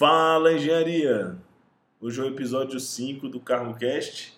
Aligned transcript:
Fala 0.00 0.54
Engenharia! 0.54 1.36
Hoje 2.00 2.18
é 2.22 2.24
o 2.24 2.28
episódio 2.28 2.80
5 2.80 3.28
do 3.28 3.38
CarroCast. 3.38 4.34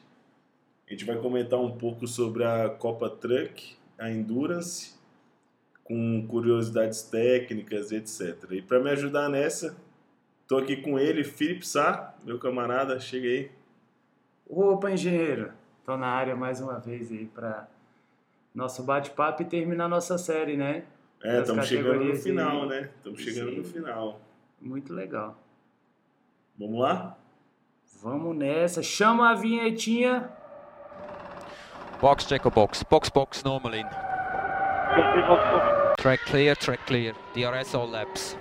A 0.88 0.90
gente 0.90 1.04
vai 1.04 1.16
comentar 1.16 1.60
um 1.60 1.78
pouco 1.78 2.04
sobre 2.08 2.42
a 2.42 2.68
Copa 2.68 3.08
Truck, 3.08 3.76
a 3.96 4.10
Endurance, 4.10 4.98
com 5.84 6.26
curiosidades 6.26 7.02
técnicas, 7.02 7.92
etc. 7.92 8.42
E 8.50 8.60
para 8.60 8.80
me 8.80 8.90
ajudar 8.90 9.28
nessa, 9.28 9.76
estou 10.42 10.58
aqui 10.58 10.78
com 10.78 10.98
ele, 10.98 11.22
Felipe 11.22 11.64
Sá, 11.64 12.12
meu 12.24 12.40
camarada, 12.40 12.98
chega 12.98 13.28
aí. 13.28 13.52
Opa, 14.48 14.90
engenheiro! 14.90 15.52
Estou 15.78 15.96
na 15.96 16.08
área 16.08 16.34
mais 16.34 16.60
uma 16.60 16.80
vez 16.80 17.12
aí 17.12 17.26
para 17.26 17.68
nosso 18.52 18.82
bate-papo 18.82 19.42
e 19.42 19.44
terminar 19.44 19.88
nossa 19.88 20.18
série, 20.18 20.56
né? 20.56 20.86
É, 21.22 21.40
estamos 21.40 21.68
chegando 21.68 22.02
no 22.02 22.16
final, 22.16 22.62
aí. 22.64 22.68
né? 22.68 22.90
Estamos 22.96 23.20
chegando 23.20 23.50
Sim. 23.50 23.58
no 23.58 23.64
final. 23.64 24.20
Muito 24.60 24.92
legal. 24.92 25.41
Vamos 26.58 26.80
lá? 26.80 27.16
Vamos 28.02 28.36
nessa. 28.36 28.82
Chama 28.82 29.30
a 29.30 29.34
vinhetinha. 29.34 30.30
Box 32.00 32.26
check 32.26 32.44
or 32.44 32.52
box. 32.52 32.82
Box 32.82 33.08
box 33.08 33.44
normal 33.44 33.74
in. 33.74 33.86
Track 35.98 36.24
clear, 36.24 36.56
track 36.56 36.84
clear. 36.84 37.14
DRS 37.34 37.74
all 37.74 37.88
laps. 37.88 38.36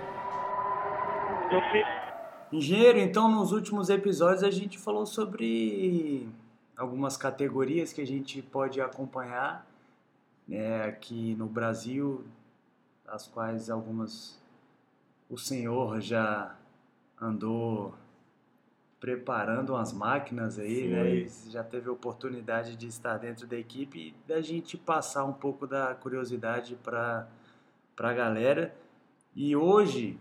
Engenheiro, 2.52 2.98
então 2.98 3.30
nos 3.30 3.52
últimos 3.52 3.88
episódios 3.88 4.42
a 4.42 4.50
gente 4.50 4.78
falou 4.78 5.06
sobre 5.06 6.28
algumas 6.76 7.16
categorias 7.16 7.92
que 7.92 8.00
a 8.00 8.06
gente 8.06 8.42
pode 8.42 8.80
acompanhar 8.80 9.66
né, 10.46 10.84
aqui 10.84 11.34
no 11.36 11.46
Brasil, 11.46 12.24
as 13.06 13.26
quais 13.26 13.70
algumas 13.70 14.40
o 15.30 15.38
senhor 15.38 16.00
já 16.00 16.54
andou 17.20 17.94
preparando 19.02 19.70
umas 19.70 19.92
máquinas 19.92 20.60
aí, 20.60 20.86
né? 20.86 21.00
Foi. 21.02 21.26
E 21.48 21.50
já 21.50 21.64
teve 21.64 21.88
a 21.88 21.92
oportunidade 21.92 22.76
de 22.76 22.86
estar 22.86 23.18
dentro 23.18 23.48
da 23.48 23.56
equipe 23.56 23.98
e 23.98 24.28
da 24.28 24.40
gente 24.40 24.76
passar 24.76 25.24
um 25.24 25.32
pouco 25.32 25.66
da 25.66 25.92
curiosidade 25.92 26.76
para 26.76 27.26
a 27.98 28.12
galera. 28.12 28.72
E 29.34 29.56
hoje 29.56 30.16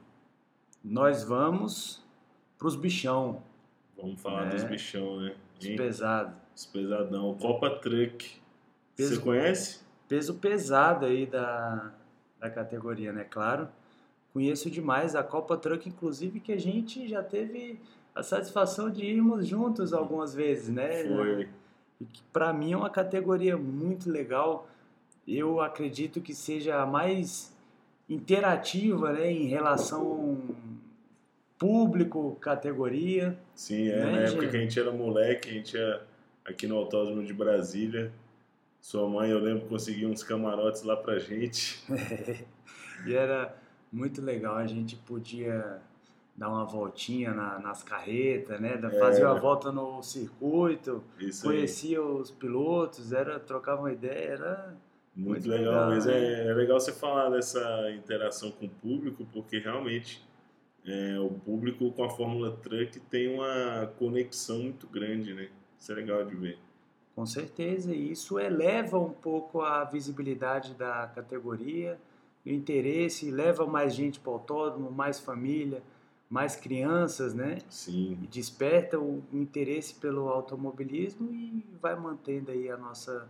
nós 0.83 1.23
vamos 1.23 2.03
para 2.58 2.67
os 2.67 2.75
bichão, 2.75 3.44
Vamos 3.95 4.20
falar 4.20 4.47
É. 4.47 4.50
dos 4.50 4.64
bichão, 4.64 5.20
né? 5.20 5.36
os 5.59 5.67
pesados. 5.67 6.33
Os 6.55 6.66
pesadão. 6.66 7.36
Copa 7.36 7.70
Truck. 7.70 8.42
Peso- 8.95 9.16
Você 9.17 9.22
conhece? 9.22 9.81
Peso 10.08 10.33
pesado 10.39 11.05
aí 11.05 11.27
da, 11.27 11.92
da 12.39 12.50
categoria, 12.50 13.14
né? 13.14 13.23
Claro. 13.30 13.70
Conheço 14.33 14.72
demais 14.72 15.16
a 15.16 15.22
Copa 15.22 15.55
Truck, 15.55 15.88
inclusive, 15.88 16.39
que 16.39 16.52
a 16.52 16.59
gente 16.59 17.08
já 17.08 17.22
teve 17.22 17.80
a 18.14 18.23
satisfação 18.23 18.90
de 18.90 19.06
irmos 19.06 19.48
juntos 19.48 19.94
algumas 19.94 20.34
vezes, 20.34 20.70
né? 20.70 21.06
Foi. 21.06 21.50
Para 22.34 22.52
mim 22.52 22.73
é 22.73 22.78
uma 22.78 22.90
categoria 22.90 23.58
muito 23.58 24.09
legal. 24.09 24.67
Eu 25.28 25.62
acredito 25.62 26.20
que 26.20 26.34
seja 26.34 26.82
a 26.82 26.86
mais 26.86 27.56
interativa, 28.09 29.14
né, 29.14 29.32
em 29.32 29.48
relação 29.48 30.39
público, 31.58 32.36
categoria. 32.42 33.38
Sim, 33.54 33.89
é. 33.89 33.98
Né, 33.98 34.12
na 34.12 34.20
época 34.22 34.48
que 34.50 34.58
a 34.58 34.59
gente 34.59 34.80
era 34.80 34.92
moleque, 34.92 35.50
a 35.50 35.54
gente 35.54 35.78
ia 35.78 36.02
aqui 36.44 36.66
no 36.67 36.76
Autódromo 36.76 37.23
de 37.23 37.34
Brasília. 37.34 38.12
Sua 38.82 39.08
mãe, 39.08 39.30
eu 39.30 39.39
lembro, 39.39 39.67
conseguiu 39.67 40.09
uns 40.09 40.23
camarotes 40.23 40.84
lá 40.84 40.98
pra 40.98 41.20
gente. 41.20 41.84
E 43.04 43.16
era 43.16 43.58
muito 43.92 44.22
legal, 44.22 44.58
a 44.58 44.67
gente 44.67 44.95
podia 44.95 45.82
dar 46.42 46.50
uma 46.50 46.66
voltinha 46.66 47.31
na- 47.36 47.59
nas 47.59 47.84
carretas, 47.84 48.59
né? 48.59 48.80
É. 48.84 48.89
Fazia 49.00 49.28
uma 49.30 49.39
volta 49.39 49.72
no 49.72 50.02
circuito, 50.02 51.03
Isso 51.20 51.48
aí. 51.48 51.56
conhecia 51.58 52.02
os 52.02 52.31
pilotos, 52.31 53.14
era 53.14 53.39
trocava 53.39 53.81
uma 53.81 53.92
ideia, 53.94 54.31
era 54.31 54.76
Muito, 55.15 55.30
muito 55.30 55.49
legal, 55.49 55.73
legal, 55.73 55.89
mas 55.89 56.05
né? 56.08 56.14
é, 56.14 56.48
é 56.48 56.54
legal 56.55 56.80
você 56.80 56.92
falar 56.92 57.30
dessa 57.30 57.92
interação 57.92 58.49
com 58.52 58.65
o 58.65 58.70
público, 58.70 59.23
porque 59.32 59.60
realmente 59.60 60.27
é, 60.83 61.20
o 61.20 61.30
público 61.30 61.92
com 61.92 62.04
a 62.04 62.10
Fórmula 62.10 62.58
Truck 62.58 62.99
tem 63.02 63.32
uma 63.36 63.86
conexão 63.99 64.64
muito 64.64 64.88
grande, 64.88 65.36
né? 65.36 65.48
Isso 65.77 65.92
é 65.92 65.95
legal 65.95 66.26
de 66.26 66.36
ver. 66.36 66.58
Com 67.15 67.23
certeza, 67.26 67.94
e 67.94 68.11
isso 68.11 68.39
eleva 68.39 68.98
um 68.98 69.11
pouco 69.11 69.61
a 69.61 69.83
visibilidade 69.83 70.73
da 70.73 71.05
categoria, 71.14 71.99
o 72.44 72.49
interesse, 72.49 73.30
leva 73.30 73.67
mais 73.67 73.94
gente 73.94 74.20
para 74.20 74.32
o 74.32 74.33
autódromo, 74.33 74.89
mais 74.89 75.20
família, 75.20 75.83
mais 76.31 76.55
crianças, 76.55 77.33
né? 77.36 77.58
Sim, 77.69 78.17
E 78.23 78.27
desperta 78.27 78.97
o 78.97 79.21
interesse 79.33 79.93
pelo 79.95 80.30
automobilismo 80.30 81.30
e 81.31 81.64
vai 81.81 81.93
mantendo 81.95 82.49
aí 82.52 82.69
a 82.71 82.77
nossa 82.77 83.27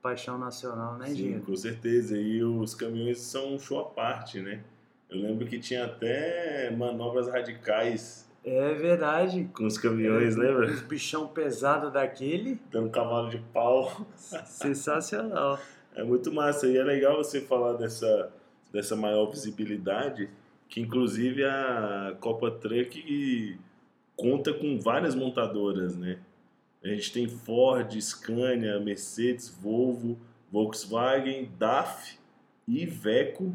paixão 0.00 0.38
nacional, 0.38 0.96
né, 0.96 1.06
sim, 1.08 1.40
com 1.40 1.56
certeza. 1.56 2.16
E 2.16 2.44
os 2.44 2.74
caminhões 2.74 3.18
são 3.18 3.54
um 3.54 3.58
show 3.58 3.80
à 3.80 3.84
parte, 3.86 4.38
né? 4.40 4.62
Eu 5.10 5.18
lembro 5.20 5.46
que 5.46 5.58
tinha 5.58 5.84
até 5.86 6.70
manobras 6.76 7.26
radicais 7.28 8.28
É 8.44 8.74
verdade. 8.74 9.48
com 9.54 9.64
os 9.66 9.76
caminhões, 9.78 10.36
lembra? 10.36 10.66
Os 10.66 10.80
bichão 10.82 11.26
pesado 11.26 11.90
daquele, 11.90 12.60
Dando 12.70 12.90
cavalo 12.90 13.30
de 13.30 13.38
pau. 13.52 14.06
sensacional. 14.46 15.58
É 15.96 16.02
muito 16.02 16.32
massa. 16.32 16.66
E 16.66 16.76
é 16.76 16.82
legal 16.82 17.16
você 17.18 17.40
falar 17.40 17.74
dessa, 17.74 18.28
dessa 18.72 18.96
maior 18.96 19.26
visibilidade, 19.30 20.28
que 20.74 20.80
inclusive 20.80 21.44
a 21.44 22.16
Copa 22.18 22.50
Truck 22.50 23.56
conta 24.16 24.52
com 24.52 24.76
várias 24.80 25.14
montadoras, 25.14 25.96
né? 25.96 26.18
A 26.82 26.88
gente 26.88 27.12
tem 27.12 27.28
Ford, 27.28 27.94
Scania, 28.02 28.80
Mercedes, 28.80 29.48
Volvo, 29.48 30.18
Volkswagen, 30.50 31.48
DAF 31.56 32.18
e 32.66 32.82
Iveco 32.82 33.54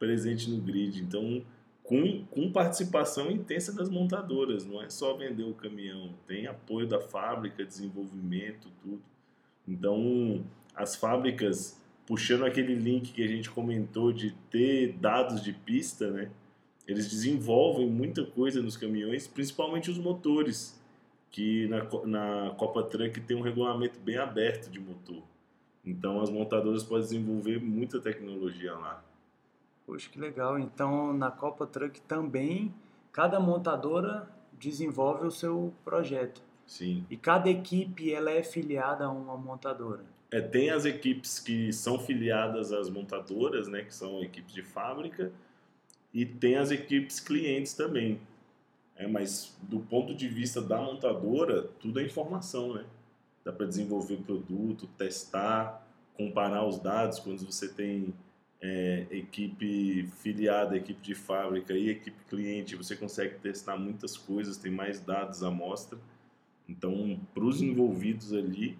presente 0.00 0.50
no 0.50 0.60
grid. 0.60 1.00
Então, 1.00 1.44
com, 1.84 2.24
com 2.24 2.50
participação 2.50 3.30
intensa 3.30 3.72
das 3.72 3.88
montadoras, 3.88 4.66
não 4.66 4.82
é 4.82 4.90
só 4.90 5.16
vender 5.16 5.44
o 5.44 5.54
caminhão, 5.54 6.12
tem 6.26 6.48
apoio 6.48 6.88
da 6.88 7.00
fábrica, 7.00 7.64
desenvolvimento, 7.64 8.66
tudo. 8.82 9.00
Então, 9.66 10.44
as 10.74 10.96
fábricas, 10.96 11.80
puxando 12.04 12.44
aquele 12.44 12.74
link 12.74 13.12
que 13.12 13.22
a 13.22 13.28
gente 13.28 13.48
comentou 13.48 14.12
de 14.12 14.32
ter 14.50 14.94
dados 14.94 15.40
de 15.40 15.52
pista, 15.52 16.10
né? 16.10 16.28
Eles 16.88 17.10
desenvolvem 17.10 17.86
muita 17.86 18.24
coisa 18.24 18.62
nos 18.62 18.74
caminhões, 18.74 19.28
principalmente 19.28 19.90
os 19.90 19.98
motores, 19.98 20.80
que 21.30 21.68
na, 21.68 21.84
na 22.06 22.54
Copa 22.54 22.82
Truck 22.82 23.20
tem 23.20 23.36
um 23.36 23.42
regulamento 23.42 24.00
bem 24.00 24.16
aberto 24.16 24.70
de 24.70 24.80
motor. 24.80 25.22
Então, 25.84 26.20
as 26.22 26.30
montadoras 26.30 26.82
podem 26.82 27.04
desenvolver 27.04 27.60
muita 27.60 28.00
tecnologia 28.00 28.72
lá. 28.72 29.04
Poxa, 29.86 30.08
que 30.10 30.18
legal. 30.18 30.58
Então, 30.58 31.12
na 31.12 31.30
Copa 31.30 31.66
Truck 31.66 32.00
também, 32.00 32.74
cada 33.12 33.38
montadora 33.38 34.26
desenvolve 34.58 35.26
o 35.26 35.30
seu 35.30 35.72
projeto. 35.84 36.42
Sim. 36.66 37.04
E 37.10 37.16
cada 37.16 37.50
equipe 37.50 38.12
ela 38.12 38.30
é 38.30 38.42
filiada 38.42 39.04
a 39.04 39.10
uma 39.10 39.36
montadora. 39.36 40.04
É, 40.30 40.40
tem 40.40 40.70
as 40.70 40.84
equipes 40.84 41.38
que 41.38 41.72
são 41.72 41.98
filiadas 41.98 42.72
às 42.72 42.90
montadoras, 42.90 43.68
né, 43.68 43.82
que 43.82 43.94
são 43.94 44.22
equipes 44.22 44.52
de 44.52 44.62
fábrica, 44.62 45.32
e 46.12 46.24
tem 46.24 46.56
as 46.56 46.70
equipes 46.70 47.20
clientes 47.20 47.74
também. 47.74 48.20
É, 48.96 49.06
mas 49.06 49.56
do 49.62 49.78
ponto 49.80 50.14
de 50.14 50.28
vista 50.28 50.60
da 50.60 50.80
montadora, 50.80 51.62
tudo 51.80 52.00
é 52.00 52.04
informação, 52.04 52.74
né? 52.74 52.84
Dá 53.44 53.52
para 53.52 53.66
desenvolver 53.66 54.16
produto, 54.18 54.88
testar, 54.98 55.86
comparar 56.16 56.66
os 56.66 56.78
dados 56.80 57.20
quando 57.20 57.46
você 57.46 57.68
tem 57.68 58.12
é, 58.60 59.06
equipe 59.10 60.08
filiada, 60.20 60.76
equipe 60.76 61.00
de 61.00 61.14
fábrica 61.14 61.72
e 61.72 61.90
equipe 61.90 62.16
cliente, 62.28 62.74
você 62.74 62.96
consegue 62.96 63.38
testar 63.38 63.76
muitas 63.76 64.16
coisas, 64.16 64.56
tem 64.56 64.72
mais 64.72 65.00
dados 65.00 65.42
à 65.42 65.50
mostra. 65.50 65.98
Então, 66.68 67.18
para 67.32 67.44
os 67.44 67.62
envolvidos 67.62 68.32
ali, 68.32 68.76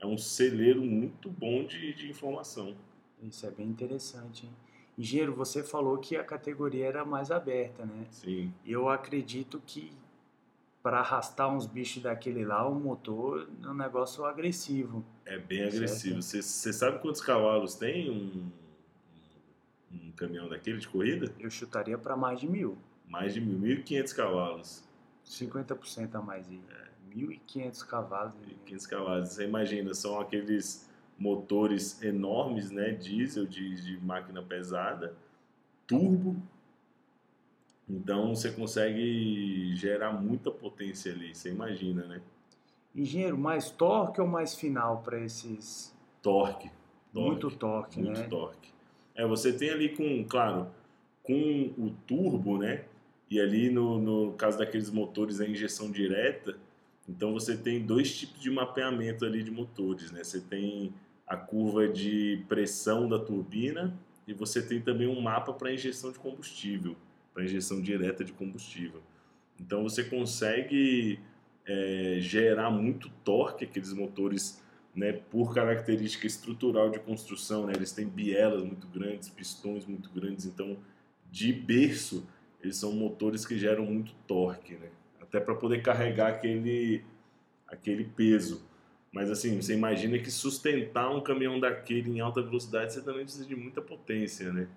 é 0.00 0.06
um 0.06 0.18
celeiro 0.18 0.82
muito 0.82 1.30
bom 1.30 1.64
de, 1.64 1.94
de 1.94 2.10
informação. 2.10 2.74
Isso 3.22 3.46
é 3.46 3.50
bem 3.50 3.66
interessante, 3.66 4.46
hein? 4.46 4.52
Engenheiro, 5.00 5.34
você 5.34 5.62
falou 5.62 5.96
que 5.96 6.14
a 6.14 6.22
categoria 6.22 6.86
era 6.86 7.06
mais 7.06 7.30
aberta, 7.30 7.86
né? 7.86 8.04
Sim, 8.10 8.52
Eu 8.66 8.90
acredito 8.90 9.58
que 9.64 9.90
para 10.82 10.98
arrastar 11.00 11.48
uns 11.48 11.64
bichos 11.64 12.02
daquele 12.02 12.44
lá, 12.44 12.68
o 12.68 12.74
motor 12.74 13.48
é 13.64 13.66
um 13.66 13.72
negócio 13.72 14.26
agressivo. 14.26 15.02
é 15.24 15.38
bem 15.38 15.64
agressivo. 15.64 16.20
Você 16.20 16.42
sabe 16.42 16.98
quantos 16.98 17.22
cavalos 17.22 17.76
tem 17.76 18.10
um, 18.10 18.50
um, 19.90 20.12
caminhão 20.12 20.50
daquele 20.50 20.76
de 20.76 20.86
corrida? 20.86 21.32
Eu 21.40 21.48
chutaria 21.48 21.96
para 21.96 22.14
mais 22.14 22.38
de 22.38 22.46
mil. 22.46 22.76
Mais 23.08 23.32
de 23.32 23.40
1.500 23.40 24.14
cavalos. 24.14 24.84
50% 25.24 26.14
a 26.14 26.20
mais 26.20 26.46
aí. 26.46 26.60
1.500 27.16 27.86
cavalos. 27.86 28.34
né? 28.34 28.54
1.500 28.66 28.86
cavalos. 28.86 29.28
Você 29.30 29.44
imagina, 29.46 29.94
são 29.94 30.20
aqueles 30.20 30.89
motores 31.20 32.02
enormes, 32.02 32.70
né? 32.70 32.92
Diesel 32.92 33.46
de, 33.46 33.74
de 33.82 34.02
máquina 34.02 34.42
pesada, 34.42 35.14
turbo. 35.86 36.34
Então 37.86 38.34
você 38.34 38.50
consegue 38.50 39.76
gerar 39.76 40.12
muita 40.12 40.50
potência 40.50 41.12
ali, 41.12 41.34
você 41.34 41.50
imagina, 41.50 42.06
né? 42.06 42.22
Engenheiro, 42.94 43.36
mais 43.36 43.70
torque 43.70 44.20
ou 44.20 44.26
mais 44.26 44.54
final 44.54 45.02
para 45.02 45.20
esses? 45.20 45.94
Torque. 46.22 46.70
torque. 47.12 47.28
Muito 47.28 47.50
torque, 47.50 48.00
muito 48.00 48.20
né? 48.20 48.26
torque. 48.26 48.70
É, 49.14 49.26
você 49.26 49.52
tem 49.52 49.70
ali 49.70 49.90
com, 49.90 50.24
claro, 50.24 50.68
com 51.22 51.72
o 51.76 51.90
turbo, 52.06 52.56
né? 52.56 52.84
E 53.28 53.38
ali 53.40 53.70
no, 53.70 54.00
no 54.00 54.32
caso 54.32 54.58
daqueles 54.58 54.90
motores 54.90 55.40
a 55.40 55.46
injeção 55.46 55.90
direta, 55.90 56.56
então 57.08 57.32
você 57.32 57.56
tem 57.56 57.84
dois 57.84 58.16
tipos 58.16 58.40
de 58.40 58.50
mapeamento 58.50 59.24
ali 59.24 59.42
de 59.42 59.50
motores, 59.50 60.10
né? 60.10 60.24
Você 60.24 60.40
tem 60.40 60.92
a 61.30 61.36
curva 61.36 61.86
de 61.86 62.44
pressão 62.48 63.08
da 63.08 63.16
turbina 63.16 63.96
e 64.26 64.34
você 64.34 64.60
tem 64.60 64.80
também 64.80 65.06
um 65.06 65.20
mapa 65.20 65.52
para 65.52 65.72
injeção 65.72 66.10
de 66.10 66.18
combustível, 66.18 66.96
para 67.32 67.44
injeção 67.44 67.80
direta 67.80 68.24
de 68.24 68.32
combustível. 68.32 69.00
Então 69.60 69.84
você 69.84 70.02
consegue 70.02 71.20
é, 71.64 72.16
gerar 72.18 72.68
muito 72.68 73.08
torque 73.24 73.64
aqueles 73.64 73.92
motores, 73.92 74.60
né, 74.92 75.12
por 75.12 75.54
característica 75.54 76.26
estrutural 76.26 76.90
de 76.90 76.98
construção, 76.98 77.64
né? 77.64 77.74
Eles 77.76 77.92
têm 77.92 78.08
bielas 78.08 78.64
muito 78.64 78.88
grandes, 78.88 79.28
pistões 79.28 79.86
muito 79.86 80.10
grandes, 80.10 80.46
então 80.46 80.78
de 81.30 81.52
berço 81.52 82.26
eles 82.60 82.76
são 82.76 82.90
motores 82.90 83.46
que 83.46 83.56
geram 83.56 83.86
muito 83.86 84.12
torque, 84.26 84.74
né? 84.74 84.88
Até 85.20 85.38
para 85.38 85.54
poder 85.54 85.80
carregar 85.80 86.26
aquele 86.26 87.04
aquele 87.68 88.02
peso. 88.04 88.68
Mas 89.12 89.30
assim, 89.30 89.60
você 89.60 89.74
imagina 89.74 90.18
que 90.18 90.30
sustentar 90.30 91.10
um 91.10 91.20
caminhão 91.20 91.58
daquele 91.58 92.10
em 92.10 92.20
alta 92.20 92.40
velocidade, 92.40 92.92
você 92.92 93.02
também 93.02 93.24
precisa 93.24 93.44
de 93.44 93.56
muita 93.56 93.82
potência, 93.82 94.52
né? 94.52 94.68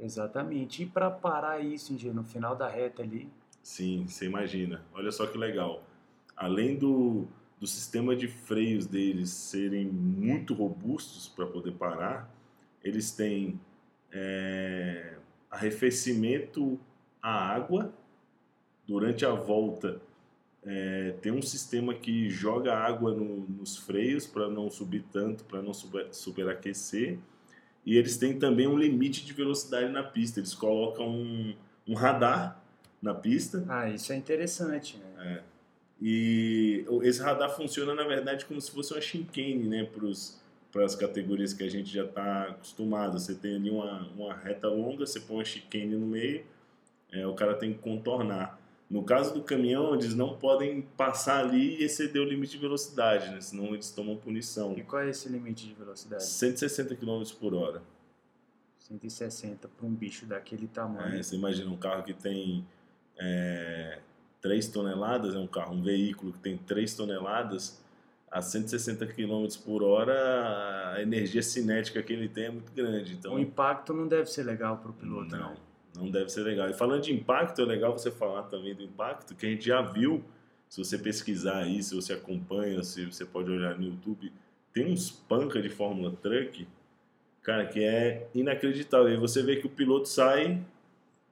Exatamente. 0.00 0.82
E 0.82 0.86
para 0.86 1.10
parar 1.10 1.60
isso, 1.60 1.92
engenheiro, 1.92 2.20
no 2.20 2.24
final 2.24 2.56
da 2.56 2.68
reta 2.68 3.02
ali? 3.02 3.28
Sim, 3.62 4.06
você 4.06 4.26
imagina. 4.26 4.84
Olha 4.92 5.12
só 5.12 5.26
que 5.26 5.38
legal. 5.38 5.84
Além 6.36 6.76
do, 6.76 7.26
do 7.60 7.66
sistema 7.66 8.16
de 8.16 8.28
freios 8.28 8.86
deles 8.86 9.30
serem 9.30 9.86
muito 9.86 10.54
robustos 10.54 11.28
para 11.28 11.46
poder 11.46 11.72
parar, 11.72 12.32
eles 12.82 13.12
têm 13.12 13.60
é, 14.12 15.14
arrefecimento 15.50 16.78
à 17.22 17.54
água 17.54 17.92
durante 18.86 19.26
a 19.26 19.32
volta 19.32 20.00
é, 20.64 21.14
tem 21.22 21.32
um 21.32 21.42
sistema 21.42 21.94
que 21.94 22.28
joga 22.28 22.74
água 22.74 23.14
no, 23.14 23.46
nos 23.48 23.76
freios 23.76 24.26
para 24.26 24.48
não 24.48 24.70
subir 24.70 25.04
tanto, 25.12 25.44
para 25.44 25.62
não 25.62 25.72
super, 25.72 26.08
superaquecer. 26.12 27.18
E 27.86 27.96
eles 27.96 28.16
têm 28.16 28.38
também 28.38 28.66
um 28.66 28.76
limite 28.76 29.24
de 29.24 29.32
velocidade 29.32 29.90
na 29.90 30.02
pista. 30.02 30.40
Eles 30.40 30.54
colocam 30.54 31.08
um, 31.08 31.54
um 31.86 31.94
radar 31.94 32.62
na 33.00 33.14
pista. 33.14 33.64
Ah, 33.68 33.88
isso 33.88 34.12
é 34.12 34.16
interessante, 34.16 34.98
né? 34.98 35.44
É. 35.44 35.58
E 36.00 36.84
esse 37.02 37.20
radar 37.20 37.54
funciona, 37.56 37.94
na 37.94 38.04
verdade, 38.04 38.44
como 38.44 38.60
se 38.60 38.70
fosse 38.70 38.92
uma 38.92 39.00
chicane, 39.00 39.66
né? 39.66 39.88
Para 40.70 40.84
as 40.84 40.94
categorias 40.94 41.52
que 41.52 41.64
a 41.64 41.70
gente 41.70 41.90
já 41.90 42.04
está 42.04 42.48
acostumado. 42.48 43.18
Você 43.18 43.34
tem 43.34 43.56
ali 43.56 43.70
uma, 43.70 44.06
uma 44.08 44.34
reta 44.34 44.68
longa, 44.68 45.06
você 45.06 45.20
põe 45.20 45.38
uma 45.38 45.44
chicane 45.44 45.96
no 45.96 46.06
meio, 46.06 46.44
é, 47.10 47.26
o 47.26 47.34
cara 47.34 47.54
tem 47.54 47.72
que 47.72 47.78
contornar. 47.78 48.57
No 48.90 49.04
caso 49.04 49.34
do 49.34 49.42
caminhão, 49.42 49.94
eles 49.94 50.14
não 50.14 50.38
podem 50.38 50.80
passar 50.80 51.44
ali 51.44 51.76
e 51.76 51.84
exceder 51.84 52.22
o 52.22 52.24
limite 52.24 52.52
de 52.52 52.58
velocidade, 52.58 53.30
né? 53.30 53.40
senão 53.40 53.74
eles 53.74 53.90
tomam 53.90 54.16
punição. 54.16 54.72
E 54.78 54.82
qual 54.82 55.02
é 55.02 55.10
esse 55.10 55.28
limite 55.28 55.66
de 55.66 55.74
velocidade? 55.74 56.24
160 56.24 56.96
km 56.96 57.22
por 57.38 57.52
hora. 57.52 57.82
160 58.78 59.68
para 59.68 59.86
um 59.86 59.94
bicho 59.94 60.24
daquele 60.24 60.66
tamanho. 60.66 61.18
É, 61.18 61.22
você 61.22 61.36
imagina 61.36 61.70
um 61.70 61.76
carro 61.76 62.02
que 62.02 62.14
tem 62.14 62.66
é, 63.18 63.98
3 64.40 64.68
toneladas, 64.68 65.34
é 65.34 65.38
um 65.38 65.46
carro, 65.46 65.74
um 65.74 65.82
veículo 65.82 66.32
que 66.32 66.38
tem 66.38 66.56
3 66.56 66.94
toneladas, 66.94 67.84
a 68.30 68.40
160 68.40 69.06
km 69.06 69.46
por 69.64 69.82
hora, 69.82 70.94
a 70.94 71.02
energia 71.02 71.42
cinética 71.42 72.02
que 72.02 72.12
ele 72.12 72.28
tem 72.28 72.44
é 72.44 72.50
muito 72.50 72.72
grande. 72.72 73.14
Então, 73.14 73.34
o 73.34 73.38
impacto 73.38 73.92
não 73.92 74.08
deve 74.08 74.30
ser 74.30 74.44
legal 74.44 74.78
para 74.78 74.90
o 74.90 74.94
piloto, 74.94 75.36
não. 75.36 75.50
né? 75.50 75.56
Não 75.94 76.10
deve 76.10 76.28
ser 76.28 76.42
legal. 76.42 76.68
E 76.68 76.74
falando 76.74 77.02
de 77.02 77.12
impacto, 77.12 77.62
é 77.62 77.64
legal 77.64 77.96
você 77.96 78.10
falar 78.10 78.44
também 78.44 78.74
do 78.74 78.82
impacto, 78.82 79.34
que 79.34 79.46
a 79.46 79.50
gente 79.50 79.66
já 79.66 79.82
viu, 79.82 80.22
se 80.68 80.78
você 80.78 80.98
pesquisar 80.98 81.58
aí, 81.58 81.82
se 81.82 81.94
você 81.94 82.12
acompanha, 82.12 82.82
se 82.82 83.06
você 83.06 83.24
pode 83.24 83.50
olhar 83.50 83.76
no 83.78 83.86
YouTube, 83.86 84.32
tem 84.72 84.92
uns 84.92 85.10
panca 85.10 85.60
de 85.60 85.68
Fórmula 85.68 86.12
Truck, 86.12 86.66
cara, 87.42 87.66
que 87.66 87.82
é 87.82 88.28
inacreditável. 88.34 89.12
E 89.12 89.16
você 89.16 89.42
vê 89.42 89.56
que 89.56 89.66
o 89.66 89.70
piloto 89.70 90.08
sai 90.08 90.62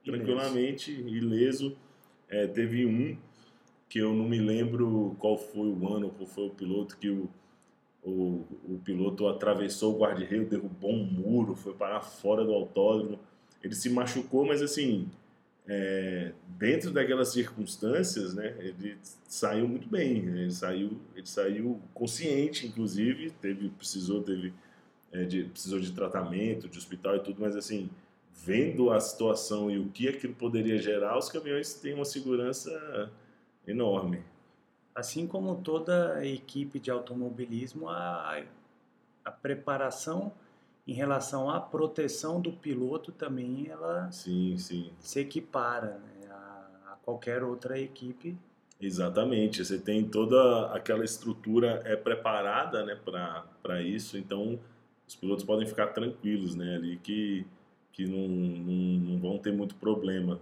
tranquilamente, 0.03 0.91
ileso. 0.91 1.75
É, 2.29 2.47
teve 2.47 2.85
um 2.85 3.17
que 3.87 3.99
eu 3.99 4.13
não 4.13 4.27
me 4.27 4.39
lembro 4.39 5.15
qual 5.19 5.37
foi 5.37 5.67
o 5.67 5.93
ano, 5.93 6.09
qual 6.09 6.27
foi 6.27 6.47
o 6.47 6.49
piloto, 6.49 6.97
que 6.97 7.09
o, 7.09 7.29
o, 8.03 8.45
o 8.65 8.81
piloto 8.83 9.27
atravessou 9.27 9.95
o 9.95 9.99
guarda-reio, 9.99 10.45
derrubou 10.45 10.91
um 10.91 11.05
muro, 11.05 11.55
foi 11.55 11.73
parar 11.73 12.01
fora 12.01 12.43
do 12.43 12.53
autódromo 12.53 13.19
ele 13.63 13.75
se 13.75 13.89
machucou, 13.89 14.45
mas 14.45 14.61
assim, 14.61 15.09
é, 15.67 16.31
dentro 16.47 16.91
daquelas 16.91 17.29
circunstâncias, 17.29 18.33
né, 18.33 18.55
ele 18.59 18.97
saiu 19.27 19.67
muito 19.67 19.87
bem. 19.89 20.21
Né, 20.21 20.41
ele 20.43 20.51
saiu, 20.51 20.99
ele 21.15 21.25
saiu 21.25 21.81
consciente, 21.93 22.65
inclusive, 22.67 23.31
teve, 23.31 23.69
precisou, 23.69 24.23
teve, 24.23 24.53
é, 25.11 25.25
de, 25.25 25.43
precisou 25.43 25.79
de 25.79 25.91
tratamento, 25.91 26.69
de 26.69 26.77
hospital 26.77 27.17
e 27.17 27.19
tudo, 27.19 27.41
mas 27.41 27.55
assim, 27.55 27.89
vendo 28.33 28.91
a 28.91 28.99
situação 28.99 29.69
e 29.69 29.77
o 29.77 29.89
que 29.89 30.07
aquilo 30.07 30.33
poderia 30.33 30.77
gerar, 30.77 31.17
os 31.17 31.29
caminhões 31.29 31.73
têm 31.73 31.93
uma 31.93 32.05
segurança 32.05 33.11
enorme. 33.67 34.23
Assim 34.95 35.27
como 35.27 35.61
toda 35.61 36.25
equipe 36.25 36.79
de 36.79 36.89
automobilismo, 36.89 37.89
a, 37.89 38.41
a 39.23 39.31
preparação 39.31 40.31
em 40.87 40.93
relação 40.93 41.49
à 41.49 41.59
proteção 41.59 42.39
do 42.39 42.53
piloto 42.53 43.11
também 43.11 43.67
ela 43.67 44.09
sim, 44.11 44.57
sim. 44.57 44.89
se 44.99 45.19
equipara 45.19 45.99
né, 45.99 46.27
a, 46.31 46.91
a, 46.91 46.95
qualquer 47.03 47.43
outra 47.43 47.77
equipe. 47.77 48.37
Exatamente, 48.79 49.65
você 49.65 49.77
tem 49.77 50.07
toda 50.07 50.71
aquela 50.71 51.03
estrutura 51.03 51.81
é 51.83 51.95
preparada 51.95 52.85
né, 52.85 52.97
para 53.61 53.81
isso, 53.81 54.17
então 54.17 54.59
os 55.07 55.15
pilotos 55.15 55.43
podem 55.43 55.65
ficar 55.65 55.87
tranquilos 55.87 56.55
né, 56.55 56.75
ali 56.75 56.97
que, 56.97 57.45
que 57.91 58.05
não, 58.05 58.27
não, 58.27 59.11
não 59.11 59.19
vão 59.19 59.37
ter 59.37 59.51
muito 59.51 59.75
problema. 59.75 60.39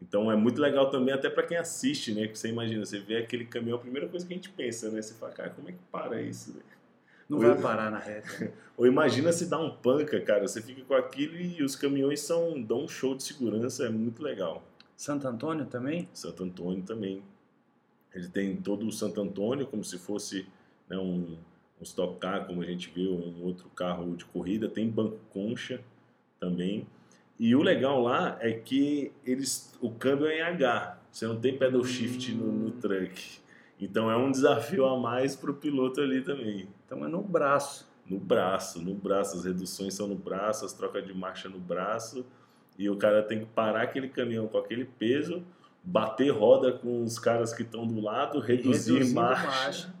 Então 0.00 0.30
é 0.30 0.36
muito 0.36 0.60
legal 0.60 0.90
também 0.90 1.14
até 1.14 1.30
para 1.30 1.44
quem 1.44 1.56
assiste, 1.56 2.12
né? 2.12 2.26
Que 2.26 2.36
você 2.36 2.48
imagina, 2.48 2.84
você 2.84 2.98
vê 2.98 3.18
aquele 3.18 3.44
caminhão, 3.44 3.78
a 3.78 3.80
primeira 3.80 4.08
coisa 4.08 4.26
que 4.26 4.32
a 4.32 4.36
gente 4.36 4.50
pensa, 4.50 4.90
né? 4.90 5.00
Você 5.00 5.14
fala, 5.14 5.32
cara, 5.32 5.50
como 5.50 5.68
é 5.68 5.72
que 5.72 5.78
para 5.92 6.20
isso? 6.20 6.52
Né? 6.54 6.62
Não 7.32 7.38
vai 7.38 7.60
parar 7.60 7.90
na 7.90 7.98
reta. 7.98 8.52
Ou 8.76 8.86
imagina 8.86 9.32
se 9.32 9.46
dá 9.46 9.58
um 9.58 9.70
panca, 9.70 10.20
cara. 10.20 10.46
Você 10.46 10.60
fica 10.60 10.82
com 10.82 10.94
aquilo 10.94 11.36
e 11.36 11.62
os 11.62 11.74
caminhões 11.74 12.20
são, 12.20 12.60
dão 12.60 12.84
um 12.84 12.88
show 12.88 13.14
de 13.14 13.22
segurança, 13.22 13.86
é 13.86 13.88
muito 13.88 14.22
legal. 14.22 14.62
Santo 14.96 15.26
Antônio 15.26 15.66
também? 15.66 16.08
Santo 16.12 16.44
Antônio 16.44 16.82
também. 16.82 17.22
Ele 18.14 18.28
tem 18.28 18.56
todo 18.56 18.86
o 18.86 18.92
Santo 18.92 19.20
Antônio 19.20 19.66
como 19.66 19.82
se 19.82 19.98
fosse 19.98 20.46
né, 20.88 20.98
um, 20.98 21.36
um 21.80 21.82
Stock 21.82 22.18
Car, 22.18 22.46
como 22.46 22.62
a 22.62 22.66
gente 22.66 22.90
viu, 22.90 23.12
um 23.12 23.42
outro 23.42 23.68
carro 23.70 24.14
de 24.14 24.24
corrida. 24.26 24.68
Tem 24.68 24.88
banco 24.88 25.18
concha 25.30 25.80
também. 26.38 26.86
E 27.38 27.56
o 27.56 27.62
legal 27.62 28.00
lá 28.02 28.36
é 28.40 28.52
que 28.52 29.10
eles, 29.24 29.72
o 29.80 29.90
câmbio 29.90 30.26
é 30.26 30.38
em 30.38 30.42
H. 30.42 30.98
Você 31.10 31.26
não 31.26 31.40
tem 31.40 31.56
pedal 31.56 31.82
shift 31.84 32.32
no, 32.32 32.52
no 32.52 32.70
truck. 32.72 33.41
Então 33.82 34.08
é 34.08 34.16
um 34.16 34.30
desafio 34.30 34.86
a 34.86 34.96
mais 34.96 35.34
para 35.34 35.50
o 35.50 35.54
piloto 35.54 36.00
ali 36.00 36.22
também. 36.22 36.68
Então 36.86 37.04
é 37.04 37.08
no 37.08 37.20
braço. 37.20 37.90
No 38.08 38.16
braço, 38.16 38.80
no 38.80 38.94
braço. 38.94 39.36
As 39.36 39.44
reduções 39.44 39.92
são 39.92 40.06
no 40.06 40.14
braço, 40.14 40.64
as 40.64 40.72
trocas 40.72 41.04
de 41.04 41.12
marcha 41.12 41.48
no 41.48 41.58
braço. 41.58 42.24
E 42.78 42.88
o 42.88 42.96
cara 42.96 43.24
tem 43.24 43.40
que 43.40 43.46
parar 43.46 43.82
aquele 43.82 44.08
caminhão 44.08 44.46
com 44.46 44.56
aquele 44.56 44.84
peso, 44.84 45.44
bater 45.82 46.30
roda 46.30 46.72
com 46.72 47.02
os 47.02 47.18
caras 47.18 47.52
que 47.52 47.62
estão 47.62 47.84
do 47.84 48.00
lado, 48.00 48.38
reduzir 48.38 49.12
marcha. 49.12 49.46
marcha. 49.46 49.94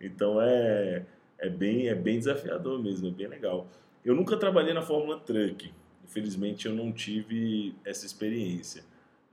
Então 0.00 0.40
é, 0.40 1.04
é, 1.38 1.50
bem, 1.50 1.88
é 1.88 1.96
bem 1.96 2.20
desafiador 2.20 2.80
mesmo, 2.80 3.08
é 3.08 3.10
bem 3.10 3.26
legal. 3.26 3.66
Eu 4.04 4.14
nunca 4.14 4.36
trabalhei 4.36 4.72
na 4.72 4.80
Fórmula 4.82 5.18
Truck. 5.18 5.74
Infelizmente 6.04 6.66
eu 6.66 6.72
não 6.72 6.92
tive 6.92 7.74
essa 7.84 8.06
experiência. 8.06 8.84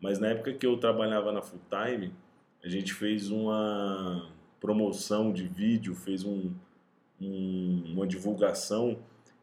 Mas 0.01 0.17
na 0.17 0.29
época 0.29 0.53
que 0.53 0.65
eu 0.65 0.75
trabalhava 0.75 1.31
na 1.31 1.43
Full 1.43 1.61
Time, 1.69 2.11
a 2.65 2.67
gente 2.67 2.95
fez 2.95 3.29
uma 3.29 4.27
promoção 4.59 5.31
de 5.31 5.43
vídeo, 5.43 5.93
fez 5.93 6.23
um, 6.23 6.51
um, 7.21 7.83
uma 7.93 8.07
divulgação 8.07 8.97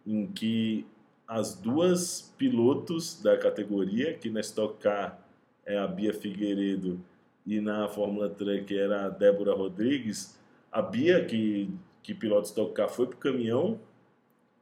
em 0.05 0.27
que 0.27 0.85
as 1.27 1.55
duas 1.55 2.35
pilotos 2.37 3.23
da 3.23 3.39
categoria, 3.39 4.13
que 4.15 4.29
na 4.29 4.41
Stock 4.41 4.77
Car 4.83 5.25
é 5.65 5.79
a 5.79 5.87
Bia 5.87 6.13
Figueiredo 6.13 7.01
e 7.47 7.61
na 7.61 7.89
Fórmula 7.89 8.29
Truck 8.29 8.77
era 8.77 9.07
a 9.07 9.09
Débora 9.09 9.55
Rodrigues, 9.55 10.37
a 10.73 10.83
Bia, 10.83 11.25
que, 11.25 11.71
que 12.03 12.13
pilota 12.13 12.49
Stock 12.49 12.75
Car, 12.75 12.89
foi 12.89 13.07
para 13.07 13.15
o 13.15 13.19
caminhão 13.19 13.79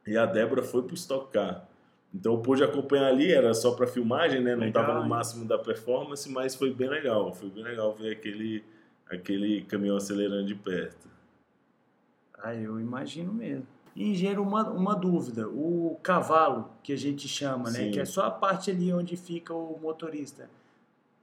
e 0.05 0.15
a 0.15 0.27
Débora 0.27 0.61
foi 0.61 0.83
para 0.83 0.91
o 0.91 0.95
Stock 0.95 1.33
Car. 1.33 1.67
Então 2.13 2.33
eu 2.33 2.39
pude 2.39 2.63
acompanhar 2.63 3.07
ali, 3.07 3.31
era 3.31 3.53
só 3.53 3.71
para 3.73 3.87
filmagem, 3.87 4.41
né? 4.41 4.53
Não 4.55 4.63
Legal, 4.65 4.83
estava 4.83 5.01
no 5.01 5.07
máximo 5.07 5.45
da 5.45 5.57
performance, 5.57 6.29
mas 6.29 6.55
foi 6.55 6.73
bem 6.73 6.89
legal. 6.89 7.33
Foi 7.33 7.49
bem 7.49 7.63
legal 7.63 7.93
ver 7.95 8.11
aquele, 8.11 8.63
aquele 9.09 9.61
caminhão 9.63 9.95
acelerando 9.95 10.45
de 10.45 10.55
perto. 10.55 11.07
Ah, 12.37 12.53
eu 12.53 12.79
imagino 12.79 13.31
mesmo. 13.33 13.65
E, 13.95 14.09
engenheiro, 14.11 14.41
uma, 14.41 14.69
uma 14.69 14.95
dúvida. 14.95 15.47
O 15.47 15.97
cavalo, 16.01 16.69
que 16.83 16.93
a 16.93 16.97
gente 16.97 17.27
chama, 17.27 17.69
né? 17.69 17.79
Sim. 17.79 17.91
Que 17.91 17.99
é 17.99 18.05
só 18.05 18.25
a 18.25 18.31
parte 18.31 18.71
ali 18.71 18.91
onde 18.93 19.15
fica 19.15 19.53
o 19.53 19.79
motorista. 19.81 20.49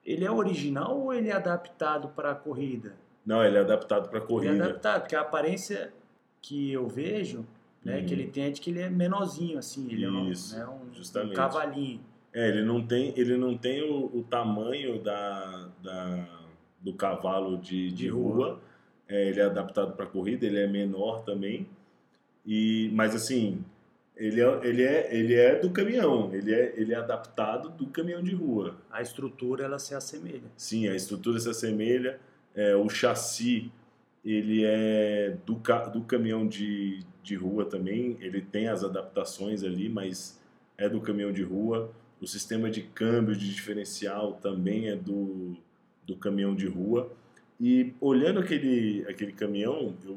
Ele 0.05 0.25
é 0.25 0.31
original 0.31 0.99
ou 0.99 1.13
ele 1.13 1.29
é 1.29 1.33
adaptado 1.33 2.09
para 2.09 2.31
a 2.33 2.35
corrida? 2.35 2.95
Não, 3.27 3.45
ele 3.45 3.59
é 3.59 3.61
adaptado 3.61 4.09
para 4.09 4.19
Ele 4.19 4.25
é 4.25 4.29
corrida. 4.29 4.65
adaptado, 4.65 5.01
porque 5.03 5.17
a 5.17 5.21
aparência 5.21 5.93
que 6.41 6.73
eu 6.73 6.87
vejo, 6.89 7.45
né? 7.89 7.99
Uhum. 8.01 8.07
Que 8.07 8.13
ele 8.15 8.27
tem 8.27 8.45
é 8.45 8.51
de 8.51 8.61
que 8.61 8.71
ele 8.71 8.81
é 8.81 8.91
menorzinho, 8.91 9.59
assim. 9.59 9.87
Ele 9.91 10.07
Isso, 10.31 10.57
é 10.57 10.67
um, 10.67 10.71
né, 10.85 11.25
um, 11.25 11.27
um 11.31 11.33
cavalinho. 11.33 12.01
É, 12.33 12.49
ele 12.49 12.63
não 12.63 12.87
tem, 12.87 13.13
ele 13.17 13.37
não 13.37 13.57
tem 13.57 13.83
o, 13.83 14.05
o 14.15 14.23
tamanho 14.29 15.03
da, 15.03 15.69
da- 15.83 16.39
do 16.81 16.93
cavalo 16.93 17.57
de, 17.59 17.89
de, 17.89 17.95
De 17.97 18.09
rua. 18.09 18.35
rua. 18.35 18.61
É, 19.09 19.29
ele 19.29 19.41
é 19.41 19.45
adaptado 19.45 19.93
para 19.97 20.05
corrida, 20.07 20.45
ele 20.47 20.59
é 20.59 20.67
menor 20.67 21.23
também. 21.25 21.67
E, 22.47 22.91
mas 22.93 23.15
assim, 23.15 23.65
ele 24.17 24.41
é, 24.41 24.61
ele, 24.67 24.83
é, 24.83 25.15
ele 25.15 25.35
é 25.35 25.59
do 25.59 25.71
caminhão, 25.71 26.31
ele 26.35 26.53
é, 26.55 26.75
ele 26.77 26.93
é 26.93 26.97
adaptado 26.97 27.71
do 27.71 27.87
caminhão 27.87 28.23
de 28.23 28.35
rua. 28.35 28.77
A 28.91 29.01
estrutura, 29.01 29.65
ela 29.65 29.79
se 29.79 29.95
assemelha. 29.95 30.43
Sim, 30.57 30.89
a 30.89 30.95
estrutura 30.95 31.39
se 31.41 31.49
assemelha, 31.49 32.21
é, 32.55 32.77
o 32.77 32.89
chassi 32.89 33.71
ele 34.35 34.65
é 34.65 35.37
do, 35.47 35.55
do 35.93 36.03
caminhão 36.03 36.47
de, 36.47 37.01
de 37.23 37.35
rua 37.35 37.65
também, 37.65 38.17
ele 38.21 38.41
tem 38.43 38.69
as 38.69 38.85
adaptações 38.85 39.63
ali, 39.63 39.89
mas 39.89 40.39
é 40.77 40.89
do 40.89 41.01
caminhão 41.01 41.33
de 41.33 41.43
rua. 41.43 41.91
O 42.21 42.27
sistema 42.27 42.69
de 42.71 42.83
câmbio 42.83 43.35
de 43.35 43.53
diferencial 43.53 44.35
também 44.35 44.89
é 44.89 44.97
do, 44.97 45.57
do 46.07 46.17
caminhão 46.17 46.55
de 46.55 46.67
rua. 46.67 47.11
E 47.61 47.95
olhando 48.01 48.41
aquele, 48.41 49.05
aquele 49.09 49.33
caminhão, 49.33 49.95
eu 50.05 50.17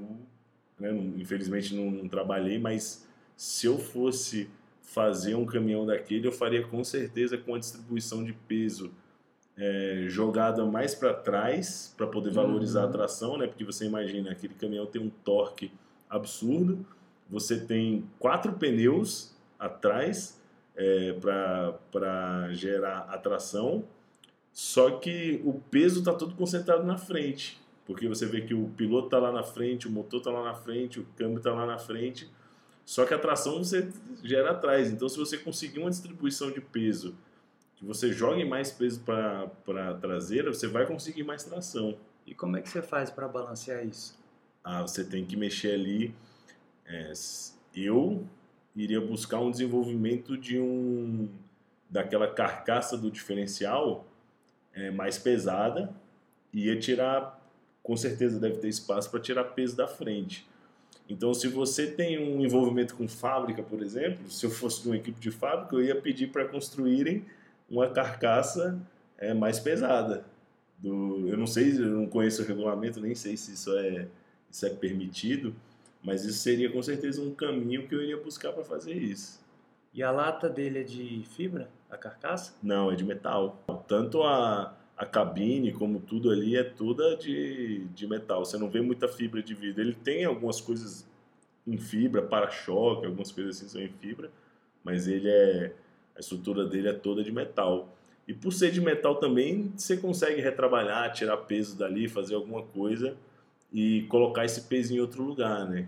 né, 0.79 0.91
não- 0.91 1.19
infelizmente 1.19 1.75
não, 1.75 1.89
não 1.89 2.07
trabalhei, 2.07 2.59
mas 2.59 3.07
se 3.37 3.65
eu 3.65 3.77
fosse 3.77 4.49
fazer 4.81 5.35
um 5.35 5.45
caminhão 5.45 5.85
daquele, 5.85 6.27
eu 6.27 6.31
faria 6.31 6.67
com 6.67 6.83
certeza 6.83 7.37
com 7.37 7.55
a 7.55 7.59
distribuição 7.59 8.23
de 8.23 8.33
peso 8.33 8.91
é, 9.63 10.05
jogada 10.07 10.65
mais 10.65 10.95
para 10.95 11.13
trás 11.13 11.93
para 11.95 12.07
poder 12.07 12.31
valorizar 12.31 12.81
a 12.81 12.85
Uhum. 12.87 12.91
tração, 12.91 13.37
né? 13.37 13.45
Porque 13.45 13.63
você 13.63 13.85
imagina, 13.85 14.31
aquele 14.31 14.55
caminhão 14.55 14.87
tem 14.87 14.99
um 14.99 15.09
torque 15.23 15.71
absurdo, 16.09 16.83
você 17.29 17.59
tem 17.59 18.03
quatro 18.17 18.53
pneus 18.53 19.35
atrás 19.59 20.41
é, 20.75 21.13
para 21.91 22.51
gerar 22.53 23.01
a 23.09 23.17
tração, 23.19 23.83
só 24.51 24.97
que 24.97 25.39
o 25.45 25.53
peso 25.69 25.99
está 25.99 26.13
todo 26.13 26.33
concentrado 26.33 26.83
na 26.83 26.97
frente, 26.97 27.61
porque 27.85 28.07
você 28.07 28.25
vê 28.25 28.41
que 28.41 28.55
o 28.55 28.67
piloto 28.69 29.05
está 29.07 29.19
lá 29.19 29.31
na 29.31 29.43
frente, 29.43 29.87
o 29.87 29.91
motor 29.91 30.17
está 30.21 30.31
lá 30.31 30.43
na 30.43 30.55
frente, 30.55 30.99
o 30.99 31.05
câmbio 31.15 31.37
está 31.37 31.53
lá 31.53 31.67
na 31.67 31.77
frente, 31.77 32.27
só 32.83 33.05
que 33.05 33.13
a 33.13 33.19
tração 33.19 33.59
você 33.63 33.89
gera 34.23 34.51
atrás. 34.51 34.89
Então, 34.91 35.07
se 35.07 35.17
você 35.17 35.37
conseguir 35.37 35.79
uma 35.79 35.89
distribuição 35.91 36.49
de 36.51 36.59
peso 36.59 37.15
que 37.81 37.85
você 37.87 38.13
jogue 38.13 38.45
mais 38.45 38.71
peso 38.71 39.01
para 39.01 39.89
a 39.89 39.93
traseira, 39.95 40.53
você 40.53 40.67
vai 40.67 40.85
conseguir 40.85 41.23
mais 41.23 41.43
tração. 41.43 41.97
E 42.27 42.35
como 42.35 42.55
é 42.55 42.61
que 42.61 42.69
você 42.69 42.81
faz 42.81 43.09
para 43.09 43.27
balancear 43.27 43.83
isso? 43.83 44.17
Ah, 44.63 44.83
você 44.83 45.03
tem 45.03 45.25
que 45.25 45.35
mexer 45.35 45.73
ali. 45.73 46.13
é, 46.85 47.11
eu 47.75 48.23
iria 48.75 49.01
buscar 49.01 49.39
um 49.39 49.49
desenvolvimento 49.49 50.37
de 50.37 50.59
um 50.59 51.27
daquela 51.89 52.27
carcaça 52.27 52.95
do 52.95 53.09
diferencial 53.09 54.05
é, 54.73 54.91
mais 54.91 55.17
pesada 55.17 55.93
e 56.53 56.67
ia 56.67 56.79
tirar, 56.79 57.41
com 57.81 57.97
certeza 57.97 58.39
deve 58.39 58.57
ter 58.57 58.69
espaço 58.69 59.09
para 59.09 59.19
tirar 59.19 59.43
peso 59.45 59.75
da 59.75 59.87
frente. 59.87 60.47
Então, 61.09 61.33
se 61.33 61.47
você 61.47 61.87
tem 61.87 62.17
um 62.19 62.45
envolvimento 62.45 62.95
com 62.95 63.07
fábrica, 63.07 63.61
por 63.63 63.81
exemplo, 63.81 64.29
se 64.29 64.45
eu 64.45 64.51
fosse 64.51 64.83
de 64.83 64.87
uma 64.87 64.95
equipe 64.95 65.19
de 65.19 65.31
fábrica, 65.31 65.75
eu 65.75 65.83
ia 65.83 65.99
pedir 65.99 66.27
para 66.27 66.47
construírem 66.47 67.25
uma 67.71 67.89
carcaça 67.89 68.77
é, 69.17 69.33
mais 69.33 69.59
pesada. 69.59 70.25
Do, 70.77 71.27
eu 71.27 71.37
não 71.37 71.47
sei, 71.47 71.71
eu 71.77 71.87
não 71.87 72.07
conheço 72.07 72.43
o 72.43 72.45
regulamento, 72.45 72.99
nem 72.99 73.15
sei 73.15 73.37
se 73.37 73.53
isso 73.53 73.75
é, 73.77 74.07
isso 74.49 74.65
é 74.65 74.69
permitido, 74.69 75.55
mas 76.03 76.25
isso 76.25 76.39
seria 76.39 76.69
com 76.71 76.81
certeza 76.81 77.21
um 77.21 77.33
caminho 77.33 77.87
que 77.87 77.95
eu 77.95 78.01
iria 78.01 78.17
buscar 78.17 78.51
para 78.51 78.63
fazer 78.63 78.93
isso. 78.93 79.39
E 79.93 80.03
a 80.03 80.11
lata 80.11 80.49
dele 80.49 80.79
é 80.79 80.83
de 80.83 81.23
fibra, 81.35 81.69
a 81.89 81.97
carcaça? 81.97 82.53
Não, 82.61 82.91
é 82.91 82.95
de 82.95 83.03
metal. 83.03 83.63
Tanto 83.87 84.23
a, 84.23 84.75
a 84.97 85.05
cabine 85.05 85.71
como 85.71 85.99
tudo 85.99 86.31
ali 86.31 86.57
é 86.57 86.63
toda 86.63 87.15
de, 87.15 87.85
de 87.93 88.07
metal. 88.07 88.43
Você 88.43 88.57
não 88.57 88.69
vê 88.69 88.81
muita 88.81 89.07
fibra 89.07 89.43
de 89.43 89.53
vidro. 89.53 89.81
Ele 89.81 89.93
tem 89.93 90.25
algumas 90.25 90.61
coisas 90.61 91.05
em 91.67 91.77
fibra, 91.77 92.21
para-choque, 92.21 93.05
algumas 93.05 93.31
coisas 93.31 93.57
assim 93.57 93.67
são 93.67 93.81
em 93.81 93.89
fibra, 93.89 94.31
mas 94.83 95.07
ele 95.07 95.29
é 95.29 95.73
a 96.15 96.19
estrutura 96.19 96.65
dele 96.65 96.89
é 96.89 96.93
toda 96.93 97.23
de 97.23 97.31
metal. 97.31 97.89
E 98.27 98.33
por 98.33 98.53
ser 98.53 98.71
de 98.71 98.79
metal 98.79 99.15
também, 99.15 99.71
você 99.75 99.97
consegue 99.97 100.41
retrabalhar, 100.41 101.11
tirar 101.11 101.37
peso 101.37 101.77
dali, 101.77 102.07
fazer 102.07 102.35
alguma 102.35 102.63
coisa 102.63 103.17
e 103.71 104.03
colocar 104.03 104.45
esse 104.45 104.61
peso 104.61 104.93
em 104.93 104.99
outro 104.99 105.23
lugar, 105.23 105.67
né? 105.67 105.87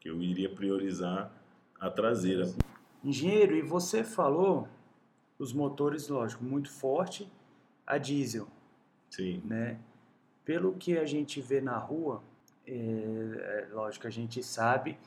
Que 0.00 0.10
eu 0.10 0.22
iria 0.22 0.48
priorizar 0.48 1.32
a 1.80 1.90
traseira. 1.90 2.52
Engenheiro, 3.02 3.56
e 3.56 3.62
você 3.62 4.02
falou 4.02 4.68
os 5.38 5.52
motores, 5.52 6.08
lógico, 6.08 6.44
muito 6.44 6.70
forte, 6.70 7.30
a 7.86 7.98
diesel, 7.98 8.48
Sim, 9.10 9.42
né? 9.44 9.78
Pelo 10.44 10.74
que 10.74 10.98
a 10.98 11.06
gente 11.06 11.40
vê 11.40 11.60
na 11.60 11.78
rua, 11.78 12.22
é, 12.66 12.72
é, 12.72 13.68
lógico, 13.72 14.06
a 14.06 14.10
gente 14.10 14.42
sabe 14.42 14.98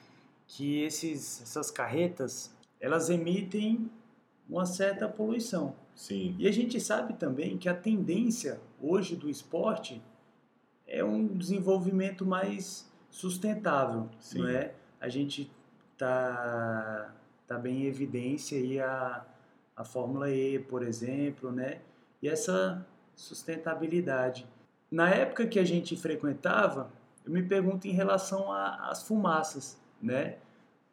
que 0.47 0.81
esses, 0.81 1.41
essas 1.41 1.69
carretas, 1.69 2.55
elas 2.79 3.09
emitem 3.09 3.89
uma 4.49 4.65
certa 4.65 5.07
poluição. 5.07 5.75
sim, 5.95 6.35
E 6.39 6.47
a 6.47 6.51
gente 6.51 6.79
sabe 6.79 7.13
também 7.13 7.57
que 7.57 7.67
a 7.67 7.73
tendência 7.73 8.59
hoje 8.81 9.15
do 9.15 9.29
esporte 9.29 10.01
é 10.87 11.03
um 11.03 11.27
desenvolvimento 11.27 12.25
mais 12.25 12.89
sustentável, 13.09 14.09
Sim. 14.19 14.39
não 14.39 14.49
é? 14.49 14.73
A 14.99 15.09
gente 15.09 15.51
tá 15.97 17.13
tá 17.47 17.57
bem 17.57 17.83
em 17.83 17.85
evidência 17.85 18.57
aí 18.57 18.79
a, 18.79 19.25
a 19.75 19.83
Fórmula 19.83 20.29
E, 20.29 20.59
por 20.59 20.83
exemplo, 20.83 21.51
né? 21.51 21.79
E 22.21 22.27
essa 22.27 22.85
sustentabilidade. 23.15 24.45
Na 24.91 25.09
época 25.09 25.47
que 25.47 25.57
a 25.59 25.63
gente 25.63 25.95
frequentava, 25.95 26.91
eu 27.25 27.31
me 27.31 27.41
pergunto 27.41 27.87
em 27.87 27.91
relação 27.91 28.51
às 28.51 29.03
fumaças, 29.03 29.79
né? 30.01 30.37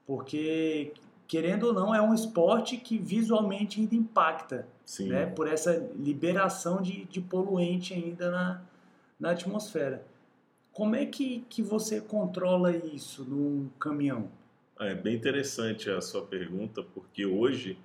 Porque 0.06 0.92
querendo 1.26 1.64
ou 1.64 1.72
não 1.72 1.94
é 1.94 2.00
um 2.00 2.14
esporte 2.14 2.76
que 2.76 2.98
visualmente 2.98 3.80
ainda 3.80 3.94
impacta, 3.94 4.66
sim. 4.84 5.08
né? 5.08 5.26
Por 5.26 5.48
essa 5.48 5.88
liberação 5.96 6.80
de, 6.80 7.04
de 7.04 7.20
poluente 7.20 7.94
ainda 7.94 8.30
na, 8.30 8.62
na 9.18 9.30
atmosfera. 9.30 10.04
Como 10.72 10.96
é 10.96 11.06
que, 11.06 11.44
que 11.48 11.62
você 11.62 12.00
controla 12.00 12.76
isso 12.76 13.24
num 13.24 13.68
caminhão? 13.78 14.28
É 14.80 14.94
bem 14.94 15.14
interessante 15.14 15.88
a 15.88 16.00
sua 16.00 16.22
pergunta, 16.22 16.82
porque 16.82 17.24
hoje 17.24 17.78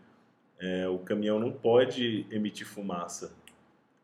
é, 0.60 0.88
o 0.88 0.98
caminhão 0.98 1.40
não 1.40 1.52
pode 1.52 2.26
emitir 2.32 2.68
fumaça. 2.68 3.32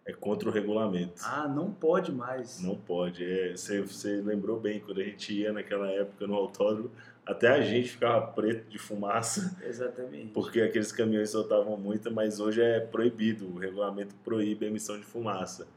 É 0.07 0.13
contra 0.13 0.47
o 0.47 0.51
regulamento. 0.51 1.23
Ah, 1.25 1.47
não 1.47 1.71
pode 1.71 2.11
mais. 2.11 2.61
Não 2.61 2.75
pode. 2.75 3.25
É, 3.25 3.57
você, 3.57 3.81
você 3.81 4.21
lembrou 4.21 4.59
bem, 4.59 4.79
quando 4.79 5.01
a 5.01 5.03
gente 5.03 5.33
ia 5.33 5.51
naquela 5.51 5.89
época 5.89 6.27
no 6.27 6.35
autódromo, 6.35 6.91
até 7.25 7.47
a 7.47 7.61
gente 7.61 7.89
ficava 7.89 8.27
preto 8.27 8.69
de 8.69 8.77
fumaça, 8.77 9.57
Exatamente. 9.63 10.31
porque 10.31 10.61
aqueles 10.61 10.91
caminhões 10.91 11.31
soltavam 11.31 11.75
muita, 11.75 12.11
mas 12.11 12.39
hoje 12.39 12.61
é 12.61 12.79
proibido. 12.79 13.47
O 13.47 13.57
regulamento 13.57 14.13
proíbe 14.23 14.65
a 14.65 14.69
emissão 14.69 14.99
de 14.99 15.05
fumaça. 15.05 15.67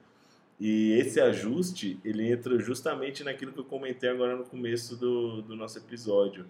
E 0.61 0.93
esse 0.93 1.21
ajuste, 1.21 1.99
ele 2.05 2.31
entra 2.31 2.59
justamente 2.59 3.25
naquilo 3.25 3.53
que 3.53 3.61
eu 3.61 3.65
comentei 3.65 4.11
agora 4.11 4.37
no 4.37 4.45
começo 4.45 4.97
do, 4.97 5.41
do 5.41 5.57
nosso 5.57 5.79
episódio, 5.79 6.47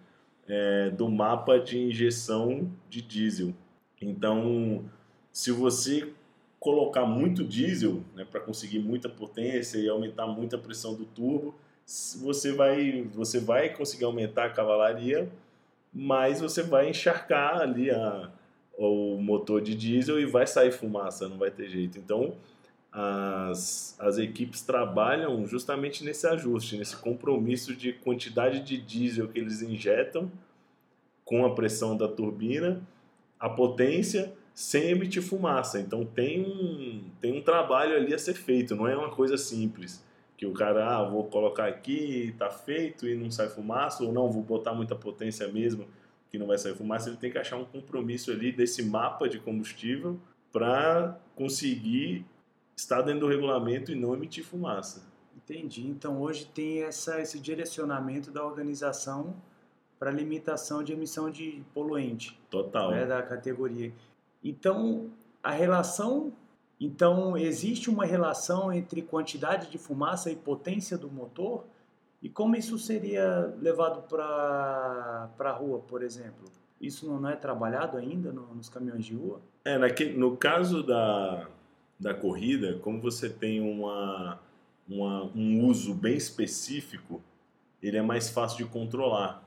é, 0.48 0.90
do 0.90 1.08
mapa 1.08 1.58
de 1.58 1.78
injeção 1.78 2.72
de 2.88 3.02
diesel. 3.02 3.54
Então, 4.00 4.84
se 5.30 5.52
você 5.52 6.10
colocar 6.58 7.04
muito 7.06 7.44
diesel 7.44 8.02
né, 8.16 8.24
para 8.24 8.40
conseguir 8.40 8.80
muita 8.80 9.08
potência 9.08 9.78
e 9.78 9.88
aumentar 9.88 10.26
muito 10.26 10.56
a 10.56 10.58
pressão 10.58 10.94
do 10.94 11.04
turbo, 11.04 11.54
você 12.20 12.52
vai, 12.52 13.02
você 13.14 13.40
vai 13.40 13.70
conseguir 13.70 14.04
aumentar 14.04 14.46
a 14.46 14.50
cavalaria, 14.50 15.28
mas 15.92 16.40
você 16.40 16.62
vai 16.62 16.90
encharcar 16.90 17.60
ali 17.60 17.90
a, 17.90 18.30
o 18.76 19.16
motor 19.16 19.60
de 19.60 19.74
diesel 19.74 20.20
e 20.20 20.26
vai 20.26 20.46
sair 20.46 20.70
fumaça, 20.70 21.28
não 21.28 21.38
vai 21.38 21.50
ter 21.50 21.68
jeito. 21.68 21.98
Então, 21.98 22.34
as, 22.92 23.96
as 23.98 24.18
equipes 24.18 24.62
trabalham 24.62 25.46
justamente 25.46 26.04
nesse 26.04 26.26
ajuste, 26.26 26.76
nesse 26.76 26.96
compromisso 26.96 27.74
de 27.74 27.92
quantidade 27.92 28.60
de 28.60 28.76
diesel 28.76 29.28
que 29.28 29.38
eles 29.38 29.62
injetam 29.62 30.30
com 31.24 31.44
a 31.44 31.54
pressão 31.54 31.96
da 31.96 32.08
turbina 32.08 32.82
a 33.38 33.48
potência 33.48 34.32
sem 34.54 34.90
emitir 34.90 35.22
fumaça. 35.22 35.78
Então 35.78 36.04
tem 36.04 36.42
um, 36.42 37.04
tem 37.20 37.38
um 37.38 37.42
trabalho 37.42 37.96
ali 37.96 38.12
a 38.12 38.18
ser 38.18 38.34
feito, 38.34 38.74
não 38.74 38.88
é 38.88 38.96
uma 38.96 39.10
coisa 39.10 39.36
simples. 39.36 40.02
Que 40.38 40.46
o 40.46 40.54
cara, 40.54 40.96
ah, 40.96 41.04
vou 41.04 41.24
colocar 41.24 41.66
aqui, 41.66 42.34
tá 42.38 42.48
feito 42.48 43.06
e 43.06 43.14
não 43.14 43.30
sai 43.30 43.48
fumaça, 43.48 44.02
ou 44.02 44.12
não, 44.12 44.30
vou 44.30 44.42
botar 44.42 44.72
muita 44.72 44.94
potência 44.94 45.46
mesmo, 45.48 45.86
que 46.30 46.38
não 46.38 46.46
vai 46.46 46.56
sair 46.56 46.74
fumaça. 46.74 47.10
Ele 47.10 47.18
tem 47.18 47.30
que 47.30 47.36
achar 47.36 47.58
um 47.58 47.66
compromisso 47.66 48.30
ali 48.30 48.50
desse 48.50 48.82
mapa 48.82 49.28
de 49.28 49.38
combustível 49.38 50.18
para 50.52 51.18
conseguir 51.34 52.24
estar 52.76 53.02
dentro 53.02 53.20
do 53.20 53.28
regulamento 53.28 53.92
e 53.92 53.94
não 53.94 54.14
emitir 54.14 54.44
fumaça. 54.44 55.06
Entendi. 55.36 55.86
Então 55.86 56.20
hoje 56.20 56.46
tem 56.46 56.82
essa, 56.82 57.20
esse 57.20 57.38
direcionamento 57.40 58.30
da 58.30 58.44
organização 58.44 59.34
para 59.98 60.10
limitação 60.10 60.82
de 60.84 60.92
emissão 60.92 61.30
de 61.30 61.62
poluente. 61.74 62.38
Total. 62.48 62.90
Né, 62.90 63.04
da 63.04 63.22
categoria. 63.22 63.92
Então 64.42 65.10
a 65.42 65.50
relação, 65.50 66.32
então 66.80 67.36
existe 67.36 67.90
uma 67.90 68.04
relação 68.04 68.72
entre 68.72 69.02
quantidade 69.02 69.70
de 69.70 69.78
fumaça 69.78 70.30
e 70.30 70.36
potência 70.36 70.96
do 70.96 71.10
motor. 71.10 71.64
E 72.22 72.28
como 72.28 72.56
isso 72.56 72.78
seria 72.78 73.54
levado 73.60 74.02
para 74.02 75.28
a 75.38 75.52
rua, 75.52 75.80
por 75.80 76.02
exemplo? 76.02 76.44
Isso 76.80 77.06
não 77.06 77.28
é 77.28 77.36
trabalhado 77.36 77.96
ainda 77.96 78.32
no, 78.32 78.54
nos 78.54 78.68
caminhões 78.68 79.04
de 79.04 79.14
rua? 79.14 79.40
É, 79.64 79.76
naquele, 79.76 80.16
no 80.16 80.36
caso 80.36 80.82
da, 80.82 81.48
da 81.98 82.14
corrida, 82.14 82.78
como 82.78 83.00
você 83.00 83.28
tem 83.28 83.60
uma, 83.60 84.38
uma, 84.88 85.24
um 85.34 85.64
uso 85.66 85.94
bem 85.94 86.16
específico, 86.16 87.20
ele 87.82 87.96
é 87.96 88.02
mais 88.02 88.30
fácil 88.30 88.64
de 88.64 88.72
controlar 88.72 89.44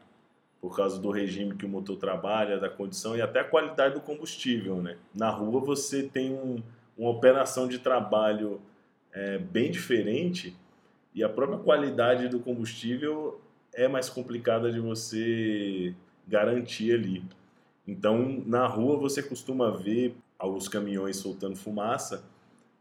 por 0.59 0.75
causa 0.75 0.99
do 0.99 1.09
regime 1.09 1.55
que 1.55 1.65
o 1.65 1.69
motor 1.69 1.97
trabalha, 1.97 2.59
da 2.59 2.69
condição 2.69 3.17
e 3.17 3.21
até 3.21 3.39
a 3.39 3.43
qualidade 3.43 3.95
do 3.95 4.01
combustível. 4.01 4.81
Né? 4.81 4.97
Na 5.13 5.29
rua 5.29 5.59
você 5.59 6.03
tem 6.03 6.31
um, 6.33 6.61
uma 6.97 7.09
operação 7.09 7.67
de 7.67 7.79
trabalho 7.79 8.61
é, 9.13 9.37
bem 9.37 9.71
diferente 9.71 10.55
e 11.13 11.23
a 11.23 11.29
própria 11.29 11.59
qualidade 11.59 12.27
do 12.27 12.39
combustível 12.39 13.41
é 13.73 13.87
mais 13.87 14.09
complicada 14.09 14.71
de 14.71 14.79
você 14.79 15.93
garantir 16.27 16.93
ali. 16.93 17.23
Então, 17.87 18.43
na 18.45 18.65
rua 18.67 18.97
você 18.97 19.21
costuma 19.21 19.71
ver 19.71 20.15
alguns 20.37 20.67
caminhões 20.67 21.17
soltando 21.17 21.55
fumaça, 21.55 22.23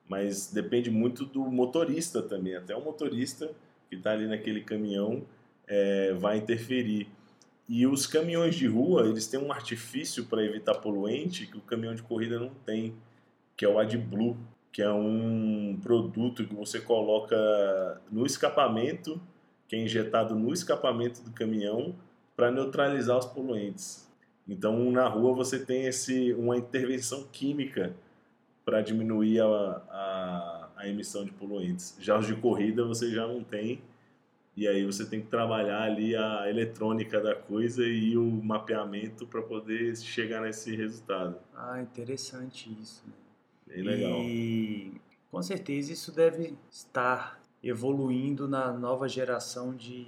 mas 0.09 0.51
depende 0.53 0.91
muito 0.91 1.25
do 1.25 1.45
motorista 1.45 2.23
também. 2.23 2.57
Até 2.57 2.75
o 2.77 2.85
motorista 2.85 3.51
que 3.89 3.97
está 3.97 4.13
ali 4.13 4.27
naquele 4.27 4.63
caminhão 4.63 5.23
é, 5.67 6.13
vai 6.15 6.39
interferir. 6.39 7.09
E 7.69 7.87
os 7.87 8.07
caminhões 8.07 8.57
de 8.57 8.67
rua, 8.67 9.09
eles 9.09 9.27
têm 9.27 9.39
um 9.39 9.53
artifício 9.53 10.25
para 10.27 10.45
evitar 10.45 10.75
poluente 10.75 11.47
que 11.47 11.57
o 11.57 11.61
caminhão 11.61 11.95
de 11.95 12.03
corrida 12.03 12.39
não 12.39 12.51
tem, 12.67 12.95
que 13.61 13.67
é 13.67 13.69
o 13.69 13.79
AdBlue, 13.79 14.39
que 14.73 14.81
é 14.81 14.91
um 14.91 15.79
produto 15.83 16.47
que 16.47 16.55
você 16.55 16.81
coloca 16.81 17.37
no 18.11 18.25
escapamento, 18.25 19.21
que 19.69 19.77
é 19.77 19.79
injetado 19.85 20.35
no 20.35 20.51
escapamento 20.51 21.21
do 21.21 21.31
caminhão 21.33 21.95
para 22.35 22.51
neutralizar 22.51 23.19
os 23.19 23.27
poluentes. 23.27 24.09
Então, 24.49 24.91
na 24.91 25.07
rua 25.07 25.35
você 25.35 25.59
tem 25.59 25.85
esse 25.85 26.33
uma 26.33 26.57
intervenção 26.57 27.25
química 27.31 27.95
para 28.65 28.81
diminuir 28.81 29.41
a, 29.41 29.47
a, 29.47 30.69
a 30.77 30.89
emissão 30.89 31.23
de 31.27 31.31
poluentes. 31.33 31.99
Já 32.01 32.19
os 32.19 32.27
de 32.27 32.37
corrida 32.37 32.83
você 32.87 33.11
já 33.11 33.27
não 33.27 33.45
tem, 33.45 33.83
e 34.57 34.67
aí 34.67 34.87
você 34.87 35.05
tem 35.05 35.21
que 35.21 35.27
trabalhar 35.27 35.83
ali 35.83 36.17
a 36.17 36.49
eletrônica 36.49 37.21
da 37.21 37.35
coisa 37.35 37.85
e 37.85 38.17
o 38.17 38.25
mapeamento 38.25 39.27
para 39.27 39.43
poder 39.43 39.95
chegar 39.99 40.41
nesse 40.41 40.75
resultado. 40.75 41.37
Ah, 41.55 41.79
interessante 41.83 42.75
isso. 42.81 43.05
Né? 43.07 43.13
Bem 43.71 43.83
legal. 43.83 44.21
E 44.21 45.01
com 45.31 45.43
certeza 45.43 45.93
isso 45.93 46.13
deve 46.13 46.55
estar 46.71 47.41
evoluindo 47.63 48.49
na 48.49 48.73
nova 48.73 49.09
geração 49.09 49.75
de, 49.75 50.05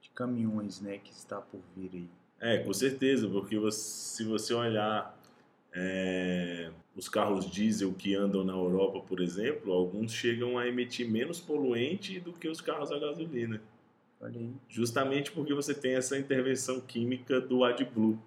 de 0.00 0.10
caminhões 0.14 0.80
né, 0.80 0.98
que 0.98 1.12
está 1.12 1.40
por 1.40 1.60
vir 1.76 1.90
aí. 1.94 2.08
É, 2.40 2.58
com 2.58 2.72
certeza, 2.72 3.28
porque 3.28 3.58
você, 3.58 3.78
se 3.78 4.24
você 4.24 4.54
olhar 4.54 5.18
é, 5.72 6.70
os 6.96 7.08
carros 7.08 7.50
diesel 7.50 7.92
que 7.92 8.14
andam 8.14 8.44
na 8.44 8.52
Europa, 8.52 9.00
por 9.00 9.20
exemplo, 9.20 9.72
alguns 9.72 10.12
chegam 10.12 10.58
a 10.58 10.66
emitir 10.66 11.08
menos 11.08 11.40
poluente 11.40 12.18
do 12.18 12.32
que 12.32 12.48
os 12.48 12.60
carros 12.60 12.90
a 12.90 12.98
gasolina. 12.98 13.60
Justamente 14.68 15.32
porque 15.32 15.54
você 15.54 15.72
tem 15.74 15.94
essa 15.94 16.18
intervenção 16.18 16.80
química 16.80 17.40
do 17.40 17.64
AdBlue. 17.64 18.18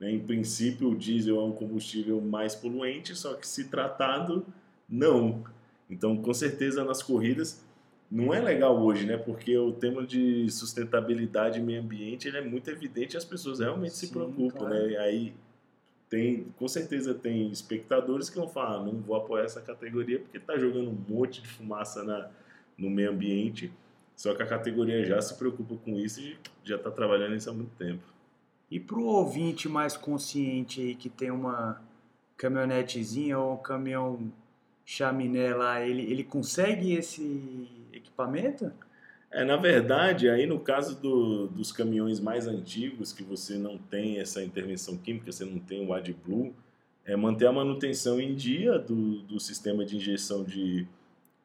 Né? 0.00 0.10
Em 0.12 0.18
princípio, 0.18 0.90
o 0.90 0.96
diesel 0.96 1.38
é 1.38 1.44
um 1.44 1.52
combustível 1.52 2.20
mais 2.20 2.54
poluente, 2.54 3.14
só 3.14 3.34
que 3.34 3.46
se 3.46 3.68
tratado, 3.68 4.46
não. 4.88 5.44
Então, 5.88 6.16
com 6.16 6.32
certeza, 6.32 6.82
nas 6.84 7.02
corridas, 7.02 7.62
não 8.10 8.34
é 8.34 8.40
legal 8.40 8.80
hoje, 8.80 9.06
né? 9.06 9.16
Porque 9.16 9.56
o 9.56 9.72
tema 9.72 10.04
de 10.04 10.50
sustentabilidade 10.50 11.60
e 11.60 11.62
meio 11.62 11.80
ambiente 11.80 12.26
ele 12.26 12.38
é 12.38 12.40
muito 12.40 12.68
evidente 12.68 13.14
e 13.14 13.18
as 13.18 13.24
pessoas 13.24 13.60
realmente 13.60 13.94
Sim, 13.94 14.06
se 14.06 14.12
preocupam, 14.12 14.58
claro. 14.58 14.74
né? 14.74 14.96
Aí 14.96 15.32
tem, 16.08 16.46
com 16.56 16.66
certeza 16.66 17.14
tem 17.14 17.52
espectadores 17.52 18.28
que 18.28 18.36
vão 18.36 18.48
falar, 18.48 18.78
ah, 18.78 18.84
não 18.84 19.00
vou 19.00 19.14
apoiar 19.14 19.44
essa 19.44 19.60
categoria 19.60 20.18
porque 20.18 20.38
está 20.38 20.58
jogando 20.58 20.90
um 20.90 20.98
monte 21.08 21.40
de 21.40 21.48
fumaça 21.48 22.02
na, 22.02 22.28
no 22.76 22.90
meio 22.90 23.10
ambiente. 23.10 23.72
Só 24.16 24.34
que 24.34 24.42
a 24.42 24.46
categoria 24.46 25.04
já 25.04 25.22
se 25.22 25.38
preocupa 25.38 25.76
com 25.76 25.96
isso 25.96 26.20
e 26.20 26.36
já 26.64 26.76
está 26.76 26.90
trabalhando 26.90 27.36
isso 27.36 27.48
há 27.48 27.52
muito 27.52 27.70
tempo. 27.76 28.02
E 28.70 28.78
para 28.78 28.98
o 28.98 29.04
ouvinte 29.04 29.68
mais 29.68 29.96
consciente 29.96 30.80
aí 30.80 30.94
que 30.94 31.08
tem 31.08 31.30
uma 31.30 31.82
caminhonetezinha 32.36 33.38
ou 33.38 33.54
um 33.54 33.56
caminhão 33.56 34.32
chaminé 34.84 35.54
lá, 35.54 35.84
ele, 35.84 36.02
ele 36.10 36.24
consegue 36.24 36.92
esse 36.94 37.68
equipamento? 37.92 38.72
É, 39.30 39.44
na 39.44 39.56
verdade, 39.56 40.28
aí 40.28 40.46
no 40.46 40.58
caso 40.58 41.00
do, 41.00 41.46
dos 41.48 41.70
caminhões 41.70 42.18
mais 42.18 42.46
antigos, 42.46 43.12
que 43.12 43.22
você 43.22 43.56
não 43.56 43.78
tem 43.78 44.18
essa 44.18 44.42
intervenção 44.42 44.96
química, 44.96 45.30
você 45.30 45.44
não 45.44 45.58
tem 45.58 45.86
o 45.86 45.92
AdBlue, 45.92 46.52
é 47.04 47.16
manter 47.16 47.46
a 47.46 47.52
manutenção 47.52 48.20
em 48.20 48.34
dia 48.34 48.78
do, 48.78 49.20
do 49.22 49.38
sistema 49.38 49.84
de 49.84 49.96
injeção 49.96 50.42
de, 50.42 50.86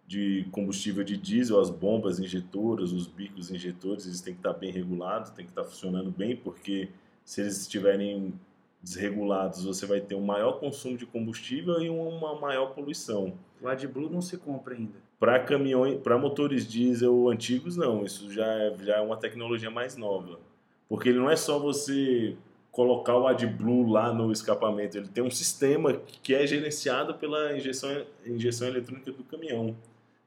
de 0.08 0.48
combustível 0.52 1.04
de 1.04 1.18
diesel, 1.18 1.60
as 1.60 1.70
bombas 1.70 2.20
injetoras, 2.20 2.92
os 2.92 3.08
bicos 3.08 3.52
injetores, 3.52 4.06
eles 4.06 4.22
têm 4.22 4.34
que 4.34 4.40
estar 4.40 4.54
bem 4.54 4.72
regulados, 4.72 5.32
têm 5.32 5.46
que 5.46 5.52
estar 5.52 5.64
funcionando 5.64 6.10
bem, 6.10 6.36
porque 6.36 6.90
se 7.26 7.42
eles 7.42 7.60
estiverem 7.60 8.34
desregulados, 8.82 9.66
você 9.66 9.86
vai 9.88 10.00
ter 10.00 10.14
um 10.14 10.22
maior 10.22 10.60
consumo 10.60 10.96
de 10.96 11.08
combustível 11.08 11.82
e 11.82 11.90
uma 11.90 12.40
maior 12.40 12.68
poluição. 12.68 13.34
O 13.60 13.68
AdBlue 13.68 14.12
não 14.12 14.22
se 14.22 14.38
compra 14.38 14.76
ainda. 14.76 15.04
Para 15.20 15.40
caminhões, 15.40 16.00
para 16.02 16.20
motores 16.20 16.68
diesel 16.68 17.28
antigos, 17.30 17.76
não. 17.76 18.06
Isso 18.06 18.32
já 18.32 18.46
é, 18.46 18.76
já 18.84 18.98
é 18.98 19.02
uma 19.02 19.18
tecnologia 19.18 19.72
mais 19.72 19.98
nova. 19.98 20.40
Porque 20.88 21.10
ele 21.10 21.18
não 21.18 21.30
é 21.30 21.36
só 21.36 21.58
você 21.58 22.38
colocar 22.72 23.18
o 23.18 23.26
AdBlue 23.26 23.90
lá 23.90 24.14
no 24.14 24.32
escapamento. 24.32 24.98
Ele 24.98 25.08
tem 25.08 25.24
um 25.24 25.32
sistema 25.32 25.94
que 26.22 26.36
é 26.36 26.46
gerenciado 26.46 27.16
pela 27.16 27.58
injeção, 27.58 28.06
injeção 28.24 28.68
eletrônica 28.68 29.12
do 29.12 29.24
caminhão. 29.24 29.76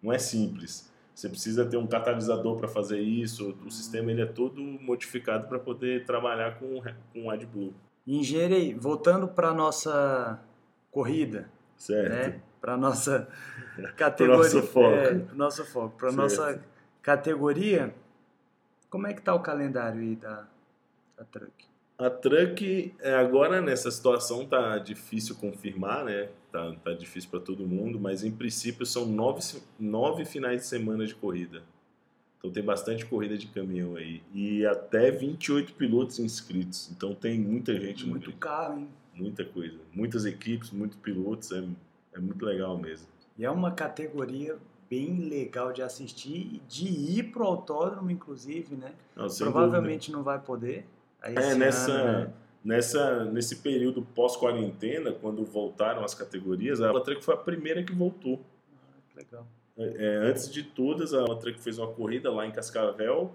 Não 0.02 0.12
é 0.12 0.18
simples. 0.18 0.90
Você 1.18 1.28
precisa 1.28 1.66
ter 1.66 1.76
um 1.76 1.86
catalisador 1.88 2.56
para 2.56 2.68
fazer 2.68 3.00
isso. 3.00 3.52
O 3.66 3.70
sistema 3.72 4.12
ele 4.12 4.22
é 4.22 4.26
todo 4.26 4.62
modificado 4.62 5.48
para 5.48 5.58
poder 5.58 6.04
trabalhar 6.06 6.60
com, 6.60 6.80
com 7.12 7.24
o 7.24 7.30
AdBlue. 7.32 7.74
Engenheiro, 8.06 8.80
voltando 8.80 9.26
para 9.26 9.52
nossa 9.52 10.40
corrida, 10.92 11.50
certo? 11.76 12.08
Né? 12.12 12.40
para 12.60 12.76
nossa 12.76 13.26
categoria, 13.98 14.44
nosso 14.44 14.62
foco, 14.62 14.94
é, 14.94 15.14
nosso 15.34 15.64
foco, 15.64 15.98
para 15.98 16.12
nossa 16.12 16.62
categoria. 17.02 17.92
Como 18.88 19.08
é 19.08 19.12
que 19.12 19.20
tá 19.20 19.34
o 19.34 19.40
calendário 19.40 20.00
aí 20.00 20.14
da, 20.14 20.46
da 21.16 21.24
Truck? 21.24 21.66
A 21.98 22.08
Truck 22.08 22.94
é, 23.00 23.14
agora 23.14 23.60
nessa 23.60 23.90
situação 23.90 24.46
tá 24.46 24.78
difícil 24.78 25.34
confirmar, 25.34 26.04
né? 26.04 26.28
Tá, 26.52 26.72
tá 26.84 26.92
difícil 26.92 27.28
para 27.28 27.40
todo 27.40 27.66
mundo, 27.66 27.98
mas 27.98 28.22
em 28.22 28.30
princípio 28.30 28.86
são 28.86 29.04
nove, 29.04 29.42
nove 29.78 30.24
finais 30.24 30.62
de 30.62 30.66
semana 30.66 31.04
de 31.04 31.14
corrida. 31.14 31.62
Então 32.38 32.52
tem 32.52 32.62
bastante 32.62 33.04
corrida 33.04 33.36
de 33.36 33.48
caminhão 33.48 33.96
aí. 33.96 34.22
E 34.32 34.64
até 34.64 35.10
28 35.10 35.74
pilotos 35.74 36.20
inscritos. 36.20 36.88
Então 36.92 37.14
tem 37.14 37.38
muita 37.40 37.74
gente 37.78 38.06
Muito 38.06 38.32
caro, 38.34 38.78
hein? 38.78 38.88
Muita 39.12 39.44
coisa. 39.44 39.76
Muitas 39.92 40.24
equipes, 40.24 40.70
muitos 40.70 40.96
pilotos. 40.98 41.50
É 41.50 41.64
é 42.18 42.20
muito 42.20 42.44
legal 42.44 42.76
mesmo. 42.76 43.06
E 43.38 43.44
é 43.44 43.50
uma 43.50 43.70
categoria 43.70 44.58
bem 44.90 45.28
legal 45.28 45.72
de 45.72 45.82
assistir, 45.82 46.60
de 46.68 46.86
ir 46.86 47.30
pro 47.30 47.44
autódromo, 47.44 48.10
inclusive, 48.10 48.74
né? 48.74 48.92
Não, 49.14 49.28
Provavelmente 49.28 50.10
dúvida. 50.10 50.16
não 50.16 50.24
vai 50.24 50.40
poder. 50.40 50.84
É, 51.22 51.54
nessa, 51.54 51.92
ano, 51.92 52.18
né? 52.26 52.32
nessa, 52.64 53.24
nesse 53.24 53.56
período 53.56 54.02
pós-quarentena, 54.02 55.12
quando 55.12 55.44
voltaram 55.44 56.04
as 56.04 56.14
categorias, 56.14 56.80
a 56.80 56.92
Latrec 56.92 57.22
foi 57.22 57.34
a 57.34 57.38
primeira 57.38 57.82
que 57.82 57.92
voltou. 57.92 58.40
Ah, 58.72 59.16
legal. 59.16 59.46
É, 59.76 59.84
é, 59.84 60.16
antes 60.28 60.50
de 60.50 60.62
todas, 60.62 61.14
a 61.14 61.24
Latrec 61.24 61.60
fez 61.60 61.78
uma 61.78 61.88
corrida 61.88 62.30
lá 62.30 62.46
em 62.46 62.50
Cascavel, 62.50 63.32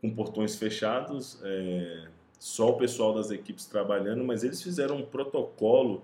com 0.00 0.14
portões 0.14 0.56
fechados, 0.56 1.40
é, 1.42 2.08
só 2.38 2.70
o 2.70 2.76
pessoal 2.76 3.14
das 3.14 3.30
equipes 3.30 3.66
trabalhando, 3.66 4.22
mas 4.24 4.44
eles 4.44 4.62
fizeram 4.62 4.96
um 4.96 5.06
protocolo 5.06 6.02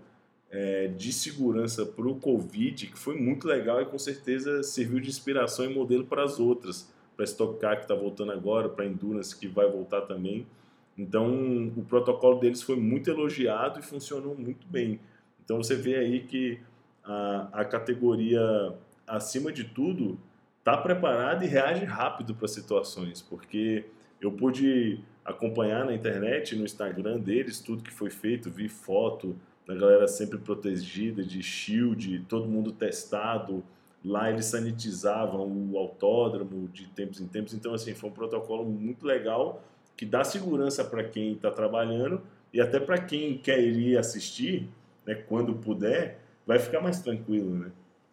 é, 0.50 0.88
de 0.88 1.12
segurança 1.12 1.84
para 1.84 2.06
o 2.06 2.14
Covid 2.16 2.86
que 2.86 2.98
foi 2.98 3.18
muito 3.18 3.46
legal 3.46 3.80
e 3.80 3.86
com 3.86 3.98
certeza 3.98 4.62
serviu 4.62 5.00
de 5.00 5.08
inspiração 5.08 5.64
e 5.64 5.74
modelo 5.74 6.04
para 6.04 6.22
as 6.22 6.38
outras, 6.38 6.88
para 7.16 7.24
a 7.24 7.26
Stock 7.26 7.58
Car 7.58 7.76
que 7.76 7.82
está 7.82 7.94
voltando 7.94 8.32
agora, 8.32 8.68
para 8.68 8.84
a 8.84 8.88
Endurance 8.88 9.34
que 9.34 9.46
vai 9.46 9.70
voltar 9.70 10.02
também. 10.02 10.46
Então 10.96 11.72
o 11.76 11.84
protocolo 11.84 12.38
deles 12.38 12.62
foi 12.62 12.76
muito 12.76 13.10
elogiado 13.10 13.80
e 13.80 13.82
funcionou 13.82 14.36
muito 14.36 14.66
bem. 14.66 15.00
Então 15.44 15.56
você 15.62 15.74
vê 15.74 15.96
aí 15.96 16.20
que 16.20 16.60
a, 17.02 17.48
a 17.52 17.64
categoria 17.64 18.74
acima 19.06 19.52
de 19.52 19.64
tudo 19.64 20.18
está 20.58 20.76
preparada 20.76 21.44
e 21.44 21.48
reage 21.48 21.84
rápido 21.84 22.34
para 22.34 22.46
situações, 22.46 23.20
porque 23.20 23.84
eu 24.20 24.30
pude 24.30 25.00
acompanhar 25.24 25.84
na 25.84 25.94
internet, 25.94 26.54
no 26.54 26.64
Instagram 26.64 27.18
deles, 27.18 27.60
tudo 27.60 27.82
que 27.82 27.92
foi 27.92 28.10
feito, 28.10 28.50
vi 28.50 28.68
foto, 28.68 29.36
a 29.68 29.74
galera 29.74 30.06
sempre 30.06 30.38
protegida, 30.38 31.22
de 31.22 31.42
shield, 31.42 32.24
todo 32.28 32.46
mundo 32.46 32.72
testado. 32.72 33.62
Lá 34.04 34.30
eles 34.30 34.46
sanitizavam 34.46 35.46
o 35.70 35.78
autódromo 35.78 36.68
de 36.68 36.88
tempos 36.88 37.20
em 37.20 37.26
tempos. 37.28 37.54
Então, 37.54 37.72
assim, 37.72 37.94
foi 37.94 38.10
um 38.10 38.12
protocolo 38.12 38.64
muito 38.64 39.06
legal 39.06 39.62
que 39.96 40.06
dá 40.06 40.24
segurança 40.24 40.84
para 40.84 41.04
quem 41.04 41.32
está 41.32 41.50
trabalhando 41.50 42.20
e 42.52 42.60
até 42.60 42.78
para 42.78 42.98
quem 42.98 43.38
quer 43.38 43.60
ir 43.62 43.96
assistir, 43.96 44.68
né, 45.06 45.14
quando 45.14 45.54
puder, 45.54 46.18
vai 46.46 46.58
ficar 46.58 46.80
mais 46.80 47.00
tranquilo, 47.00 47.54
né? 47.54 47.72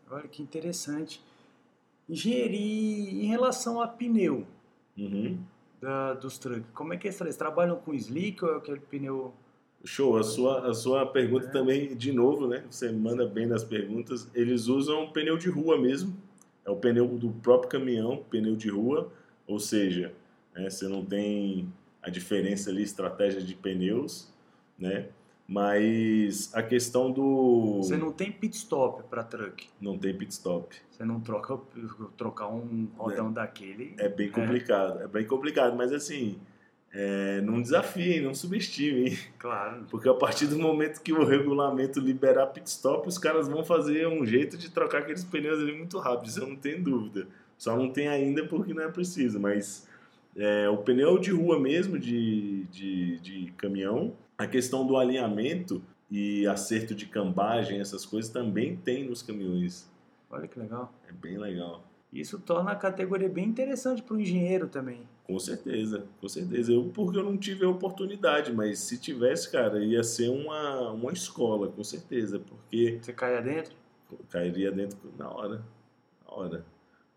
Olha 0.09 0.27
que 0.27 0.41
interessante. 0.41 1.21
Engenheiro, 2.07 2.53
em 2.53 3.27
relação 3.27 3.81
a 3.81 3.87
pneu 3.87 4.45
uhum. 4.97 5.37
da, 5.79 6.13
dos 6.13 6.37
trucks, 6.37 6.65
como 6.73 6.93
é 6.93 6.97
que 6.97 7.07
é 7.07 7.11
isso? 7.11 7.23
Eles 7.23 7.37
trabalham 7.37 7.75
com 7.77 7.93
slick 7.93 8.43
ou 8.43 8.55
é 8.55 8.57
aquele 8.57 8.79
pneu 8.79 9.33
Show, 9.85 10.17
a 10.17 10.23
sua, 10.23 10.69
a 10.69 10.73
sua 10.73 11.05
pergunta 11.05 11.47
é. 11.47 11.51
também, 11.51 11.95
de 11.95 12.11
novo, 12.11 12.47
né? 12.47 12.65
Você 12.69 12.91
manda 12.91 13.25
bem 13.25 13.45
nas 13.45 13.63
perguntas. 13.63 14.27
Eles 14.35 14.67
usam 14.67 15.09
pneu 15.09 15.37
de 15.37 15.49
rua 15.49 15.79
mesmo, 15.79 16.13
é 16.65 16.69
o 16.69 16.75
pneu 16.75 17.07
do 17.07 17.29
próprio 17.29 17.69
caminhão, 17.69 18.17
pneu 18.29 18.57
de 18.57 18.69
rua, 18.69 19.09
ou 19.47 19.57
seja, 19.57 20.13
né, 20.59 20.69
você 20.69 20.87
não 20.87 21.05
tem 21.05 21.71
a 22.01 22.09
diferença 22.09 22.69
ali, 22.69 22.83
estratégia 22.83 23.41
de 23.41 23.55
pneus, 23.55 24.31
né? 24.77 25.07
Mas 25.47 26.53
a 26.53 26.61
questão 26.61 27.11
do. 27.11 27.77
Você 27.81 27.97
não 27.97 28.11
tem 28.11 28.31
pit 28.31 28.55
stop 28.55 29.03
para 29.09 29.23
truck. 29.23 29.67
Não 29.81 29.97
tem 29.97 30.15
pit 30.15 30.31
stop. 30.31 30.75
Você 30.91 31.03
não 31.03 31.19
troca 31.19 31.57
trocar 32.15 32.49
um 32.49 32.87
rodão 32.95 33.29
é, 33.29 33.33
daquele. 33.33 33.95
É 33.97 34.07
bem 34.07 34.29
complicado, 34.29 35.01
é. 35.01 35.05
é 35.05 35.07
bem 35.07 35.25
complicado, 35.25 35.75
mas 35.75 35.91
assim 35.91 36.39
é, 36.91 37.41
não 37.41 37.61
desafiem, 37.61 38.21
não 38.21 38.33
subestimem. 38.33 39.17
Claro. 39.37 39.85
Porque 39.89 40.09
a 40.09 40.13
partir 40.13 40.47
do 40.47 40.57
momento 40.57 41.01
que 41.01 41.13
o 41.13 41.23
regulamento 41.23 41.99
liberar 41.99 42.47
pit 42.47 42.67
stop, 42.67 43.07
os 43.07 43.17
caras 43.17 43.47
vão 43.47 43.63
fazer 43.63 44.07
um 44.07 44.25
jeito 44.25 44.57
de 44.57 44.69
trocar 44.69 44.99
aqueles 44.99 45.23
pneus 45.23 45.59
ali 45.59 45.75
muito 45.75 45.97
rápido, 45.99 46.27
isso 46.27 46.39
eu 46.39 46.47
não 46.47 46.55
tenho 46.55 46.83
dúvida. 46.83 47.27
Só 47.57 47.75
não 47.75 47.91
tem 47.91 48.07
ainda 48.07 48.45
porque 48.45 48.73
não 48.73 48.83
é 48.83 48.87
preciso, 48.87 49.39
mas 49.39 49.87
é, 50.35 50.69
o 50.69 50.77
pneu 50.77 51.17
de 51.17 51.31
rua 51.31 51.59
mesmo, 51.59 51.97
de, 51.97 52.65
de, 52.65 53.19
de 53.19 53.51
caminhão, 53.57 54.13
a 54.37 54.47
questão 54.47 54.85
do 54.85 54.97
alinhamento 54.97 55.81
e 56.09 56.47
acerto 56.47 56.95
de 56.95 57.05
cambagem, 57.05 57.79
essas 57.79 58.05
coisas 58.05 58.31
também 58.31 58.75
tem 58.75 59.07
nos 59.07 59.21
caminhões. 59.21 59.89
Olha 60.29 60.47
que 60.47 60.59
legal. 60.59 60.93
É 61.07 61.11
bem 61.11 61.37
legal. 61.37 61.83
Isso 62.11 62.39
torna 62.39 62.71
a 62.71 62.75
categoria 62.75 63.29
bem 63.29 63.45
interessante 63.45 64.01
para 64.01 64.15
o 64.15 64.19
engenheiro 64.19 64.67
também. 64.67 65.01
Com 65.25 65.37
certeza, 65.37 66.05
com 66.19 66.27
certeza. 66.27 66.71
Eu, 66.71 66.85
porque 66.85 67.19
eu 67.19 67.23
não 67.23 67.37
tive 67.37 67.63
a 67.65 67.69
oportunidade, 67.69 68.51
mas 68.51 68.79
se 68.79 68.97
tivesse, 68.97 69.51
cara, 69.51 69.83
ia 69.83 70.03
ser 70.03 70.29
uma, 70.29 70.91
uma 70.91 71.11
escola, 71.11 71.67
com 71.67 71.83
certeza. 71.83 72.39
Porque. 72.39 72.97
Você 72.99 73.13
caia 73.13 73.41
dentro? 73.41 73.75
Cairia 74.31 74.71
dentro 74.71 74.97
na 75.15 75.29
hora. 75.29 75.63
Na 76.25 76.33
hora. 76.33 76.65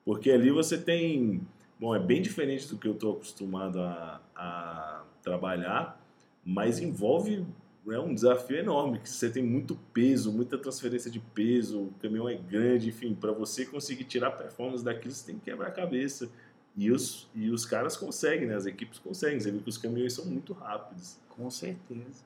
Porque 0.04 0.30
ali 0.30 0.50
você 0.50 0.76
tem. 0.76 1.40
Bom, 1.82 1.96
é 1.96 1.98
bem 1.98 2.22
diferente 2.22 2.68
do 2.68 2.78
que 2.78 2.86
eu 2.86 2.92
estou 2.92 3.14
acostumado 3.14 3.80
a, 3.80 4.20
a 4.36 5.04
trabalhar, 5.20 6.00
mas 6.44 6.78
envolve 6.78 7.44
é 7.88 7.98
um 7.98 8.14
desafio 8.14 8.56
enorme, 8.56 9.00
que 9.00 9.10
você 9.10 9.28
tem 9.28 9.42
muito 9.42 9.74
peso, 9.92 10.30
muita 10.30 10.56
transferência 10.56 11.10
de 11.10 11.18
peso, 11.18 11.86
o 11.86 11.94
caminhão 12.00 12.28
é 12.28 12.36
grande, 12.36 12.90
enfim, 12.90 13.12
para 13.12 13.32
você 13.32 13.66
conseguir 13.66 14.04
tirar 14.04 14.30
performance 14.30 14.84
daquilo, 14.84 15.12
você 15.12 15.26
tem 15.26 15.34
que 15.40 15.50
quebrar 15.50 15.66
a 15.66 15.70
cabeça. 15.72 16.30
E 16.76 16.88
os, 16.88 17.28
e 17.34 17.50
os 17.50 17.64
caras 17.64 17.96
conseguem, 17.96 18.46
né? 18.46 18.54
As 18.54 18.64
equipes 18.64 19.00
conseguem, 19.00 19.40
você 19.40 19.50
que 19.50 19.68
os 19.68 19.76
caminhões 19.76 20.12
são 20.12 20.24
muito 20.24 20.52
rápidos. 20.52 21.18
Com 21.30 21.50
certeza. 21.50 22.24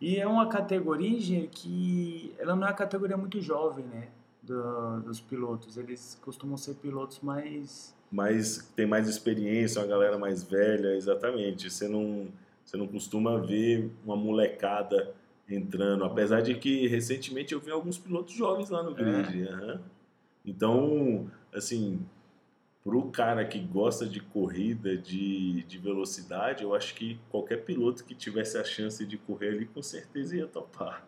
E 0.00 0.16
é 0.16 0.26
uma 0.26 0.48
categoria, 0.48 1.46
que 1.48 2.34
ela 2.38 2.56
não 2.56 2.66
é 2.66 2.70
uma 2.70 2.76
categoria 2.76 3.18
muito 3.18 3.42
jovem, 3.42 3.84
né? 3.84 4.08
Do, 4.42 5.00
dos 5.00 5.20
pilotos. 5.20 5.76
Eles 5.76 6.18
costumam 6.22 6.56
ser 6.56 6.76
pilotos 6.76 7.20
mais... 7.20 7.94
Mas 8.10 8.70
tem 8.76 8.86
mais 8.86 9.08
experiência, 9.08 9.80
uma 9.80 9.88
galera 9.88 10.18
mais 10.18 10.42
velha, 10.42 10.94
exatamente. 10.94 11.70
Você 11.70 11.88
não 11.88 12.28
você 12.64 12.76
não 12.76 12.88
costuma 12.88 13.38
ver 13.38 13.90
uma 14.04 14.16
molecada 14.16 15.14
entrando, 15.48 16.04
apesar 16.04 16.40
de 16.40 16.56
que 16.56 16.88
recentemente 16.88 17.54
eu 17.54 17.60
vi 17.60 17.70
alguns 17.70 17.96
pilotos 17.96 18.34
jovens 18.34 18.70
lá 18.70 18.82
no 18.82 18.92
grid. 18.92 19.46
É. 19.46 19.52
Uhum. 19.52 19.78
Então, 20.44 21.30
assim, 21.54 22.00
para 22.82 22.96
o 22.96 23.10
cara 23.10 23.44
que 23.44 23.58
gosta 23.60 24.06
de 24.06 24.20
corrida, 24.20 24.96
de, 24.96 25.62
de 25.64 25.78
velocidade, 25.78 26.64
eu 26.64 26.74
acho 26.74 26.94
que 26.94 27.18
qualquer 27.30 27.64
piloto 27.64 28.04
que 28.04 28.14
tivesse 28.14 28.58
a 28.58 28.64
chance 28.64 29.04
de 29.04 29.16
correr 29.16 29.48
ali, 29.48 29.66
com 29.66 29.82
certeza 29.82 30.36
ia 30.36 30.46
topar. 30.46 31.06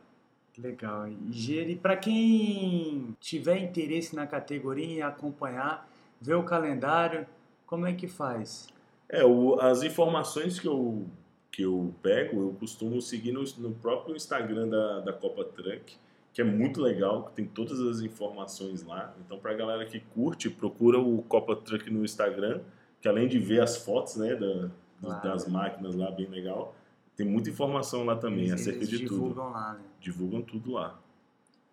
Legal. 0.57 1.09
E 1.09 1.77
para 1.77 1.97
quem 1.97 3.17
tiver 3.21 3.59
interesse 3.59 4.17
na 4.17 4.27
categoria 4.27 4.97
e 4.97 5.03
acompanhar, 5.03 5.89
ver 6.21 6.35
o 6.35 6.43
calendário, 6.43 7.27
como 7.67 7.87
é 7.87 7.93
que 7.93 8.09
faz? 8.09 8.69
É, 9.09 9.25
o, 9.25 9.59
as 9.61 9.83
informações 9.83 10.59
que 10.59 10.67
eu 10.69 11.07
que 11.51 11.63
eu 11.63 11.93
pego, 12.03 12.41
eu 12.43 12.57
costumo 12.61 13.01
seguir 13.01 13.33
no, 13.33 13.43
no 13.59 13.73
próprio 13.73 14.15
Instagram 14.15 14.69
da, 14.69 15.01
da 15.01 15.13
Copa 15.13 15.45
Truck, 15.45 15.97
que 16.33 16.41
é 16.41 16.45
muito 16.45 16.81
legal, 16.81 17.25
que 17.25 17.33
tem 17.33 17.47
todas 17.47 17.81
as 17.81 18.01
informações 18.01 18.85
lá. 18.85 19.13
Então, 19.27 19.41
para 19.41 19.51
a 19.51 19.55
galera 19.55 19.85
que 19.85 19.99
curte, 19.99 20.49
procura 20.49 21.01
o 21.01 21.21
Copa 21.23 21.57
Truck 21.57 21.91
no 21.91 22.05
Instagram, 22.05 22.61
que 23.01 23.09
além 23.09 23.27
de 23.27 23.41
ver 23.41 23.61
as 23.61 23.77
fotos 23.77 24.15
né, 24.17 24.37
da, 24.37 24.71
claro. 25.01 25.23
das 25.23 25.49
máquinas 25.49 25.97
lá, 25.97 26.13
bem 26.13 26.27
legal, 26.27 26.77
tem 27.17 27.27
muita 27.27 27.51
informação 27.51 28.05
lá 28.05 28.15
também 28.15 28.47
eles, 28.47 28.53
acerca 28.53 28.79
eles 28.79 28.89
de 28.89 28.99
divulgam 28.99 29.19
tudo. 29.19 29.35
Divulgam 29.35 29.53
lá, 29.53 29.73
né? 29.75 29.81
Divulgam 30.01 30.43
tudo 30.43 30.73
lá. 30.73 31.01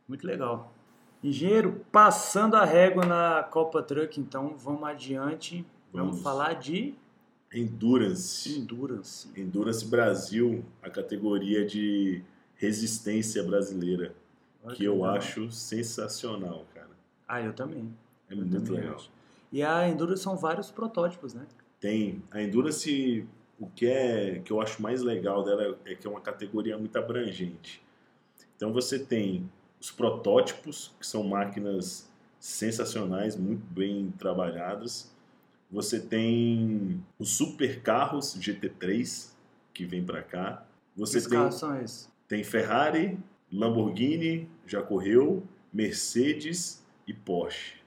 Muito 0.08 0.26
legal. 0.26 0.74
Engenheiro, 1.28 1.84
passando 1.92 2.56
a 2.56 2.64
régua 2.64 3.06
na 3.06 3.44
Copa 3.44 3.82
Truck, 3.82 4.20
então 4.20 4.56
vamos 4.58 4.84
adiante. 4.84 5.66
Vamos, 5.92 6.10
vamos 6.10 6.24
falar 6.24 6.54
de 6.54 6.94
Endurance. 7.52 8.60
Endurance. 8.60 9.30
Endurance 9.36 9.86
Brasil, 9.86 10.64
a 10.84 10.90
categoria 10.90 11.66
de 11.66 12.22
resistência 12.56 13.42
brasileira. 13.44 14.14
Olha 14.64 14.76
que, 14.76 14.84
eu 14.84 14.96
legal. 14.96 15.16
acho 15.16 15.52
sensacional, 15.52 16.66
cara. 16.74 16.90
Ah, 17.28 17.42
eu 17.42 17.54
também. 17.54 17.92
É 18.30 18.34
eu 18.34 18.38
muito 18.38 18.52
também 18.52 18.82
legal. 18.82 18.96
Acho. 18.96 19.10
E 19.52 19.64
a 19.64 19.88
Endurance 19.88 20.22
são 20.22 20.36
vários 20.38 20.70
protótipos, 20.70 21.34
né? 21.34 21.46
Tem. 21.80 22.22
A 22.30 22.42
Endurance, 22.42 23.26
o 23.60 23.68
que, 23.68 23.88
é, 23.88 24.40
que 24.44 24.52
eu 24.52 24.62
acho 24.62 24.82
mais 24.82 25.02
legal 25.02 25.44
dela 25.44 25.78
é 25.86 25.96
que 25.96 26.06
é 26.06 26.10
uma 26.10 26.22
categoria 26.22 26.78
muito 26.78 26.96
abrangente. 26.98 27.82
Então 28.56 28.72
você 28.74 29.00
tem 29.00 29.50
os 29.80 29.92
protótipos, 29.92 30.94
que 31.00 31.06
são 31.06 31.24
máquinas 31.24 32.10
sensacionais, 32.40 33.36
muito 33.36 33.66
bem 33.66 34.14
trabalhadas. 34.18 35.14
Você 35.72 36.00
tem 36.00 37.04
os 37.20 37.32
supercarros 37.32 38.38
GT3 38.38 39.32
que 39.74 39.86
vem 39.86 40.04
para 40.04 40.22
cá. 40.22 40.66
Você 40.96 41.20
que 41.20 41.30
tem 41.30 41.40
carros 41.40 41.56
são 41.56 41.80
esses? 41.82 42.10
Tem 42.28 42.44
Ferrari, 42.44 43.18
Lamborghini, 43.52 44.50
já 44.66 44.82
correu, 44.82 45.44
Mercedes 45.72 46.84
e 47.08 47.14
Porsche. 47.14 47.78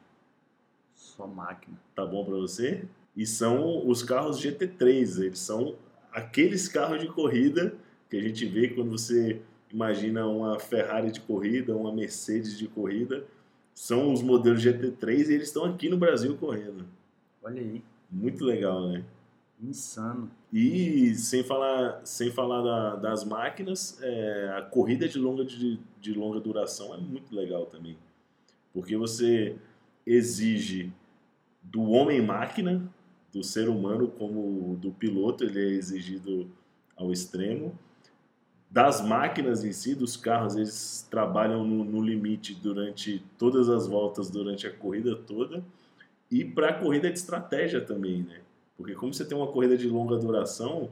Só 0.94 1.26
máquina. 1.26 1.78
Tá 1.94 2.04
bom 2.04 2.24
para 2.24 2.34
você? 2.34 2.84
E 3.16 3.26
são 3.26 3.88
os 3.88 4.02
carros 4.02 4.40
GT3, 4.40 5.20
eles 5.22 5.38
são 5.40 5.76
aqueles 6.12 6.68
carros 6.68 7.00
de 7.00 7.08
corrida 7.08 7.74
que 8.08 8.16
a 8.16 8.22
gente 8.22 8.46
vê 8.46 8.68
quando 8.68 8.90
você 8.90 9.40
imagina 9.72 10.26
uma 10.26 10.58
Ferrari 10.58 11.10
de 11.10 11.20
corrida, 11.20 11.76
uma 11.76 11.92
Mercedes 11.92 12.58
de 12.58 12.66
corrida, 12.68 13.24
são 13.74 14.12
os 14.12 14.22
modelos 14.22 14.62
GT3 14.62 15.28
e 15.28 15.34
eles 15.34 15.48
estão 15.48 15.64
aqui 15.64 15.88
no 15.88 15.96
Brasil 15.96 16.36
correndo. 16.36 16.84
Olha 17.42 17.60
aí. 17.60 17.82
Muito 18.10 18.44
legal, 18.44 18.88
né? 18.88 19.04
Insano. 19.60 20.30
E 20.52 21.14
sem 21.14 21.42
falar, 21.42 22.00
sem 22.04 22.30
falar 22.30 22.62
da, 22.62 22.96
das 22.96 23.24
máquinas, 23.24 23.98
é, 24.00 24.54
a 24.56 24.62
corrida 24.62 25.08
de 25.08 25.18
longa, 25.18 25.44
de, 25.44 25.78
de 26.00 26.14
longa 26.14 26.40
duração 26.40 26.94
é 26.94 26.98
muito 26.98 27.34
legal 27.34 27.66
também. 27.66 27.96
Porque 28.72 28.96
você 28.96 29.56
exige 30.06 30.92
do 31.62 31.82
homem-máquina, 31.90 32.88
do 33.32 33.42
ser 33.42 33.68
humano 33.68 34.08
como 34.08 34.76
do 34.76 34.90
piloto, 34.90 35.44
ele 35.44 35.60
é 35.60 35.68
exigido 35.72 36.50
ao 36.96 37.12
extremo. 37.12 37.78
Das 38.70 39.00
máquinas 39.00 39.64
em 39.64 39.72
si, 39.72 39.94
dos 39.94 40.16
carros, 40.16 40.54
eles 40.54 41.06
trabalham 41.10 41.64
no, 41.64 41.84
no 41.84 42.02
limite 42.02 42.54
durante 42.54 43.24
todas 43.38 43.68
as 43.68 43.86
voltas, 43.86 44.28
durante 44.28 44.66
a 44.66 44.72
corrida 44.72 45.16
toda. 45.16 45.64
E 46.30 46.44
para 46.44 46.68
a 46.68 46.74
corrida 46.74 47.10
de 47.10 47.18
estratégia 47.18 47.80
também, 47.80 48.22
né? 48.22 48.40
Porque 48.76 48.94
como 48.94 49.12
você 49.12 49.24
tem 49.24 49.36
uma 49.36 49.46
corrida 49.46 49.76
de 49.76 49.88
longa 49.88 50.18
duração, 50.18 50.90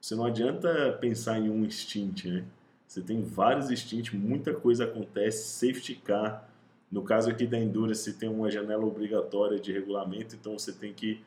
você 0.00 0.14
não 0.14 0.24
adianta 0.24 0.96
pensar 1.00 1.38
em 1.38 1.50
um 1.50 1.68
stint, 1.70 2.24
né? 2.24 2.44
Você 2.86 3.02
tem 3.02 3.22
vários 3.22 3.68
stints, 3.68 4.14
muita 4.14 4.54
coisa 4.54 4.84
acontece, 4.84 5.46
safety 5.46 5.96
car. 5.96 6.48
No 6.90 7.02
caso 7.02 7.28
aqui 7.28 7.46
da 7.46 7.58
Endurance, 7.58 8.02
você 8.02 8.12
tem 8.14 8.30
uma 8.30 8.50
janela 8.50 8.86
obrigatória 8.86 9.60
de 9.60 9.70
regulamento, 9.70 10.34
então 10.34 10.58
você 10.58 10.72
tem 10.72 10.94
que 10.94 11.20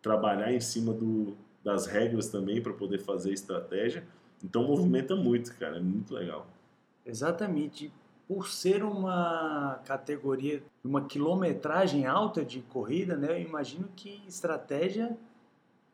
trabalhar 0.00 0.52
em 0.52 0.60
cima 0.60 0.92
do, 0.92 1.36
das 1.64 1.86
regras 1.86 2.28
também 2.28 2.62
para 2.62 2.72
poder 2.72 3.00
fazer 3.00 3.32
estratégia. 3.32 4.04
Então 4.44 4.64
movimenta 4.64 5.16
muito, 5.16 5.54
cara, 5.56 5.76
é 5.76 5.80
muito 5.80 6.14
legal. 6.14 6.46
Exatamente. 7.04 7.92
Por 8.26 8.48
ser 8.48 8.82
uma 8.82 9.80
categoria, 9.86 10.62
uma 10.84 11.06
quilometragem 11.06 12.06
alta 12.06 12.44
de 12.44 12.60
corrida, 12.60 13.16
né? 13.16 13.32
Eu 13.32 13.40
imagino 13.40 13.88
que 13.96 14.22
estratégia 14.28 15.16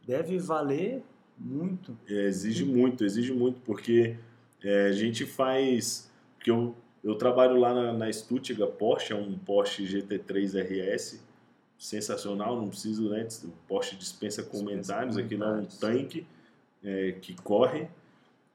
deve 0.05 0.39
valer 0.39 1.03
muito. 1.39 1.97
É, 2.09 2.27
exige 2.27 2.65
muito, 2.65 3.05
exige 3.05 3.33
muito, 3.33 3.61
porque 3.61 4.17
é, 4.63 4.87
a 4.87 4.93
gente 4.93 5.25
faz. 5.25 6.11
Porque 6.37 6.51
eu, 6.51 6.75
eu 7.03 7.15
trabalho 7.15 7.59
lá 7.59 7.73
na, 7.75 7.93
na 7.93 8.13
Stuttgart 8.13 8.73
Porsche, 8.73 9.13
é 9.13 9.17
um 9.17 9.39
Porsche 9.39 9.85
GT3 9.85 10.61
RS, 10.61 11.23
sensacional, 11.79 12.57
não 12.57 12.69
preciso, 12.69 13.09
né? 13.11 13.27
O 13.45 13.49
Porsche 13.69 13.97
dispensa 13.97 14.43
comentários, 14.43 15.17
aqui 15.17 15.35
é 15.35 15.47
um 15.47 15.65
tanque 15.65 16.27
é, 16.83 17.13
que 17.13 17.35
corre. 17.35 17.89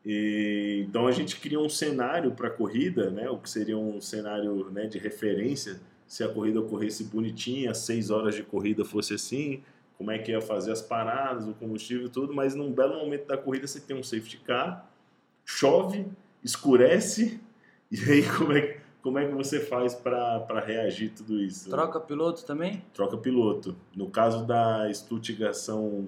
E, 0.06 0.86
então 0.88 1.08
a 1.08 1.12
gente 1.12 1.40
cria 1.40 1.60
um 1.60 1.70
cenário 1.70 2.32
para 2.32 2.48
a 2.48 2.52
corrida, 2.52 3.10
né? 3.10 3.30
O 3.30 3.38
que 3.38 3.50
seria 3.50 3.78
um 3.78 4.00
cenário 4.00 4.70
né, 4.72 4.88
de 4.88 4.98
referência 4.98 5.80
se 6.10 6.24
a 6.24 6.28
corrida 6.28 6.60
ocorresse 6.60 7.04
bonitinha, 7.04 7.72
seis 7.76 8.10
horas 8.10 8.34
de 8.34 8.42
corrida 8.42 8.84
fosse 8.84 9.14
assim, 9.14 9.62
como 9.96 10.10
é 10.10 10.18
que 10.18 10.32
ia 10.32 10.42
fazer 10.42 10.72
as 10.72 10.82
paradas, 10.82 11.48
o 11.48 11.54
combustível 11.54 12.08
e 12.08 12.10
tudo, 12.10 12.34
mas 12.34 12.56
num 12.56 12.72
belo 12.74 12.98
momento 12.98 13.28
da 13.28 13.38
corrida 13.38 13.68
você 13.68 13.80
tem 13.80 13.96
um 13.96 14.02
safety 14.02 14.38
car, 14.38 14.90
chove, 15.46 16.08
escurece, 16.44 17.40
e 17.92 18.00
aí 18.10 18.24
como 18.28 18.54
é, 18.54 18.80
como 19.04 19.20
é 19.20 19.28
que 19.28 19.36
você 19.36 19.60
faz 19.60 19.94
para 19.94 20.60
reagir 20.66 21.10
tudo 21.10 21.40
isso? 21.40 21.70
Troca 21.70 22.00
piloto 22.00 22.44
também? 22.44 22.84
Troca 22.92 23.16
piloto. 23.16 23.76
No 23.96 24.10
caso 24.10 24.48
da 24.48 24.92
Stuttgart 24.92 25.54
são 25.54 26.08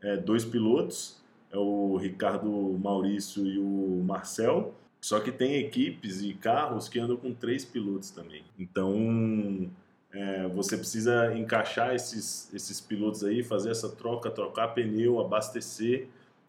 é, 0.00 0.16
dois 0.16 0.44
pilotos, 0.44 1.21
é 1.52 1.58
o 1.58 1.96
Ricardo 1.96 2.50
Maurício 2.82 3.46
e 3.46 3.58
o 3.58 4.02
Marcel, 4.04 4.74
só 5.00 5.20
que 5.20 5.30
tem 5.30 5.56
equipes 5.56 6.22
e 6.22 6.32
carros 6.32 6.88
que 6.88 6.98
andam 6.98 7.16
com 7.16 7.34
três 7.34 7.64
pilotos 7.64 8.10
também. 8.10 8.42
Então 8.58 9.70
é, 10.10 10.48
você 10.48 10.76
precisa 10.76 11.36
encaixar 11.36 11.94
esses, 11.94 12.52
esses 12.54 12.80
pilotos 12.80 13.22
aí, 13.22 13.42
fazer 13.42 13.70
essa 13.70 13.88
troca, 13.88 14.30
trocar 14.30 14.68
pneu, 14.68 15.20
abastecer 15.20 16.08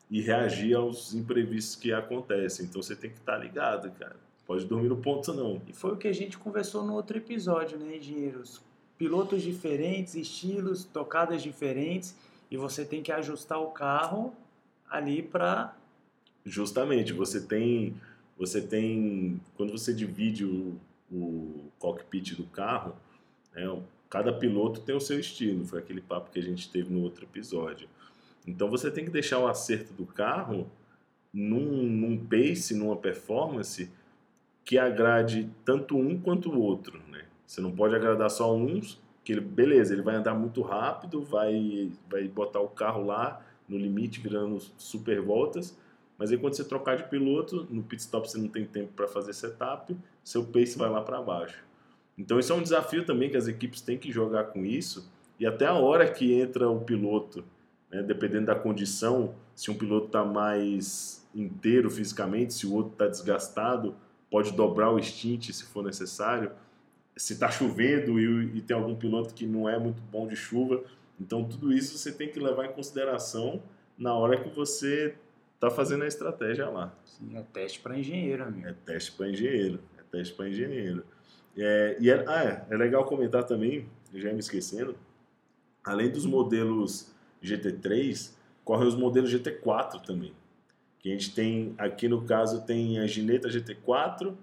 e 0.10 0.22
reagir 0.22 0.76
aos 0.76 1.14
imprevistos 1.14 1.76
que 1.76 1.92
acontecem. 1.92 2.66
Então 2.66 2.82
você 2.82 2.96
tem 2.96 3.10
que 3.10 3.18
estar 3.18 3.38
ligado, 3.38 3.92
cara. 3.92 4.16
Pode 4.46 4.66
dormir 4.66 4.90
no 4.90 4.98
ponto 4.98 5.34
não. 5.34 5.62
E 5.68 5.74
foi 5.74 5.94
o 5.94 5.98
que 5.98 6.08
a 6.08 6.14
gente 6.14 6.38
conversou 6.38 6.84
no 6.84 6.94
outro 6.94 7.18
episódio, 7.18 7.78
né, 7.78 7.98
engenheiros? 7.98 8.62
Pilotos 8.98 9.42
diferentes, 9.42 10.16
estilos, 10.16 10.84
tocadas 10.84 11.42
diferentes, 11.42 12.16
e 12.52 12.58
você 12.58 12.86
tem 12.86 13.02
que 13.02 13.12
ajustar 13.12 13.60
o 13.60 13.72
carro 13.72 14.34
ali 14.90 15.22
para 15.22 15.76
justamente 16.46 17.14
você 17.14 17.42
tem 17.42 17.96
você 18.38 18.62
tem 18.62 19.40
quando 19.56 19.72
você 19.72 19.94
divide 19.94 20.46
o, 20.46 20.78
o 21.12 21.72
cockpit 21.80 22.36
do 22.36 22.44
carro 22.46 22.96
né? 23.54 23.82
Cada 24.10 24.32
piloto 24.32 24.82
tem 24.82 24.96
o 24.96 25.00
seu 25.00 25.20
estilo, 25.20 25.66
foi 25.66 25.80
aquele 25.80 26.02
papo 26.02 26.30
que 26.30 26.40
a 26.40 26.44
gente 26.44 26.70
teve 26.70 26.94
no 26.94 27.02
outro 27.02 27.26
episódio. 27.26 27.88
Então 28.46 28.70
você 28.70 28.92
tem 28.92 29.06
que 29.06 29.12
deixar 29.12 29.40
o 29.40 29.48
acerto 29.48 29.94
do 29.94 30.06
carro 30.06 30.70
num, 31.34 31.84
num 31.84 32.18
pace, 32.18 32.76
numa 32.76 32.96
performance 32.96 33.90
que 34.64 34.78
agrade 34.78 35.50
tanto 35.66 35.98
um 35.98 36.20
quanto 36.20 36.52
o 36.52 36.62
outro. 36.62 37.02
Né? 37.10 37.26
Você 37.46 37.60
não 37.60 37.72
pode 37.72 37.96
agradar 37.96 38.30
só 38.30 38.56
uns, 38.56 39.02
que 39.24 39.32
ele, 39.32 39.42
beleza, 39.42 39.94
ele 39.94 40.04
vai 40.04 40.16
andar 40.16 40.36
muito 40.36 40.62
rápido, 40.62 41.24
vai, 41.24 41.92
vai 42.10 42.28
botar 42.28 42.60
o 42.60 42.70
carro 42.70 43.06
lá 43.06 43.44
no 43.68 43.78
limite, 43.78 44.20
virando 44.20 44.60
super 44.78 45.22
voltas, 45.22 45.78
mas 46.18 46.32
aí 46.32 46.38
quando 46.38 46.56
você 46.56 46.64
trocar 46.64 46.98
de 46.98 47.04
piloto, 47.10 47.68
no 47.70 47.84
pit 47.84 48.02
stop 48.02 48.30
você 48.30 48.38
não 48.38 48.48
tem 48.48 48.66
tempo 48.66 48.94
para 48.94 49.08
fazer 49.08 49.34
setup, 49.34 49.96
seu 50.24 50.46
pace 50.46 50.78
vai 50.78 50.90
lá 50.90 51.02
para 51.02 51.22
baixo. 51.22 51.64
Então 52.18 52.40
isso 52.40 52.54
é 52.54 52.56
um 52.56 52.62
desafio 52.62 53.06
também 53.06 53.30
que 53.30 53.38
as 53.38 53.48
equipes 53.48 53.82
têm 53.82 53.98
que 53.98 54.12
jogar 54.12 54.46
com 54.46 54.64
isso 54.64 55.12
e 55.40 55.46
até 55.46 55.66
a 55.66 55.74
hora 55.74 56.10
que 56.10 56.34
entra 56.34 56.70
o 56.70 56.82
piloto, 56.82 57.44
né, 57.92 58.04
dependendo 58.04 58.48
da 58.48 58.56
condição, 58.56 59.34
se 59.56 59.72
um 59.72 59.76
piloto 59.76 60.08
está 60.08 60.24
mais 60.24 61.28
inteiro 61.34 61.90
fisicamente, 61.90 62.54
se 62.54 62.66
o 62.66 62.74
outro 62.74 62.94
está 62.94 63.08
desgastado, 63.08 63.96
pode 64.30 64.52
dobrar 64.52 64.92
o 64.92 65.02
stint 65.02 65.52
se 65.52 65.64
for 65.66 65.84
necessário. 65.84 66.52
Se 67.16 67.34
está 67.34 67.52
chovendo 67.52 68.20
e, 68.20 68.58
e 68.58 68.62
tem 68.62 68.76
algum 68.76 68.96
piloto 68.96 69.34
que 69.34 69.46
não 69.46 69.70
é 69.70 69.78
muito 69.78 70.02
bom 70.12 70.28
de 70.28 70.36
chuva, 70.36 70.84
então 71.20 71.44
tudo 71.44 71.72
isso 71.72 71.98
você 71.98 72.12
tem 72.12 72.30
que 72.30 72.40
levar 72.40 72.66
em 72.66 72.74
consideração 72.74 73.62
na 73.98 74.14
hora 74.14 74.40
que 74.42 74.50
você 74.50 75.16
está 75.56 75.70
fazendo 75.70 76.04
a 76.04 76.08
estratégia 76.08 76.70
lá. 76.70 76.94
Sim, 77.06 77.38
é 77.38 77.42
teste 77.54 77.80
para 77.80 77.98
engenheiro, 77.98 78.44
amigo. 78.44 78.68
É 78.68 78.74
teste 78.86 79.12
para 79.14 79.30
engenheiro, 79.30 79.80
é 79.98 80.02
teste 80.12 80.34
para 80.34 80.50
engenheiro. 80.50 81.04
É, 81.58 81.98
e 82.00 82.10
é, 82.10 82.26
ah, 82.28 82.44
é, 82.44 82.74
é 82.74 82.78
legal 82.78 83.06
comentar 83.06 83.44
também, 83.44 83.88
já 84.14 84.34
me 84.34 84.40
esquecendo, 84.40 84.96
além 85.84 86.10
dos 86.10 86.26
modelos 86.26 87.12
GT3, 87.44 88.32
correm 88.64 88.88
os 88.88 88.96
modelos 88.96 89.32
GT4 89.32 90.02
também. 90.02 90.34
Que 91.00 91.10
a 91.10 91.12
gente 91.12 91.34
tem, 91.34 91.76
aqui 91.78 92.08
no 92.08 92.24
caso, 92.24 92.66
tem 92.66 93.00
a 93.00 93.08
Gineta 93.08 93.50
GT4, 93.50 94.34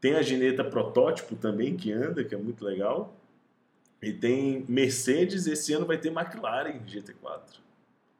tem 0.00 0.14
a 0.14 0.22
Gineta 0.22 0.64
protótipo 0.64 1.34
também, 1.34 1.76
que 1.76 1.92
anda, 1.92 2.22
que 2.22 2.34
é 2.34 2.38
muito 2.38 2.64
legal. 2.64 3.14
E 4.02 4.12
tem 4.12 4.64
Mercedes, 4.68 5.46
esse 5.46 5.72
ano 5.72 5.86
vai 5.86 5.98
ter 5.98 6.08
McLaren 6.08 6.80
GT4. 6.86 7.58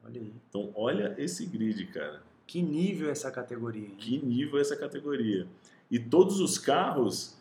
Olha 0.03 0.21
aí. 0.21 0.33
Então, 0.49 0.71
olha 0.75 1.15
esse 1.17 1.45
grid, 1.45 1.85
cara. 1.87 2.21
Que 2.45 2.61
nível 2.61 3.09
essa 3.09 3.31
categoria? 3.31 3.85
Hein? 3.85 3.95
Que 3.97 4.17
nível 4.17 4.59
essa 4.59 4.75
categoria. 4.75 5.47
E 5.89 5.97
todos 5.99 6.39
os 6.39 6.57
carros 6.57 7.37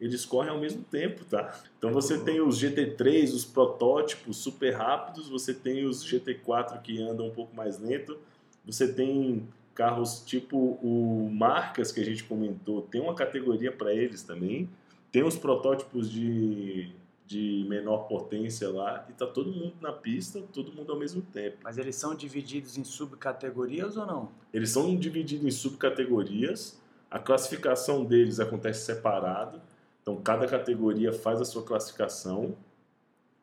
eles 0.00 0.24
correm 0.24 0.50
ao 0.50 0.60
mesmo 0.60 0.84
tempo, 0.84 1.24
tá? 1.24 1.60
Então 1.76 1.92
você 1.92 2.18
tem 2.18 2.40
os 2.40 2.62
GT3, 2.62 3.34
os 3.34 3.44
protótipos 3.44 4.36
super 4.36 4.70
rápidos, 4.74 5.28
você 5.28 5.52
tem 5.52 5.84
os 5.84 6.04
GT4 6.04 6.80
que 6.82 7.02
andam 7.02 7.26
um 7.26 7.30
pouco 7.30 7.54
mais 7.54 7.78
lento, 7.78 8.16
você 8.64 8.92
tem 8.92 9.46
carros 9.74 10.20
tipo 10.24 10.56
o 10.82 11.28
Marcas 11.32 11.90
que 11.90 12.00
a 12.00 12.04
gente 12.04 12.24
comentou, 12.24 12.82
tem 12.82 13.00
uma 13.00 13.14
categoria 13.14 13.72
para 13.72 13.92
eles 13.92 14.22
também, 14.22 14.68
tem 15.10 15.24
os 15.24 15.36
protótipos 15.36 16.10
de, 16.10 16.92
de 17.28 17.66
menor 17.68 18.08
potência 18.08 18.70
lá 18.70 19.06
e 19.10 19.12
tá 19.12 19.26
todo 19.26 19.52
mundo 19.52 19.74
na 19.82 19.92
pista, 19.92 20.42
todo 20.50 20.72
mundo 20.72 20.90
ao 20.90 20.98
mesmo 20.98 21.20
tempo. 21.20 21.58
Mas 21.62 21.76
eles 21.76 21.94
são 21.94 22.14
divididos 22.14 22.78
em 22.78 22.84
subcategorias 22.84 23.98
ou 23.98 24.06
não? 24.06 24.30
Eles 24.52 24.70
são 24.70 24.96
divididos 24.96 25.44
em 25.44 25.50
subcategorias, 25.50 26.80
a 27.10 27.18
classificação 27.18 28.02
deles 28.02 28.40
acontece 28.40 28.86
separado, 28.86 29.60
então 30.00 30.16
cada 30.16 30.46
categoria 30.46 31.12
faz 31.12 31.38
a 31.38 31.44
sua 31.44 31.62
classificação, 31.62 32.56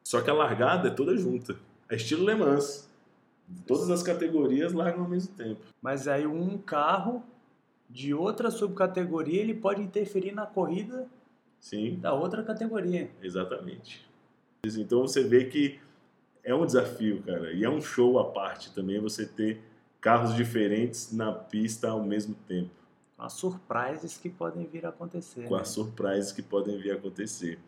só 0.04 0.20
que 0.20 0.32
a 0.32 0.34
largada 0.34 0.88
é 0.88 0.92
toda 0.92 1.16
junta. 1.16 1.56
É 1.88 1.96
estilo 1.96 2.26
Le 2.26 2.34
Mans. 2.34 2.90
Todas 3.68 3.92
as 3.92 4.02
categorias 4.02 4.74
largam 4.74 5.04
ao 5.04 5.10
mesmo 5.10 5.36
tempo. 5.36 5.62
Mas 5.80 6.08
aí 6.08 6.26
um 6.26 6.58
carro 6.58 7.24
de 7.88 8.16
outra 8.16 8.50
subcategoria 8.50 9.42
ele 9.42 9.54
pode 9.54 9.80
interferir 9.80 10.32
na 10.32 10.48
corrida 10.48 11.08
Sim. 11.66 11.98
da 12.00 12.14
outra 12.14 12.44
categoria. 12.44 13.10
Exatamente. 13.22 14.08
Então 14.66 15.02
você 15.02 15.24
vê 15.24 15.46
que 15.46 15.80
é 16.44 16.54
um 16.54 16.66
desafio, 16.66 17.24
cara, 17.24 17.52
e 17.52 17.64
é 17.64 17.70
um 17.70 17.82
show 17.82 18.20
à 18.20 18.32
parte 18.32 18.74
também 18.74 19.00
você 19.00 19.26
ter 19.26 19.62
carros 20.00 20.36
diferentes 20.36 21.12
na 21.12 21.32
pista 21.32 21.90
ao 21.90 22.04
mesmo 22.04 22.36
tempo 22.48 22.70
com 23.16 23.24
as 23.24 23.34
surprises 23.34 24.18
que 24.18 24.30
podem 24.30 24.66
vir 24.66 24.86
a 24.86 24.90
acontecer. 24.90 25.48
Com 25.48 25.56
né? 25.56 25.62
as 25.62 25.70
surprises 25.70 26.32
que 26.32 26.42
podem 26.42 26.78
vir 26.78 26.92
a 26.92 26.96
acontecer. 26.96 27.60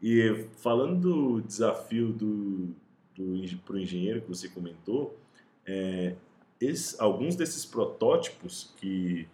E 0.00 0.46
falando 0.56 1.00
do 1.00 1.40
desafio 1.40 2.12
do, 2.12 2.68
do 3.14 3.58
para 3.64 3.74
o 3.74 3.78
engenheiro 3.78 4.20
que 4.22 4.28
você 4.28 4.48
comentou, 4.48 5.16
é, 5.66 6.14
esse, 6.60 7.00
alguns 7.00 7.36
desses 7.36 7.64
protótipos 7.64 8.72
que, 8.76 9.28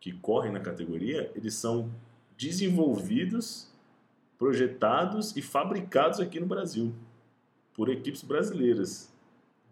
que 0.00 0.12
correm 0.12 0.52
na 0.52 0.60
categoria, 0.60 1.30
eles 1.34 1.54
são 1.54 1.90
desenvolvidos, 2.38 3.68
projetados 4.38 5.36
e 5.36 5.42
fabricados 5.42 6.20
aqui 6.20 6.38
no 6.38 6.46
Brasil 6.46 6.94
por 7.74 7.88
equipes 7.88 8.22
brasileiras. 8.22 9.12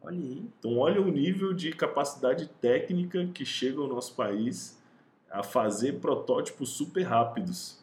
Olha 0.03 0.19
aí. 0.19 0.45
Então, 0.59 0.77
olha 0.79 1.01
o 1.01 1.11
nível 1.11 1.55
de 1.55 1.71
capacidade 1.73 2.49
técnica 2.61 3.27
que 3.33 3.45
chega 3.45 3.81
ao 3.81 3.89
nosso 3.89 4.15
país 4.15 4.79
a 5.31 5.43
fazer 5.43 6.01
protótipos 6.01 6.71
super 6.71 7.03
rápidos. 7.03 7.83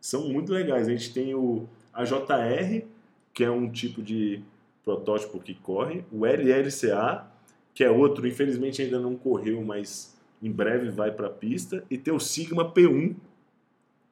São 0.00 0.28
muito 0.28 0.52
legais. 0.52 0.88
A 0.88 0.90
gente 0.90 1.12
tem 1.12 1.34
o 1.34 1.68
AJR, 1.92 2.86
que 3.32 3.44
é 3.44 3.50
um 3.50 3.70
tipo 3.70 4.02
de 4.02 4.42
protótipo 4.82 5.40
que 5.40 5.54
corre, 5.54 6.04
o 6.12 6.24
LLCA, 6.26 7.26
que 7.74 7.82
é 7.82 7.90
outro, 7.90 8.26
infelizmente 8.26 8.82
ainda 8.82 8.98
não 8.98 9.16
correu, 9.16 9.62
mas 9.62 10.14
em 10.42 10.50
breve 10.50 10.90
vai 10.90 11.10
para 11.10 11.28
a 11.28 11.30
pista, 11.30 11.82
e 11.90 11.96
tem 11.96 12.12
o 12.12 12.20
Sigma 12.20 12.70
P1, 12.70 13.16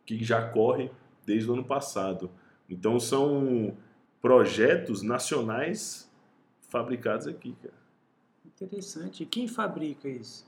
que 0.05 0.23
já 0.25 0.49
corre 0.49 0.91
desde 1.25 1.51
o 1.51 1.55
ano 1.55 1.65
passado. 1.65 2.31
Então 2.69 2.99
são 2.99 3.77
projetos 4.21 5.03
nacionais 5.03 6.11
fabricados 6.69 7.27
aqui, 7.27 7.55
cara. 7.63 7.75
Interessante. 8.47 9.25
E 9.25 9.27
quem 9.27 9.49
fabrica 9.49 10.09
isso? 10.09 10.47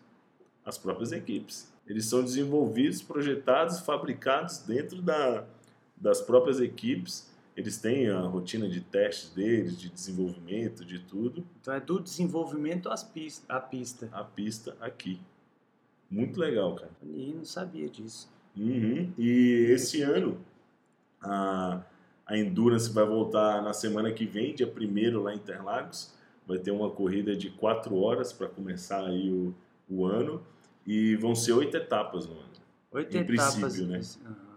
As 0.64 0.79
próprias 0.79 1.12
equipes. 1.12 1.73
Eles 1.87 2.07
são 2.07 2.23
desenvolvidos, 2.23 3.03
projetados, 3.03 3.81
fabricados 3.81 4.59
dentro 4.59 5.03
da, 5.03 5.45
das 5.97 6.21
próprias 6.23 6.61
equipes. 6.61 7.31
Eles 7.57 7.79
têm 7.79 8.09
a 8.09 8.21
rotina 8.21 8.69
de 8.69 8.81
testes 8.81 9.31
deles, 9.31 9.79
de 9.79 9.90
desenvolvimento, 9.90 10.85
de 10.85 10.99
tudo. 11.01 11.45
Então 11.61 11.75
é 11.75 11.81
do 11.81 12.01
desenvolvimento 12.01 12.88
às 12.88 13.05
pista, 13.05 13.45
à 13.55 13.61
pista. 13.61 14.09
A 14.12 14.25
pista 14.25 14.77
aqui. 14.81 15.21
Muito 16.11 16.38
legal, 16.40 16.75
cara. 16.75 16.90
E 17.03 17.35
não 17.37 17.45
sabia 17.45 17.88
disso. 17.88 18.33
Uhum. 18.57 19.12
E 19.19 19.67
esse 19.71 20.03
ano 20.03 20.38
a, 21.21 21.83
a 22.27 22.37
Endurance 22.38 22.90
vai 22.93 23.05
voltar 23.05 23.62
na 23.62 23.73
semana 23.73 24.12
que 24.12 24.25
vem, 24.27 24.55
dia 24.55 24.67
1 24.67 25.23
lá 25.23 25.33
em 25.33 25.37
Interlagos. 25.37 26.12
Vai 26.47 26.59
ter 26.59 26.71
uma 26.71 26.90
corrida 26.90 27.35
de 27.35 27.51
4 27.51 27.97
horas 27.97 28.33
para 28.33 28.49
começar 28.49 29.05
aí 29.07 29.31
o, 29.31 29.55
o 29.88 30.05
ano. 30.05 30.43
E 30.87 31.17
vão 31.17 31.35
ser 31.35 31.53
oito 31.53 31.75
etapas 31.77 32.27
no 32.27 32.35
ano. 32.35 32.45
Oito 32.93 33.17
Em 33.17 33.21
etapas. 33.21 33.55
princípio, 33.57 33.87
né? 33.87 34.01
Aham. 34.27 34.55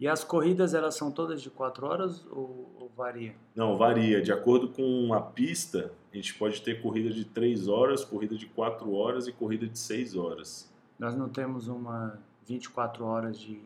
E 0.00 0.08
as 0.08 0.24
corridas, 0.24 0.72
elas 0.72 0.96
são 0.96 1.12
todas 1.12 1.42
de 1.42 1.50
quatro 1.50 1.86
horas 1.86 2.24
ou, 2.30 2.74
ou 2.80 2.90
varia? 2.96 3.34
Não, 3.54 3.76
varia. 3.76 4.22
De 4.22 4.32
acordo 4.32 4.68
com 4.70 5.12
a 5.12 5.20
pista, 5.20 5.92
a 6.10 6.16
gente 6.16 6.34
pode 6.34 6.62
ter 6.62 6.80
corrida 6.80 7.10
de 7.10 7.24
3 7.24 7.68
horas, 7.68 8.02
corrida 8.02 8.34
de 8.34 8.46
4 8.46 8.90
horas 8.94 9.28
e 9.28 9.32
corrida 9.32 9.66
de 9.66 9.78
6 9.78 10.16
horas. 10.16 10.72
Nós 10.98 11.14
não 11.14 11.28
temos 11.28 11.68
uma 11.68 12.18
24 12.54 13.04
horas 13.04 13.38
de 13.38 13.60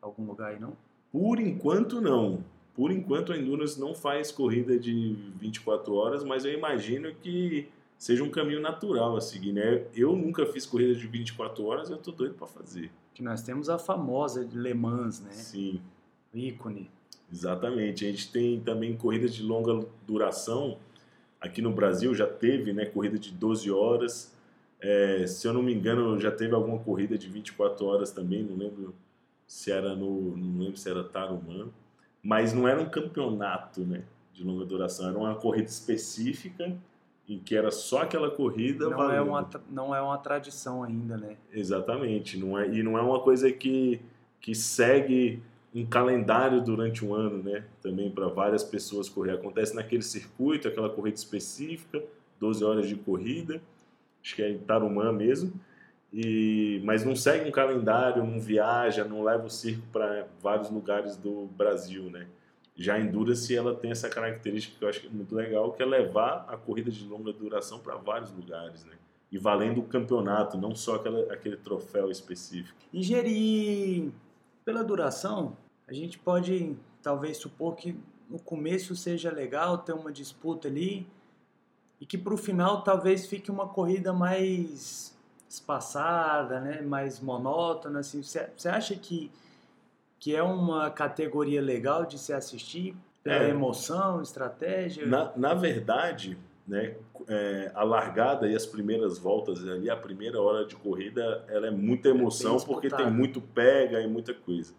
algum 0.00 0.24
lugar 0.24 0.52
aí, 0.52 0.58
não? 0.60 0.72
Por 1.12 1.38
enquanto, 1.38 2.00
não. 2.00 2.42
Por 2.74 2.90
enquanto, 2.90 3.32
a 3.32 3.36
Endurance 3.38 3.78
não 3.78 3.94
faz 3.94 4.32
corrida 4.32 4.78
de 4.78 5.14
24 5.38 5.94
horas, 5.94 6.24
mas 6.24 6.44
eu 6.44 6.52
imagino 6.52 7.14
que 7.14 7.68
seja 7.98 8.24
um 8.24 8.30
caminho 8.30 8.60
natural 8.60 9.16
a 9.16 9.20
seguir, 9.20 9.52
né? 9.52 9.84
Eu 9.94 10.16
nunca 10.16 10.44
fiz 10.46 10.64
corrida 10.66 10.94
de 10.94 11.06
24 11.06 11.64
horas, 11.64 11.90
eu 11.90 11.98
tô 11.98 12.10
doido 12.10 12.34
para 12.34 12.46
fazer. 12.46 12.90
Que 13.12 13.22
nós 13.22 13.42
temos 13.42 13.68
a 13.68 13.78
famosa 13.78 14.44
de 14.44 14.58
Le 14.58 14.74
Mans, 14.74 15.20
né? 15.20 15.30
Sim, 15.30 15.80
O 16.32 16.38
ícone. 16.38 16.90
exatamente. 17.30 18.04
A 18.06 18.10
gente 18.10 18.32
tem 18.32 18.58
também 18.60 18.96
corridas 18.96 19.34
de 19.34 19.42
longa 19.42 19.86
duração. 20.06 20.78
Aqui 21.40 21.60
no 21.62 21.72
Brasil 21.72 22.12
já 22.14 22.26
teve, 22.26 22.72
né, 22.72 22.86
corrida 22.86 23.18
de 23.18 23.30
12 23.30 23.70
horas. 23.70 24.33
É, 24.86 25.26
se 25.26 25.48
eu 25.48 25.54
não 25.54 25.62
me 25.62 25.72
engano, 25.72 26.20
já 26.20 26.30
teve 26.30 26.54
alguma 26.54 26.78
corrida 26.78 27.16
de 27.16 27.26
24 27.30 27.86
horas 27.86 28.10
também, 28.10 28.42
não 28.42 28.54
lembro 28.54 28.94
se 29.46 29.72
era 29.72 29.96
no, 29.96 30.36
não 30.36 30.58
lembro 30.60 30.76
se 30.76 30.90
era 30.90 31.02
Tarumã, 31.02 31.68
mas 32.22 32.52
não 32.52 32.68
era 32.68 32.78
um 32.78 32.90
campeonato, 32.90 33.80
né, 33.80 34.04
de 34.34 34.44
longa 34.44 34.66
duração, 34.66 35.08
era 35.08 35.16
uma 35.16 35.34
corrida 35.36 35.68
específica 35.68 36.76
em 37.26 37.38
que 37.38 37.56
era 37.56 37.70
só 37.70 38.02
aquela 38.02 38.30
corrida 38.30 38.90
Não 38.90 39.10
é, 39.10 39.22
uma, 39.22 39.50
não 39.70 39.94
é 39.94 40.02
uma 40.02 40.18
tradição 40.18 40.82
ainda, 40.82 41.16
né? 41.16 41.38
Exatamente, 41.50 42.38
não 42.38 42.58
é, 42.58 42.68
e 42.68 42.82
não 42.82 42.98
é 42.98 43.00
uma 43.00 43.20
coisa 43.20 43.50
que, 43.50 44.02
que 44.38 44.54
segue 44.54 45.42
um 45.74 45.86
calendário 45.86 46.60
durante 46.60 47.02
um 47.02 47.14
ano, 47.14 47.42
né? 47.42 47.64
Também 47.80 48.10
para 48.10 48.28
várias 48.28 48.62
pessoas 48.62 49.08
correr. 49.08 49.32
Acontece 49.32 49.74
naquele 49.74 50.02
circuito, 50.02 50.68
aquela 50.68 50.90
corrida 50.90 51.16
específica, 51.16 52.02
12 52.38 52.62
horas 52.62 52.86
de 52.86 52.94
corrida, 52.94 53.62
acho 54.24 54.34
que 54.34 54.42
é 54.42 54.50
em 54.50 54.58
Tarumã 54.58 55.12
mesmo, 55.12 55.52
e, 56.12 56.80
mas 56.84 57.04
não 57.04 57.14
segue 57.14 57.48
um 57.48 57.52
calendário, 57.52 58.24
não 58.24 58.40
viaja, 58.40 59.04
não 59.04 59.22
leva 59.22 59.46
o 59.46 59.50
circo 59.50 59.82
para 59.92 60.26
vários 60.40 60.70
lugares 60.70 61.16
do 61.16 61.46
Brasil, 61.56 62.04
né? 62.04 62.26
Já 62.76 62.94
a 62.94 63.00
Endurance, 63.00 63.54
ela 63.54 63.74
tem 63.74 63.90
essa 63.90 64.08
característica 64.08 64.76
que 64.78 64.84
eu 64.84 64.88
acho 64.88 65.00
que 65.00 65.06
é 65.06 65.10
muito 65.10 65.34
legal, 65.34 65.72
que 65.72 65.82
é 65.82 65.86
levar 65.86 66.46
a 66.48 66.56
corrida 66.56 66.90
de 66.90 67.04
longa 67.06 67.32
duração 67.32 67.78
para 67.78 67.94
vários 67.96 68.32
lugares, 68.32 68.84
né? 68.84 68.94
e 69.34 69.38
valendo 69.38 69.80
o 69.80 69.84
campeonato, 69.84 70.56
não 70.56 70.76
só 70.76 70.94
aquela, 70.94 71.32
aquele 71.32 71.56
troféu 71.56 72.08
específico. 72.08 72.78
Ingerir 72.92 74.12
pela 74.64 74.84
duração, 74.84 75.56
a 75.88 75.92
gente 75.92 76.16
pode 76.20 76.76
talvez 77.02 77.38
supor 77.38 77.74
que 77.74 77.96
no 78.30 78.38
começo 78.38 78.94
seja 78.94 79.32
legal 79.32 79.78
ter 79.78 79.92
uma 79.92 80.12
disputa 80.12 80.68
ali 80.68 81.04
e 82.00 82.06
que 82.06 82.18
para 82.18 82.34
o 82.34 82.36
final 82.36 82.82
talvez 82.82 83.26
fique 83.26 83.50
uma 83.50 83.68
corrida 83.68 84.12
mais 84.12 85.14
espaçada, 85.48 86.60
né? 86.60 86.82
mais 86.82 87.20
monótona. 87.20 88.00
Assim. 88.00 88.22
Você, 88.22 88.48
você 88.56 88.68
acha 88.68 88.94
que, 88.96 89.30
que 90.18 90.34
é 90.34 90.42
uma 90.42 90.90
categoria 90.90 91.62
legal 91.62 92.04
de 92.04 92.18
se 92.18 92.32
assistir 92.32 92.96
pela 93.22 93.44
É. 93.44 93.50
emoção, 93.50 94.20
estratégia? 94.20 95.06
Na, 95.06 95.32
na 95.36 95.54
verdade, 95.54 96.36
né, 96.66 96.94
é, 97.28 97.70
a 97.74 97.84
largada 97.84 98.48
e 98.48 98.54
as 98.56 98.66
primeiras 98.66 99.18
voltas 99.18 99.66
ali, 99.66 99.88
a 99.88 99.96
primeira 99.96 100.40
hora 100.40 100.64
de 100.64 100.74
corrida, 100.76 101.44
ela 101.48 101.66
é 101.66 101.70
muita 101.70 102.08
emoção 102.08 102.56
bem 102.56 102.66
porque 102.66 102.90
tem 102.90 103.10
muito 103.10 103.40
pega 103.40 104.00
e 104.00 104.06
muita 104.06 104.34
coisa. 104.34 104.74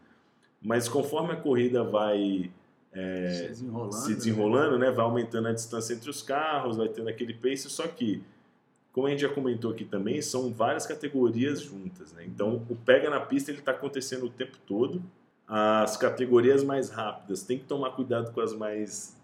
Mas 0.62 0.90
conforme 0.90 1.34
a 1.34 1.36
corrida 1.36 1.84
vai 1.84 2.52
se 2.96 3.48
desenrolando. 3.48 3.94
se 3.94 4.16
desenrolando, 4.16 4.80
né, 4.80 4.92
vai 4.92 5.06
aumentando 5.06 5.48
a 5.48 5.52
distância 5.52 5.94
entre 5.94 6.10
os 6.10 6.22
carros, 6.22 6.78
vai 6.78 6.88
tendo 6.88 7.10
aquele 7.10 7.34
pace, 7.34 7.70
só 7.70 7.88
que, 7.88 8.24
como 8.94 9.08
a 9.08 9.10
gente 9.10 9.22
já 9.22 9.30
comentou 9.30 9.72
aqui 9.72 9.84
também, 9.84 10.22
são 10.22 10.54
várias 10.54 10.86
categorias 10.86 11.62
juntas, 11.62 12.14
né? 12.14 12.24
Então, 12.26 12.66
o 12.70 12.76
pega 12.76 13.10
na 13.10 13.20
pista 13.20 13.52
ele 13.52 13.60
está 13.60 13.72
acontecendo 13.72 14.26
o 14.26 14.30
tempo 14.30 14.58
todo. 14.66 15.04
As 15.48 15.98
categorias 15.98 16.64
mais 16.64 16.90
rápidas 16.90 17.44
tem 17.44 17.60
que 17.60 17.66
tomar 17.66 17.92
cuidado 17.92 18.32
com 18.32 18.42
as 18.42 18.54
mais 18.54 19.16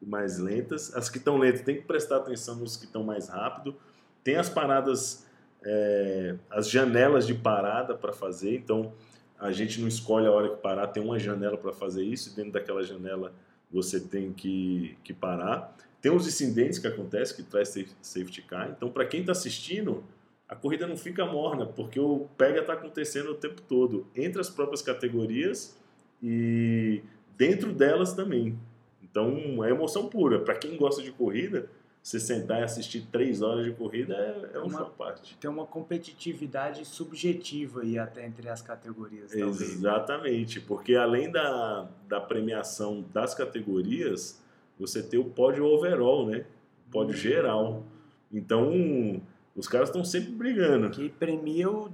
mais 0.00 0.38
lentas. 0.38 0.94
As 0.94 1.08
que 1.08 1.18
estão 1.18 1.36
lentas 1.36 1.62
tem 1.62 1.76
que 1.76 1.82
prestar 1.82 2.18
atenção 2.18 2.56
nos 2.56 2.76
que 2.76 2.84
estão 2.84 3.02
mais 3.02 3.28
rápido. 3.28 3.74
Tem 4.22 4.36
as 4.36 4.48
paradas, 4.48 5.26
é, 5.62 6.36
as 6.50 6.70
janelas 6.70 7.26
de 7.26 7.34
parada 7.34 7.94
para 7.94 8.12
fazer. 8.12 8.54
Então, 8.54 8.92
a 9.38 9.52
gente 9.52 9.80
não 9.80 9.88
escolhe 9.88 10.26
a 10.26 10.32
hora 10.32 10.48
que 10.50 10.56
parar, 10.56 10.88
tem 10.88 11.02
uma 11.02 11.18
janela 11.18 11.56
para 11.56 11.72
fazer 11.72 12.04
isso, 12.04 12.30
e 12.30 12.36
dentro 12.36 12.52
daquela 12.52 12.82
janela 12.82 13.32
você 13.70 14.00
tem 14.00 14.32
que, 14.32 14.96
que 15.04 15.12
parar. 15.12 15.76
Tem 16.00 16.12
os 16.12 16.26
incidentes 16.26 16.78
que 16.78 16.86
acontecem, 16.86 17.36
que 17.36 17.42
traz 17.42 17.68
safe- 17.68 17.94
safety 18.00 18.42
car. 18.42 18.70
Então, 18.76 18.90
para 18.90 19.04
quem 19.04 19.20
está 19.20 19.32
assistindo, 19.32 20.02
a 20.48 20.54
corrida 20.54 20.86
não 20.86 20.96
fica 20.96 21.26
morna, 21.26 21.66
porque 21.66 22.00
o 22.00 22.26
pega 22.36 22.60
está 22.60 22.72
acontecendo 22.72 23.30
o 23.30 23.34
tempo 23.34 23.60
todo, 23.62 24.06
entre 24.14 24.40
as 24.40 24.48
próprias 24.48 24.80
categorias 24.80 25.76
e 26.22 27.02
dentro 27.36 27.72
delas 27.72 28.14
também. 28.14 28.58
Então, 29.02 29.64
é 29.64 29.70
emoção 29.70 30.08
pura. 30.08 30.38
Para 30.40 30.54
quem 30.54 30.76
gosta 30.76 31.02
de 31.02 31.10
corrida, 31.10 31.68
você 32.08 32.18
sentar 32.18 32.60
e 32.60 32.64
assistir 32.64 33.06
três 33.12 33.42
horas 33.42 33.66
de 33.66 33.72
corrida 33.72 34.14
é, 34.14 34.56
é 34.56 34.60
um 34.60 34.64
Uma- 34.68 34.86
parte. 34.86 35.36
Tem 35.38 35.50
uma 35.50 35.66
competitividade 35.66 36.82
subjetiva 36.86 37.82
aí 37.82 37.98
até 37.98 38.24
entre 38.26 38.48
as 38.48 38.62
categorias, 38.62 39.30
talvez. 39.30 39.60
Exatamente, 39.60 40.58
porque 40.58 40.94
além 40.94 41.30
da, 41.30 41.86
da 42.08 42.18
premiação 42.18 43.04
das 43.12 43.34
categorias, 43.34 44.42
você 44.78 45.02
tem 45.02 45.20
o 45.20 45.24
pódio 45.26 45.66
overall, 45.66 46.26
né? 46.26 46.46
O 46.88 46.90
pódio 46.92 47.14
Uhum. 47.14 47.20
geral. 47.20 47.84
Então, 48.32 49.20
os 49.54 49.68
caras 49.68 49.90
estão 49.90 50.02
sempre 50.02 50.32
brigando. 50.32 50.88
Que 50.88 51.10
premia 51.10 51.70
o 51.70 51.90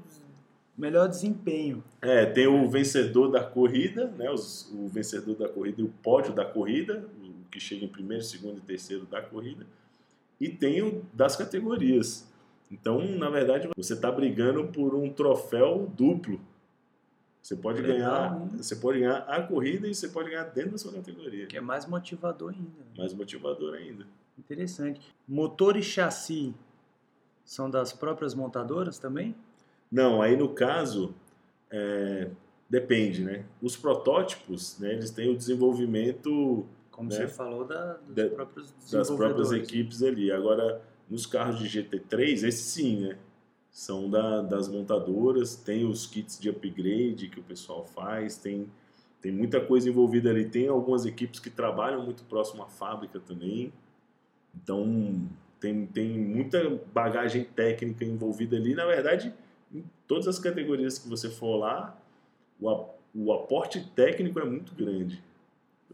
melhor 0.79 1.09
desempenho. 1.09 1.83
É, 2.01 2.25
tem 2.25 2.47
o 2.47 2.69
vencedor 2.71 3.33
da 3.33 3.43
corrida, 3.43 4.07
né? 4.17 4.31
Os- 4.31 4.71
o 4.73 4.87
vencedor 4.87 5.35
da 5.35 5.49
corrida 5.49 5.81
e 5.81 5.85
o 5.85 5.89
pódio 5.89 6.33
da 6.33 6.45
corrida, 6.45 7.05
o 7.21 7.49
que 7.51 7.59
chega 7.59 7.85
em 7.85 7.89
primeiro, 7.89 8.23
segundo 8.23 8.59
e 8.59 8.61
terceiro 8.61 9.07
da 9.07 9.21
corrida. 9.21 9.67
E 10.41 10.49
tem 10.49 10.83
o 10.83 11.03
das 11.13 11.37
categorias. 11.37 12.29
Então, 12.71 13.01
na 13.17 13.31
verdade, 13.31 13.69
você 13.77 13.93
está 13.95 14.11
brigando 14.11 14.67
por 14.69 14.95
um 14.95 15.11
troféu 15.13 15.91
duplo. 15.97 16.41
Você 17.41 17.55
pode 17.57 17.83
Legal, 17.83 18.31
ganhar, 18.31 18.41
hein? 18.41 18.49
você 18.57 18.77
pode 18.77 18.99
ganhar 19.01 19.19
a 19.19 19.43
corrida 19.43 19.87
e 19.87 19.95
você 19.95 20.09
pode 20.09 20.31
ganhar 20.31 20.45
dentro 20.45 20.73
da 20.73 20.79
sua 20.79 20.93
categoria. 20.93 21.47
Que 21.47 21.59
é 21.59 21.61
mais 21.61 21.87
motivador 21.87 22.51
ainda. 22.55 22.63
né? 22.63 22.87
Mais 22.97 23.13
motivador 23.13 23.75
ainda. 23.75 24.07
Interessante. 24.39 25.15
Motor 25.29 25.77
e 25.77 25.83
chassi 25.83 26.55
são 27.45 27.69
das 27.71 27.93
próprias 27.93 28.35
montadoras 28.35 28.99
também? 28.99 29.35
Não, 29.93 30.23
aí 30.23 30.37
no 30.37 30.49
caso, 30.49 31.15
é, 31.71 32.31
depende, 32.69 33.23
né? 33.23 33.45
Os 33.63 33.77
protótipos, 33.77 34.79
né, 34.79 34.95
eles 34.95 35.11
têm 35.11 35.29
o 35.31 35.37
desenvolvimento 35.37 36.67
Como 36.95 37.09
Né? 37.11 37.17
você 37.17 37.27
falou, 37.29 37.65
da, 37.65 37.99
Da- 38.09 38.29
próprios 38.29 38.71
das 38.71 39.09
próprias 39.09 39.09
desenvolvedores. 39.49 39.53
equipes 39.69 40.03
ali. 40.03 40.31
Agora, 40.31 40.81
Nos 41.11 41.27
carros 41.27 41.59
de 41.59 41.67
GT3, 41.69 42.45
esse 42.45 42.63
sim, 42.63 43.01
né? 43.01 43.19
São 43.71 44.09
da, 44.09 44.41
das 44.41 44.69
montadoras, 44.69 45.55
tem 45.55 45.85
os 45.85 46.07
kits 46.07 46.39
de 46.41 46.49
upgrade 46.49 47.29
que 47.29 47.39
o 47.41 47.43
pessoal 47.43 47.85
faz, 47.85 48.39
tem, 48.39 48.67
tem 49.21 49.31
muita 49.31 49.61
coisa 49.61 49.87
envolvida 49.89 50.31
ali. 50.31 50.49
Tem 50.49 50.67
algumas 50.67 51.05
equipes 51.05 51.39
que 51.41 51.51
trabalham 51.51 52.03
muito 52.03 52.25
próximo 52.25 52.63
à 52.63 52.67
fábrica 52.67 53.21
também. 53.21 53.71
Então, 54.55 55.29
tem, 55.61 55.85
tem 55.87 56.19
muita 56.19 56.81
bagagem 56.95 57.45
técnica 57.45 58.03
envolvida 58.05 58.57
ali. 58.57 58.75
Na 58.75 58.87
verdade, 58.87 59.35
em 59.75 59.85
todas 60.09 60.27
as 60.27 60.39
categorias 60.39 60.99
que 60.99 61.07
você 61.09 61.29
for 61.29 61.57
lá, 61.57 61.97
o, 62.61 62.87
o 63.15 63.33
aporte 63.33 63.85
técnico 63.95 64.39
é 64.41 64.45
muito 64.45 64.75
grande. 64.75 65.23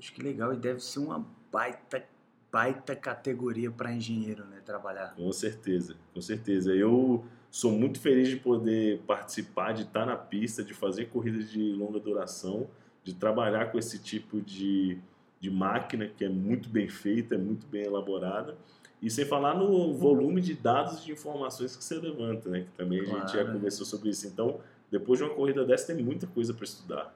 Acho 0.00 0.14
que 0.14 0.22
legal, 0.22 0.54
e 0.54 0.56
deve 0.56 0.80
ser 0.80 0.98
uma 0.98 1.26
baita, 1.52 2.02
baita 2.50 2.96
categoria 2.96 3.70
para 3.70 3.92
engenheiro, 3.92 4.46
né, 4.46 4.62
trabalhar. 4.64 5.14
Com 5.14 5.30
certeza, 5.30 5.94
com 6.14 6.22
certeza. 6.22 6.74
Eu 6.74 7.22
sou 7.50 7.70
muito 7.70 8.00
feliz 8.00 8.28
de 8.28 8.36
poder 8.36 9.00
participar, 9.00 9.72
de 9.72 9.82
estar 9.82 10.06
na 10.06 10.16
pista, 10.16 10.64
de 10.64 10.72
fazer 10.72 11.10
corridas 11.10 11.50
de 11.50 11.72
longa 11.74 12.00
duração, 12.00 12.66
de 13.04 13.14
trabalhar 13.14 13.70
com 13.70 13.78
esse 13.78 13.98
tipo 13.98 14.40
de, 14.40 14.98
de 15.38 15.50
máquina 15.50 16.08
que 16.08 16.24
é 16.24 16.30
muito 16.30 16.70
bem 16.70 16.88
feita, 16.88 17.34
é 17.34 17.38
muito 17.38 17.66
bem 17.66 17.82
elaborada. 17.82 18.56
E 19.02 19.10
sem 19.10 19.26
falar 19.26 19.54
no 19.54 19.92
volume 19.92 20.40
de 20.40 20.54
dados 20.54 21.02
e 21.02 21.06
de 21.06 21.12
informações 21.12 21.76
que 21.76 21.84
você 21.84 21.96
levanta, 21.96 22.48
né? 22.48 22.62
Que 22.62 22.72
também 22.72 23.04
claro. 23.04 23.18
a 23.18 23.20
gente 23.26 23.36
já 23.36 23.52
conversou 23.52 23.84
sobre 23.84 24.08
isso. 24.08 24.26
Então, 24.26 24.60
depois 24.90 25.18
de 25.18 25.24
uma 25.26 25.34
corrida 25.34 25.62
dessa, 25.62 25.92
tem 25.94 26.02
muita 26.02 26.26
coisa 26.26 26.54
para 26.54 26.64
estudar. 26.64 27.14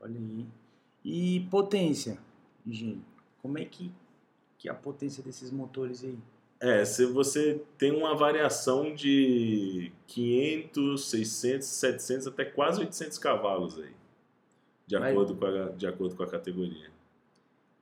Olha 0.00 0.18
aí. 0.18 0.46
E 1.08 1.46
potência, 1.48 2.18
Gino? 2.66 3.00
Como 3.40 3.56
é 3.58 3.64
que, 3.64 3.92
que 4.58 4.68
é 4.68 4.72
a 4.72 4.74
potência 4.74 5.22
desses 5.22 5.52
motores 5.52 6.02
aí? 6.02 6.18
É, 6.58 6.84
se 6.84 7.06
você 7.06 7.62
tem 7.78 7.92
uma 7.92 8.12
variação 8.16 8.92
de 8.92 9.92
500, 10.08 11.08
600, 11.08 11.66
700 11.68 12.26
até 12.26 12.44
quase 12.44 12.80
800 12.80 13.18
cavalos 13.18 13.78
aí, 13.78 13.92
de, 14.84 14.98
Mas, 14.98 15.12
acordo, 15.12 15.36
com 15.36 15.46
a, 15.46 15.68
de 15.68 15.86
acordo 15.86 16.16
com 16.16 16.24
a 16.24 16.26
categoria. 16.26 16.90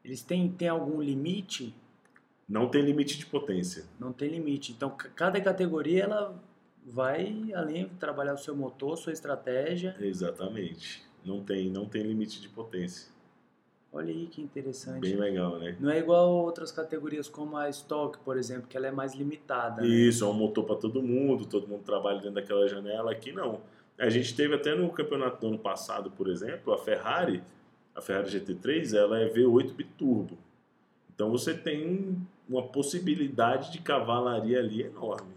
Eles 0.04 0.20
têm, 0.20 0.50
têm 0.50 0.68
algum 0.68 1.00
limite? 1.00 1.74
Não 2.46 2.68
tem 2.68 2.82
limite 2.82 3.16
de 3.16 3.24
potência. 3.24 3.86
Não 3.98 4.12
tem 4.12 4.28
limite. 4.28 4.72
Então, 4.72 4.94
cada 5.16 5.40
categoria 5.40 6.04
ela 6.04 6.42
vai 6.84 7.50
além 7.54 7.88
trabalhar 7.98 8.34
o 8.34 8.38
seu 8.38 8.54
motor, 8.54 8.98
sua 8.98 9.14
estratégia. 9.14 9.96
Exatamente. 9.98 11.02
Não 11.24 11.42
tem, 11.42 11.70
não 11.70 11.86
tem 11.86 12.02
limite 12.02 12.38
de 12.38 12.50
potência. 12.50 13.13
Olha 13.94 14.12
aí 14.12 14.26
que 14.26 14.42
interessante. 14.42 15.00
Bem 15.00 15.14
legal, 15.14 15.56
né? 15.56 15.76
Não 15.78 15.88
é 15.88 16.00
igual 16.00 16.28
outras 16.28 16.72
categorias 16.72 17.28
como 17.28 17.56
a 17.56 17.70
Stock, 17.70 18.18
por 18.24 18.36
exemplo, 18.36 18.66
que 18.68 18.76
ela 18.76 18.88
é 18.88 18.90
mais 18.90 19.14
limitada. 19.14 19.82
Né? 19.82 19.86
Isso, 19.86 20.24
né? 20.24 20.30
é 20.30 20.34
um 20.34 20.36
motor 20.36 20.64
para 20.64 20.74
todo 20.74 21.00
mundo, 21.00 21.46
todo 21.46 21.68
mundo 21.68 21.84
trabalha 21.84 22.16
dentro 22.16 22.34
daquela 22.34 22.66
janela. 22.66 23.12
Aqui 23.12 23.30
não. 23.30 23.60
A 23.96 24.10
gente 24.10 24.34
teve 24.34 24.52
até 24.52 24.74
no 24.74 24.90
campeonato 24.90 25.40
do 25.40 25.46
ano 25.46 25.58
passado, 25.58 26.10
por 26.10 26.28
exemplo, 26.28 26.72
a 26.72 26.78
Ferrari, 26.78 27.40
a 27.94 28.00
Ferrari 28.00 28.28
GT3, 28.28 28.96
ela 28.96 29.20
é 29.20 29.32
V8 29.32 29.72
biturbo. 29.72 30.36
Então 31.14 31.30
você 31.30 31.54
tem 31.54 32.20
uma 32.48 32.64
possibilidade 32.64 33.70
de 33.70 33.78
cavalaria 33.80 34.58
ali 34.58 34.82
enorme. 34.82 35.32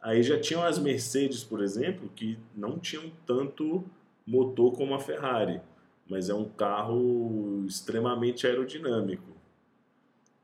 Aí 0.00 0.20
já 0.24 0.40
tinham 0.40 0.64
as 0.64 0.80
Mercedes, 0.80 1.44
por 1.44 1.62
exemplo, 1.62 2.10
que 2.16 2.36
não 2.56 2.76
tinham 2.76 3.04
tanto 3.24 3.84
motor 4.26 4.72
como 4.72 4.94
a 4.94 4.98
Ferrari, 4.98 5.60
mas 6.08 6.28
é 6.28 6.34
um 6.34 6.44
carro 6.44 7.64
extremamente 7.66 8.46
aerodinâmico. 8.46 9.32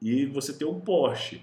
E 0.00 0.26
você 0.26 0.52
tem 0.52 0.66
o 0.66 0.74
Porsche, 0.80 1.42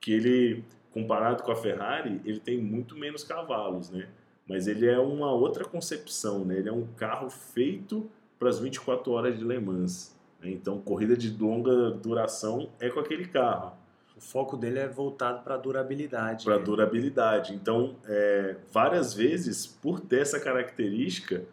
que 0.00 0.12
ele, 0.12 0.64
comparado 0.92 1.42
com 1.42 1.52
a 1.52 1.56
Ferrari, 1.56 2.20
ele 2.24 2.40
tem 2.40 2.58
muito 2.58 2.96
menos 2.96 3.22
cavalos, 3.22 3.90
né? 3.90 4.08
Mas 4.48 4.66
ele 4.66 4.86
é 4.86 4.98
uma 4.98 5.32
outra 5.32 5.64
concepção, 5.64 6.44
né? 6.44 6.58
Ele 6.58 6.68
é 6.68 6.72
um 6.72 6.86
carro 6.96 7.30
feito 7.30 8.10
para 8.38 8.48
as 8.48 8.58
24 8.58 9.12
horas 9.12 9.38
de 9.38 9.44
Le 9.44 9.58
Mans. 9.60 10.16
Né? 10.40 10.50
Então, 10.50 10.80
corrida 10.80 11.16
de 11.16 11.30
longa 11.30 11.92
duração 11.92 12.68
é 12.80 12.90
com 12.90 12.98
aquele 12.98 13.26
carro. 13.26 13.72
O 14.16 14.20
foco 14.20 14.56
dele 14.56 14.80
é 14.80 14.88
voltado 14.88 15.42
para 15.42 15.54
a 15.54 15.58
durabilidade. 15.58 16.44
Para 16.44 16.58
né? 16.58 16.64
durabilidade. 16.64 17.54
Então, 17.54 17.96
é, 18.04 18.56
várias 18.72 19.14
vezes, 19.14 19.66
por 19.66 20.00
ter 20.00 20.20
essa 20.20 20.40
característica, 20.40 21.44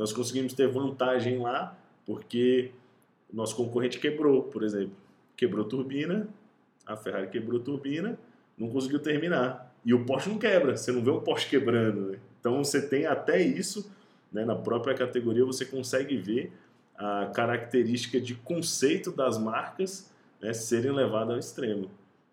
nós 0.00 0.14
conseguimos 0.14 0.54
ter 0.54 0.66
vantagem 0.66 1.40
lá, 1.40 1.76
porque 2.06 2.70
nosso 3.30 3.54
concorrente 3.54 3.98
quebrou, 3.98 4.44
por 4.44 4.62
exemplo. 4.62 4.94
Quebrou 5.36 5.62
turbina, 5.66 6.26
a 6.86 6.96
Ferrari 6.96 7.28
quebrou 7.28 7.60
turbina, 7.60 8.18
não 8.56 8.70
conseguiu 8.70 8.98
terminar. 8.98 9.70
E 9.84 9.92
o 9.92 10.02
Porsche 10.06 10.30
não 10.30 10.38
quebra, 10.38 10.74
você 10.74 10.90
não 10.90 11.04
vê 11.04 11.10
o 11.10 11.20
Porsche 11.20 11.50
quebrando. 11.50 12.12
Né? 12.12 12.18
Então, 12.40 12.64
você 12.64 12.80
tem 12.80 13.04
até 13.04 13.42
isso, 13.42 13.92
né, 14.32 14.42
na 14.42 14.56
própria 14.56 14.94
categoria, 14.94 15.44
você 15.44 15.66
consegue 15.66 16.16
ver 16.16 16.50
a 16.96 17.26
característica 17.26 18.18
de 18.18 18.34
conceito 18.36 19.12
das 19.12 19.36
marcas 19.36 20.10
né, 20.40 20.54
serem 20.54 20.92
levadas 20.92 21.34
ao 21.34 21.38
extremo. 21.38 21.90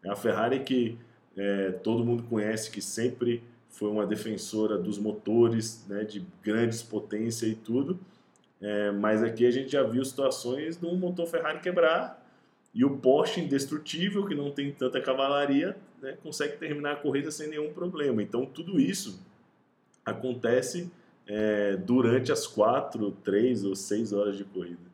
A 0.07 0.15
Ferrari 0.15 0.61
que 0.61 0.97
é, 1.36 1.72
todo 1.72 2.05
mundo 2.05 2.24
conhece, 2.24 2.72
que 2.72 2.82
sempre 2.82 3.43
foi 3.78 3.91
uma 3.91 4.07
defensora 4.07 4.75
dos 4.75 4.97
motores, 4.97 5.86
né, 5.88 6.03
de 6.03 6.25
grandes 6.43 6.82
potências 6.82 7.51
e 7.51 7.55
tudo, 7.55 7.99
é, 8.59 8.91
mas 8.91 9.21
aqui 9.21 9.45
a 9.45 9.51
gente 9.51 9.69
já 9.69 9.84
viu 9.84 10.03
situações 10.03 10.78
de 10.78 10.86
um 10.88 10.95
motor 10.95 11.28
Ferrari 11.28 11.59
quebrar 11.59 12.25
e 12.73 12.84
o 12.84 12.97
Porsche 12.97 13.39
indestrutível, 13.39 14.25
que 14.25 14.34
não 14.34 14.49
tem 14.49 14.71
tanta 14.71 14.99
cavalaria, 14.99 15.78
né, 16.01 16.17
consegue 16.23 16.57
terminar 16.57 16.93
a 16.93 16.95
corrida 16.95 17.30
sem 17.30 17.49
nenhum 17.49 17.71
problema. 17.71 18.23
Então 18.23 18.47
tudo 18.47 18.80
isso 18.80 19.23
acontece 20.03 20.91
é, 21.28 21.78
durante 21.78 22.32
as 22.32 22.47
quatro, 22.47 23.11
três 23.23 23.63
ou 23.63 23.75
seis 23.75 24.11
horas 24.11 24.36
de 24.36 24.43
corrida. 24.43 24.88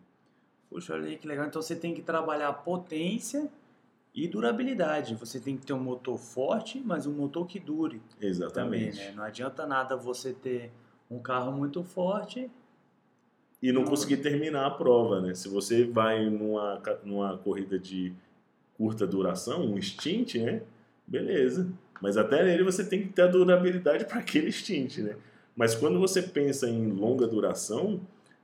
Poxa, 0.69 0.93
olha 0.95 1.17
que 1.17 1.25
legal. 1.25 1.45
Então 1.45 1.61
você 1.61 1.75
tem 1.75 1.93
que 1.93 2.01
trabalhar 2.01 2.51
potência 2.51 3.49
e 4.13 4.27
durabilidade. 4.27 5.15
Você 5.15 5.39
tem 5.39 5.57
que 5.57 5.65
ter 5.65 5.73
um 5.73 5.79
motor 5.79 6.17
forte, 6.17 6.81
mas 6.85 7.07
um 7.07 7.13
motor 7.13 7.47
que 7.47 7.59
dure. 7.59 8.01
Exatamente. 8.21 8.97
Também, 8.97 9.09
né? 9.09 9.13
Não 9.15 9.23
adianta 9.23 9.65
nada 9.65 9.95
você 9.95 10.33
ter 10.33 10.71
um 11.09 11.19
carro 11.19 11.51
muito 11.51 11.83
forte 11.83 12.49
e 13.61 13.71
não 13.71 13.85
conseguir 13.85 14.17
terminar 14.17 14.65
a 14.65 14.71
prova, 14.71 15.21
né? 15.21 15.33
Se 15.33 15.47
você 15.47 15.85
vai 15.85 16.29
numa, 16.29 16.81
numa 17.03 17.37
corrida 17.37 17.79
de 17.79 18.13
curta 18.77 19.07
duração, 19.07 19.65
um 19.65 19.81
stint, 19.81 20.35
né? 20.35 20.61
Beleza. 21.07 21.71
Mas 22.01 22.17
até 22.17 22.43
nele 22.43 22.63
você 22.63 22.83
tem 22.83 23.03
que 23.03 23.13
ter 23.13 23.21
a 23.21 23.27
durabilidade 23.27 24.05
para 24.05 24.19
aquele 24.19 24.51
stint, 24.51 24.97
né? 24.97 25.15
Mas 25.55 25.75
quando 25.75 25.99
você 25.99 26.21
pensa 26.21 26.69
em 26.69 26.91
longa 26.91 27.25
duração, 27.25 28.01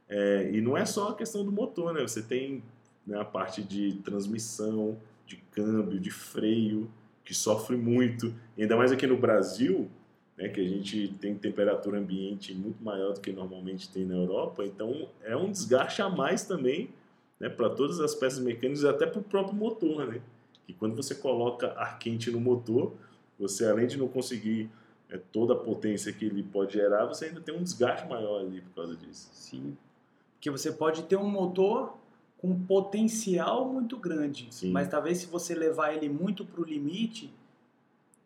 é, 0.08 0.50
e 0.54 0.62
não 0.62 0.78
é 0.78 0.86
só 0.86 1.10
a 1.10 1.16
questão 1.16 1.44
do 1.44 1.52
motor, 1.52 1.94
né? 1.94 2.02
Você 2.02 2.22
tem 2.22 2.64
né, 3.06 3.20
a 3.20 3.26
parte 3.26 3.62
de 3.62 3.96
transmissão, 4.04 4.98
de 5.30 5.36
câmbio, 5.52 6.00
de 6.00 6.10
freio, 6.10 6.90
que 7.24 7.36
sofre 7.36 7.78
muito. 7.78 8.34
E 8.58 8.64
ainda 8.64 8.76
mais 8.76 8.92
aqui 8.92 9.06
no 9.06 9.16
Brasil, 9.16 9.88
né, 10.36 10.50
que 10.50 10.60
a 10.60 10.68
gente 10.68 11.10
tem 11.22 11.36
temperatura 11.36 12.00
ambiente 12.00 12.54
muito 12.56 12.84
maior 12.84 13.14
do 13.14 13.22
que 13.22 13.32
normalmente 13.32 13.88
tem 13.90 14.04
na 14.06 14.16
Europa. 14.16 14.66
Então 14.66 15.08
é 15.24 15.38
um 15.38 15.52
desgaste 15.52 16.02
a 16.02 16.10
mais 16.10 16.44
também 16.46 16.90
né, 17.40 17.48
para 17.48 17.70
todas 17.70 18.00
as 18.00 18.16
peças 18.16 18.40
mecânicas 18.40 18.82
e 18.82 18.88
até 18.88 19.06
para 19.06 19.20
o 19.20 19.24
próprio 19.24 19.56
motor. 19.56 20.08
Né? 20.08 20.20
Que 20.66 20.74
quando 20.74 20.96
você 20.96 21.14
coloca 21.14 21.74
ar 21.74 22.00
quente 22.00 22.32
no 22.32 22.40
motor, 22.40 22.94
você 23.38 23.68
além 23.68 23.86
de 23.86 23.98
não 23.98 24.08
conseguir 24.08 24.68
é, 25.12 25.20
toda 25.32 25.54
a 25.54 25.58
potência 25.58 26.12
que 26.12 26.26
ele 26.26 26.42
pode 26.42 26.74
gerar, 26.74 27.06
você 27.06 27.26
ainda 27.26 27.40
tem 27.40 27.56
um 27.56 27.62
desgaste 27.62 28.08
maior 28.08 28.42
ali 28.42 28.62
por 28.62 28.74
causa 28.74 28.96
disso. 28.96 29.30
Sim, 29.34 29.78
porque 30.34 30.50
você 30.50 30.72
pode 30.72 31.04
ter 31.04 31.16
um 31.16 31.30
motor 31.30 31.99
com 32.42 32.58
potencial 32.66 33.68
muito 33.68 33.98
grande, 33.98 34.48
Sim. 34.50 34.72
mas 34.72 34.88
talvez 34.88 35.20
se 35.20 35.26
você 35.26 35.54
levar 35.54 35.94
ele 35.94 36.08
muito 36.08 36.46
para 36.46 36.62
o 36.62 36.64
limite, 36.64 37.34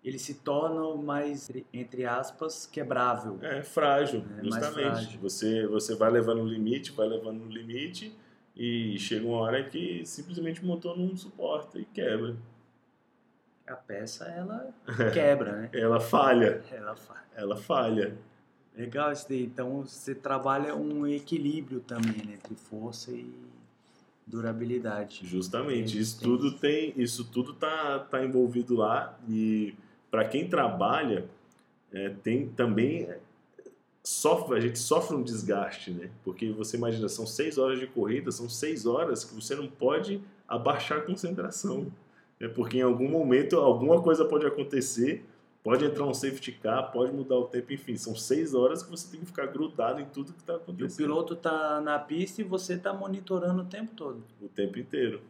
ele 0.04 0.20
se 0.20 0.36
torna 0.36 0.96
mais, 1.02 1.50
entre 1.74 2.06
aspas, 2.06 2.68
quebrável. 2.68 3.40
É, 3.42 3.64
frágil, 3.64 4.24
é, 4.38 4.44
justamente. 4.44 4.74
Frágil. 4.74 5.20
Você, 5.22 5.68
você 5.68 5.96
vai 5.96 6.12
levando 6.12 6.44
no 6.44 6.48
limite, 6.48 6.92
vai 6.92 7.08
levando 7.08 7.40
no 7.40 7.50
limite, 7.50 8.16
e 8.56 9.00
chega 9.00 9.26
uma 9.26 9.38
hora 9.38 9.64
que 9.64 10.06
simplesmente 10.06 10.62
o 10.62 10.66
motor 10.66 10.98
não 10.98 11.16
suporta 11.18 11.80
e 11.80 11.86
quebra. 11.86 12.36
A 13.66 13.76
peça, 13.76 14.26
ela 14.26 14.72
quebra, 15.12 15.54
né? 15.54 15.70
ela 15.74 16.00
falha. 16.00 16.62
Ela 16.72 16.96
falha. 16.96 17.24
Ela 17.36 17.58
falha. 17.58 18.18
Legal 18.76 19.12
isso 19.12 19.28
daí. 19.28 19.44
Então 19.44 19.82
você 19.82 20.14
trabalha 20.14 20.76
um 20.76 21.08
equilíbrio 21.08 21.80
também 21.80 22.26
né, 22.26 22.34
entre 22.34 22.56
força 22.56 23.12
e 23.12 23.34
durabilidade. 24.26 25.22
Justamente. 25.24 26.00
Isso 26.00 26.22
tudo 26.22 26.52
tem, 26.52 26.94
isso 26.96 27.26
tudo 27.26 27.54
tá, 27.54 28.00
tá 28.00 28.24
envolvido 28.24 28.76
lá 28.76 29.18
e 29.28 29.74
para 30.10 30.26
quem 30.26 30.48
trabalha 30.48 31.26
é, 31.92 32.10
tem 32.10 32.48
também 32.50 33.10
sofre, 34.04 34.58
a 34.58 34.60
gente 34.60 34.78
sofre 34.78 35.16
um 35.16 35.24
desgaste, 35.24 35.92
né? 35.92 36.10
Porque 36.24 36.52
você 36.52 36.76
imagina, 36.78 37.08
são 37.08 37.26
seis 37.26 37.58
horas 37.58 37.80
de 37.80 37.88
corrida, 37.88 38.32
são 38.32 38.50
seis 38.50 38.86
horas 38.86 39.24
que 39.24 39.34
você 39.34 39.56
não 39.56 39.68
pode 39.68 40.22
abaixar 40.48 41.00
a 41.00 41.02
concentração. 41.02 41.88
É 42.40 42.48
porque 42.48 42.80
em 42.80 42.82
algum 42.82 43.08
momento 43.08 43.58
alguma 43.58 44.02
coisa 44.02 44.26
pode 44.26 44.46
acontecer, 44.46 45.24
pode 45.64 45.86
entrar 45.86 46.06
um 46.06 46.14
safety 46.14 46.52
car, 46.52 46.92
pode 46.92 47.14
mudar 47.14 47.38
o 47.38 47.46
tempo, 47.46 47.72
enfim, 47.74 47.96
são 47.96 48.16
seis 48.16 48.54
horas 48.54 48.84
que 48.84 48.92
você 48.92 49.10
tem 49.10 49.20
que 49.22 49.26
ficar 49.28 49.46
grudado 49.48 50.02
em 50.02 50.06
tudo 50.06 50.34
que 50.34 50.40
está 50.40 50.54
E 50.54 50.56
o 50.56 50.60
acontecendo. 50.60 50.98
piloto 50.98 51.36
tá 51.36 51.80
na 51.82 51.98
pista 51.98 52.42
e 52.42 52.44
você 52.44 52.78
tá 52.78 52.92
monitorando 52.94 53.62
o 53.62 53.66
tempo 53.66 53.94
todo. 53.96 54.22
O 54.42 54.48
tempo 54.50 54.78
inteiro. 54.78 55.22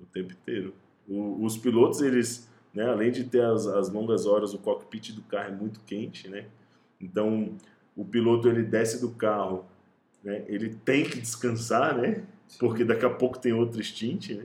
O 0.00 0.04
tempo 0.06 0.32
inteiro. 0.32 0.74
O- 1.08 1.42
os 1.44 1.56
pilotos, 1.56 2.02
eles, 2.02 2.48
né, 2.74 2.86
além 2.88 3.10
de 3.10 3.24
ter 3.24 3.42
as, 3.44 3.66
as 3.66 3.88
longas 3.90 4.26
horas, 4.26 4.52
o 4.52 4.58
cockpit 4.58 5.12
do 5.12 5.22
carro 5.22 5.48
é 5.48 5.56
muito 5.56 5.80
quente, 5.80 6.28
né? 6.28 6.46
Então, 7.00 7.56
o 7.96 8.04
piloto, 8.04 8.48
ele 8.48 8.62
desce 8.62 9.00
do 9.00 9.10
carro, 9.10 9.64
né? 10.22 10.44
Ele 10.48 10.74
tem 10.84 11.04
que 11.04 11.18
descansar, 11.20 11.96
né? 11.96 12.24
Porque 12.58 12.84
daqui 12.84 13.06
a 13.06 13.10
pouco 13.10 13.38
tem 13.38 13.52
outro 13.52 13.82
stint, 13.82 14.30
né? 14.30 14.44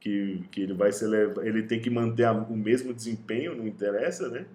Que, 0.00 0.42
que 0.50 0.62
ele 0.62 0.72
vai 0.72 0.90
ser 0.92 1.10
ele 1.42 1.62
tem 1.64 1.78
que 1.80 1.90
manter 1.90 2.24
a- 2.24 2.32
o 2.32 2.56
mesmo 2.56 2.94
desempenho, 2.94 3.54
não 3.54 3.66
interessa, 3.66 4.28
né? 4.30 4.46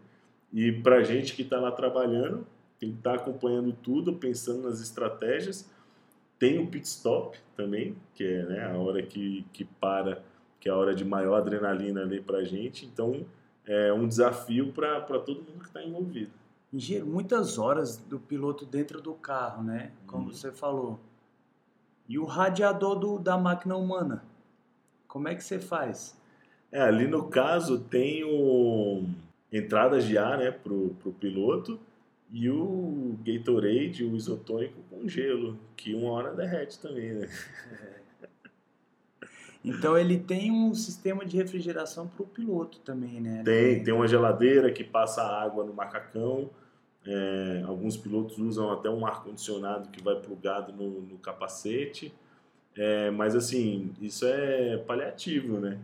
E 0.53 0.71
pra 0.71 1.03
gente 1.03 1.33
que 1.35 1.41
está 1.41 1.59
lá 1.59 1.71
trabalhando, 1.71 2.45
tem 2.79 2.91
que 2.91 2.97
estar 2.97 3.15
acompanhando 3.15 3.73
tudo, 3.73 4.13
pensando 4.13 4.63
nas 4.63 4.81
estratégias. 4.81 5.69
Tem 6.39 6.59
o 6.59 6.67
pit 6.67 6.85
stop 6.87 7.37
também, 7.55 7.95
que 8.13 8.23
é 8.23 8.43
né, 8.43 8.65
a 8.65 8.77
hora 8.77 9.01
que, 9.01 9.45
que 9.53 9.63
para, 9.65 10.21
que 10.59 10.67
é 10.69 10.71
a 10.71 10.75
hora 10.75 10.93
de 10.93 11.03
maior 11.05 11.35
adrenalina 11.35 12.01
ali 12.01 12.21
pra 12.21 12.43
gente. 12.43 12.85
Então, 12.85 13.25
é 13.65 13.91
um 13.93 14.07
desafio 14.07 14.71
para 14.71 15.01
todo 15.19 15.37
mundo 15.37 15.59
que 15.59 15.67
está 15.67 15.81
envolvido. 15.83 16.31
Engenheiro, 16.73 17.07
muitas 17.07 17.57
horas 17.57 17.97
do 17.97 18.19
piloto 18.19 18.65
dentro 18.65 19.01
do 19.01 19.13
carro, 19.13 19.63
né? 19.63 19.91
Como 20.05 20.25
Uhum. 20.27 20.33
você 20.33 20.51
falou. 20.51 20.99
E 22.07 22.19
o 22.19 22.25
radiador 22.25 22.95
do, 22.99 23.17
da 23.17 23.37
máquina 23.37 23.75
humana? 23.77 24.23
Como 25.07 25.27
é 25.27 25.35
que 25.35 25.43
você 25.43 25.57
faz? 25.59 26.19
É, 26.71 26.81
ali 26.81 27.07
no 27.07 27.27
caso 27.29 27.79
tem 27.79 28.23
o 28.25 29.05
entradas 29.51 30.05
de 30.05 30.17
ar, 30.17 30.37
né, 30.37 30.51
pro, 30.51 30.95
pro 31.01 31.11
piloto 31.13 31.79
e 32.31 32.49
o 32.49 33.17
Gatorade, 33.23 34.03
o 34.03 34.15
isotônico 34.15 34.81
com 34.89 35.07
gelo, 35.07 35.57
que 35.75 35.93
uma 35.93 36.11
hora 36.11 36.33
derrete 36.33 36.79
também, 36.79 37.13
né? 37.13 37.29
Então 39.67 39.97
ele 39.97 40.19
tem 40.19 40.51
um 40.51 40.75
sistema 40.75 41.25
de 41.25 41.37
refrigeração 41.37 42.07
para 42.07 42.21
o 42.21 42.27
piloto 42.27 42.77
também, 42.81 43.19
né? 43.19 43.41
Tem, 43.43 43.83
tem 43.83 43.91
uma 43.95 44.07
geladeira 44.07 44.71
que 44.71 44.83
passa 44.83 45.23
água 45.23 45.63
no 45.63 45.73
macacão. 45.73 46.51
é, 47.03 47.63
alguns 47.65 47.97
pilotos 47.97 48.37
usam 48.37 48.71
até 48.71 48.91
um 48.91 49.07
ar-condicionado 49.07 49.89
que 49.89 50.03
vai 50.03 50.15
plugado 50.19 50.71
no, 50.71 51.01
no 51.01 51.17
capacete. 51.17 52.13
É, 52.77 53.09
mas 53.09 53.35
assim, 53.35 53.91
isso 53.99 54.23
é 54.27 54.77
paliativo, 54.77 55.59
né? 55.59 55.79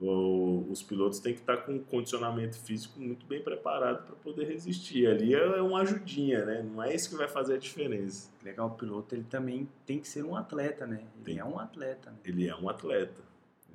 O- 0.00 0.66
os 0.70 0.82
pilotos 0.82 1.18
têm 1.18 1.34
que 1.34 1.40
estar 1.40 1.58
com 1.58 1.72
um 1.74 1.78
condicionamento 1.78 2.56
físico 2.58 2.98
muito 2.98 3.26
bem 3.26 3.42
preparado 3.42 4.06
para 4.06 4.16
poder 4.16 4.46
resistir. 4.46 5.06
Ali 5.06 5.34
é 5.34 5.60
uma 5.60 5.80
ajudinha, 5.82 6.42
né? 6.46 6.62
Não 6.62 6.82
é 6.82 6.94
isso 6.94 7.10
que 7.10 7.16
vai 7.16 7.28
fazer 7.28 7.54
a 7.54 7.58
diferença. 7.58 8.30
Legal, 8.42 8.68
o 8.68 8.70
piloto 8.70 9.14
ele 9.14 9.24
também 9.28 9.68
tem 9.84 9.98
que 9.98 10.08
ser 10.08 10.24
um 10.24 10.34
atleta, 10.34 10.86
né? 10.86 11.02
Ele 11.16 11.24
Tem. 11.24 11.38
é 11.38 11.44
um 11.44 11.58
atleta. 11.58 12.10
Né? 12.10 12.16
Ele 12.24 12.48
é 12.48 12.56
um 12.56 12.66
atleta, 12.70 13.20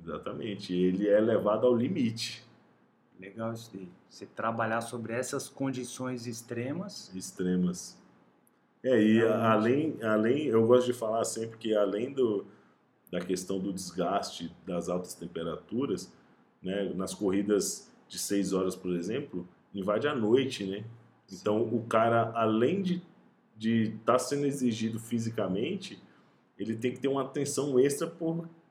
exatamente. 0.02 0.74
Ele 0.74 1.08
é 1.08 1.20
levado 1.20 1.64
ao 1.64 1.76
limite. 1.76 2.44
Legal 3.20 3.52
isso 3.52 3.70
daí. 3.72 3.88
Você 4.10 4.26
trabalhar 4.26 4.80
sobre 4.80 5.12
essas 5.12 5.48
condições 5.48 6.26
extremas. 6.26 7.14
extremas. 7.14 7.96
É, 8.82 9.00
e 9.00 9.18
Realmente. 9.18 9.44
além, 9.46 9.96
além, 10.02 10.44
eu 10.46 10.66
gosto 10.66 10.86
de 10.86 10.92
falar 10.92 11.24
sempre 11.24 11.56
que 11.56 11.74
além 11.74 12.12
do, 12.12 12.46
da 13.10 13.20
questão 13.20 13.58
do 13.58 13.72
desgaste 13.72 14.54
das 14.66 14.88
altas 14.88 15.14
temperaturas, 15.14 16.12
né, 16.62 16.92
nas 16.94 17.14
corridas 17.14 17.90
de 18.08 18.18
seis 18.18 18.52
horas, 18.52 18.74
por 18.74 18.94
exemplo, 18.94 19.46
invade 19.74 20.08
a 20.08 20.14
noite, 20.14 20.64
né? 20.64 20.84
Então 21.30 21.62
o 21.62 21.84
cara, 21.84 22.32
além 22.34 22.82
de 22.82 23.02
de 23.56 23.94
estar 23.94 24.18
sendo 24.18 24.46
exigido 24.46 24.98
fisicamente, 24.98 26.00
ele 26.58 26.76
tem 26.76 26.92
que 26.92 27.00
ter 27.00 27.08
uma 27.08 27.22
atenção 27.22 27.78
extra 27.80 28.06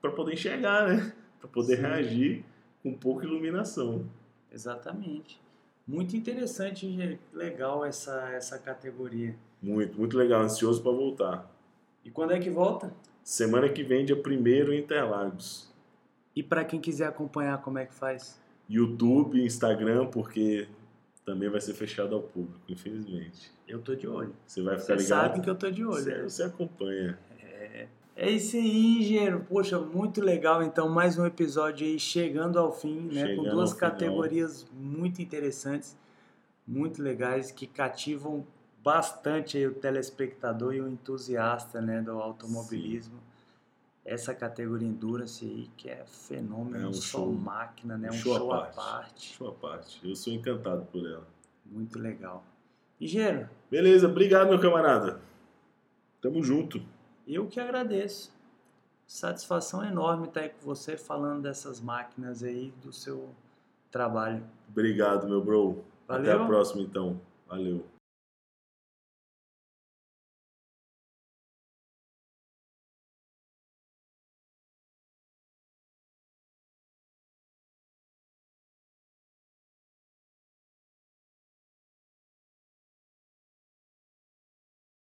para 0.00 0.10
poder 0.12 0.34
enxergar, 0.34 0.88
né? 0.88 1.12
Para 1.38 1.50
poder 1.50 1.76
Sim. 1.76 1.82
reagir 1.82 2.44
com 2.82 2.94
pouca 2.94 3.26
iluminação. 3.26 4.06
Exatamente. 4.50 5.38
Muito 5.86 6.16
interessante. 6.16 7.20
Legal 7.32 7.84
essa, 7.84 8.30
essa 8.30 8.58
categoria. 8.58 9.36
Muito, 9.62 9.98
muito 9.98 10.16
legal, 10.16 10.42
ansioso 10.42 10.82
para 10.82 10.92
voltar. 10.92 11.54
E 12.02 12.10
quando 12.10 12.32
é 12.32 12.40
que 12.40 12.48
volta? 12.48 12.92
Semana 13.26 13.68
que 13.68 13.82
vem, 13.82 14.04
dia 14.04 14.14
1 14.14 14.72
em 14.72 14.78
Interlagos. 14.78 15.68
E 16.36 16.44
para 16.44 16.64
quem 16.64 16.80
quiser 16.80 17.08
acompanhar, 17.08 17.60
como 17.60 17.76
é 17.76 17.84
que 17.84 17.92
faz? 17.92 18.40
YouTube, 18.70 19.44
Instagram, 19.44 20.06
porque 20.06 20.68
também 21.24 21.48
vai 21.48 21.60
ser 21.60 21.74
fechado 21.74 22.14
ao 22.14 22.22
público, 22.22 22.60
infelizmente. 22.68 23.50
Eu 23.66 23.80
tô 23.80 23.96
de 23.96 24.06
olho. 24.06 24.32
Você 24.46 24.62
vai 24.62 24.78
ficar 24.78 24.94
ligado? 24.94 25.08
sabem 25.08 25.42
que 25.42 25.50
eu 25.50 25.56
tô 25.56 25.68
de 25.68 25.84
olho. 25.84 26.04
Você, 26.04 26.22
você 26.22 26.42
acompanha. 26.44 27.18
É 28.14 28.30
isso 28.30 28.56
aí, 28.56 29.00
engenheiro. 29.00 29.44
Poxa, 29.48 29.76
muito 29.80 30.20
legal. 30.20 30.62
Então, 30.62 30.88
mais 30.88 31.18
um 31.18 31.26
episódio 31.26 31.84
aí 31.84 31.98
chegando 31.98 32.60
ao 32.60 32.70
fim, 32.70 33.08
né? 33.12 33.26
Chegando 33.26 33.44
Com 33.44 33.50
duas 33.56 33.74
categorias 33.74 34.64
muito 34.72 35.20
interessantes, 35.20 35.98
muito 36.64 37.02
legais, 37.02 37.50
que 37.50 37.66
cativam 37.66 38.46
bastante 38.86 39.56
aí 39.58 39.66
o 39.66 39.74
telespectador 39.74 40.72
e 40.72 40.80
o 40.80 40.88
entusiasta, 40.88 41.80
né, 41.80 42.00
do 42.00 42.12
automobilismo. 42.22 43.18
Essa 44.04 44.32
categoria 44.32 44.86
Endurance 44.86 45.44
aí, 45.44 45.68
que 45.76 45.88
é 45.90 46.04
fenômeno, 46.06 46.84
É 46.84 46.88
um 46.88 46.92
só 46.92 47.18
show. 47.18 47.32
máquina, 47.32 47.98
né? 47.98 48.08
Um 48.10 48.12
show 48.12 48.36
à 48.36 48.38
show 48.38 48.52
à 48.52 48.58
parte. 48.58 48.76
parte. 48.76 49.36
Sua 49.36 49.52
parte. 49.52 50.08
Eu 50.08 50.14
sou 50.14 50.32
encantado 50.32 50.84
por 50.92 51.04
ela. 51.04 51.26
Muito 51.64 51.98
legal. 51.98 52.44
Engenheiro, 53.00 53.48
Beleza, 53.68 54.06
obrigado, 54.06 54.48
meu 54.50 54.60
camarada. 54.60 55.20
Tamo 56.22 56.40
junto. 56.44 56.80
Eu 57.26 57.48
que 57.48 57.58
agradeço. 57.58 58.32
Satisfação 59.04 59.84
enorme 59.84 60.28
estar 60.28 60.42
aí 60.42 60.50
com 60.50 60.64
você 60.64 60.96
falando 60.96 61.42
dessas 61.42 61.80
máquinas 61.80 62.44
aí, 62.44 62.72
do 62.80 62.92
seu 62.92 63.30
trabalho. 63.90 64.44
Obrigado, 64.68 65.28
meu 65.28 65.42
bro. 65.44 65.82
Até 66.08 66.30
Valeu. 66.30 66.42
a 66.44 66.46
próxima, 66.46 66.82
então. 66.82 67.20
Valeu. 67.48 67.84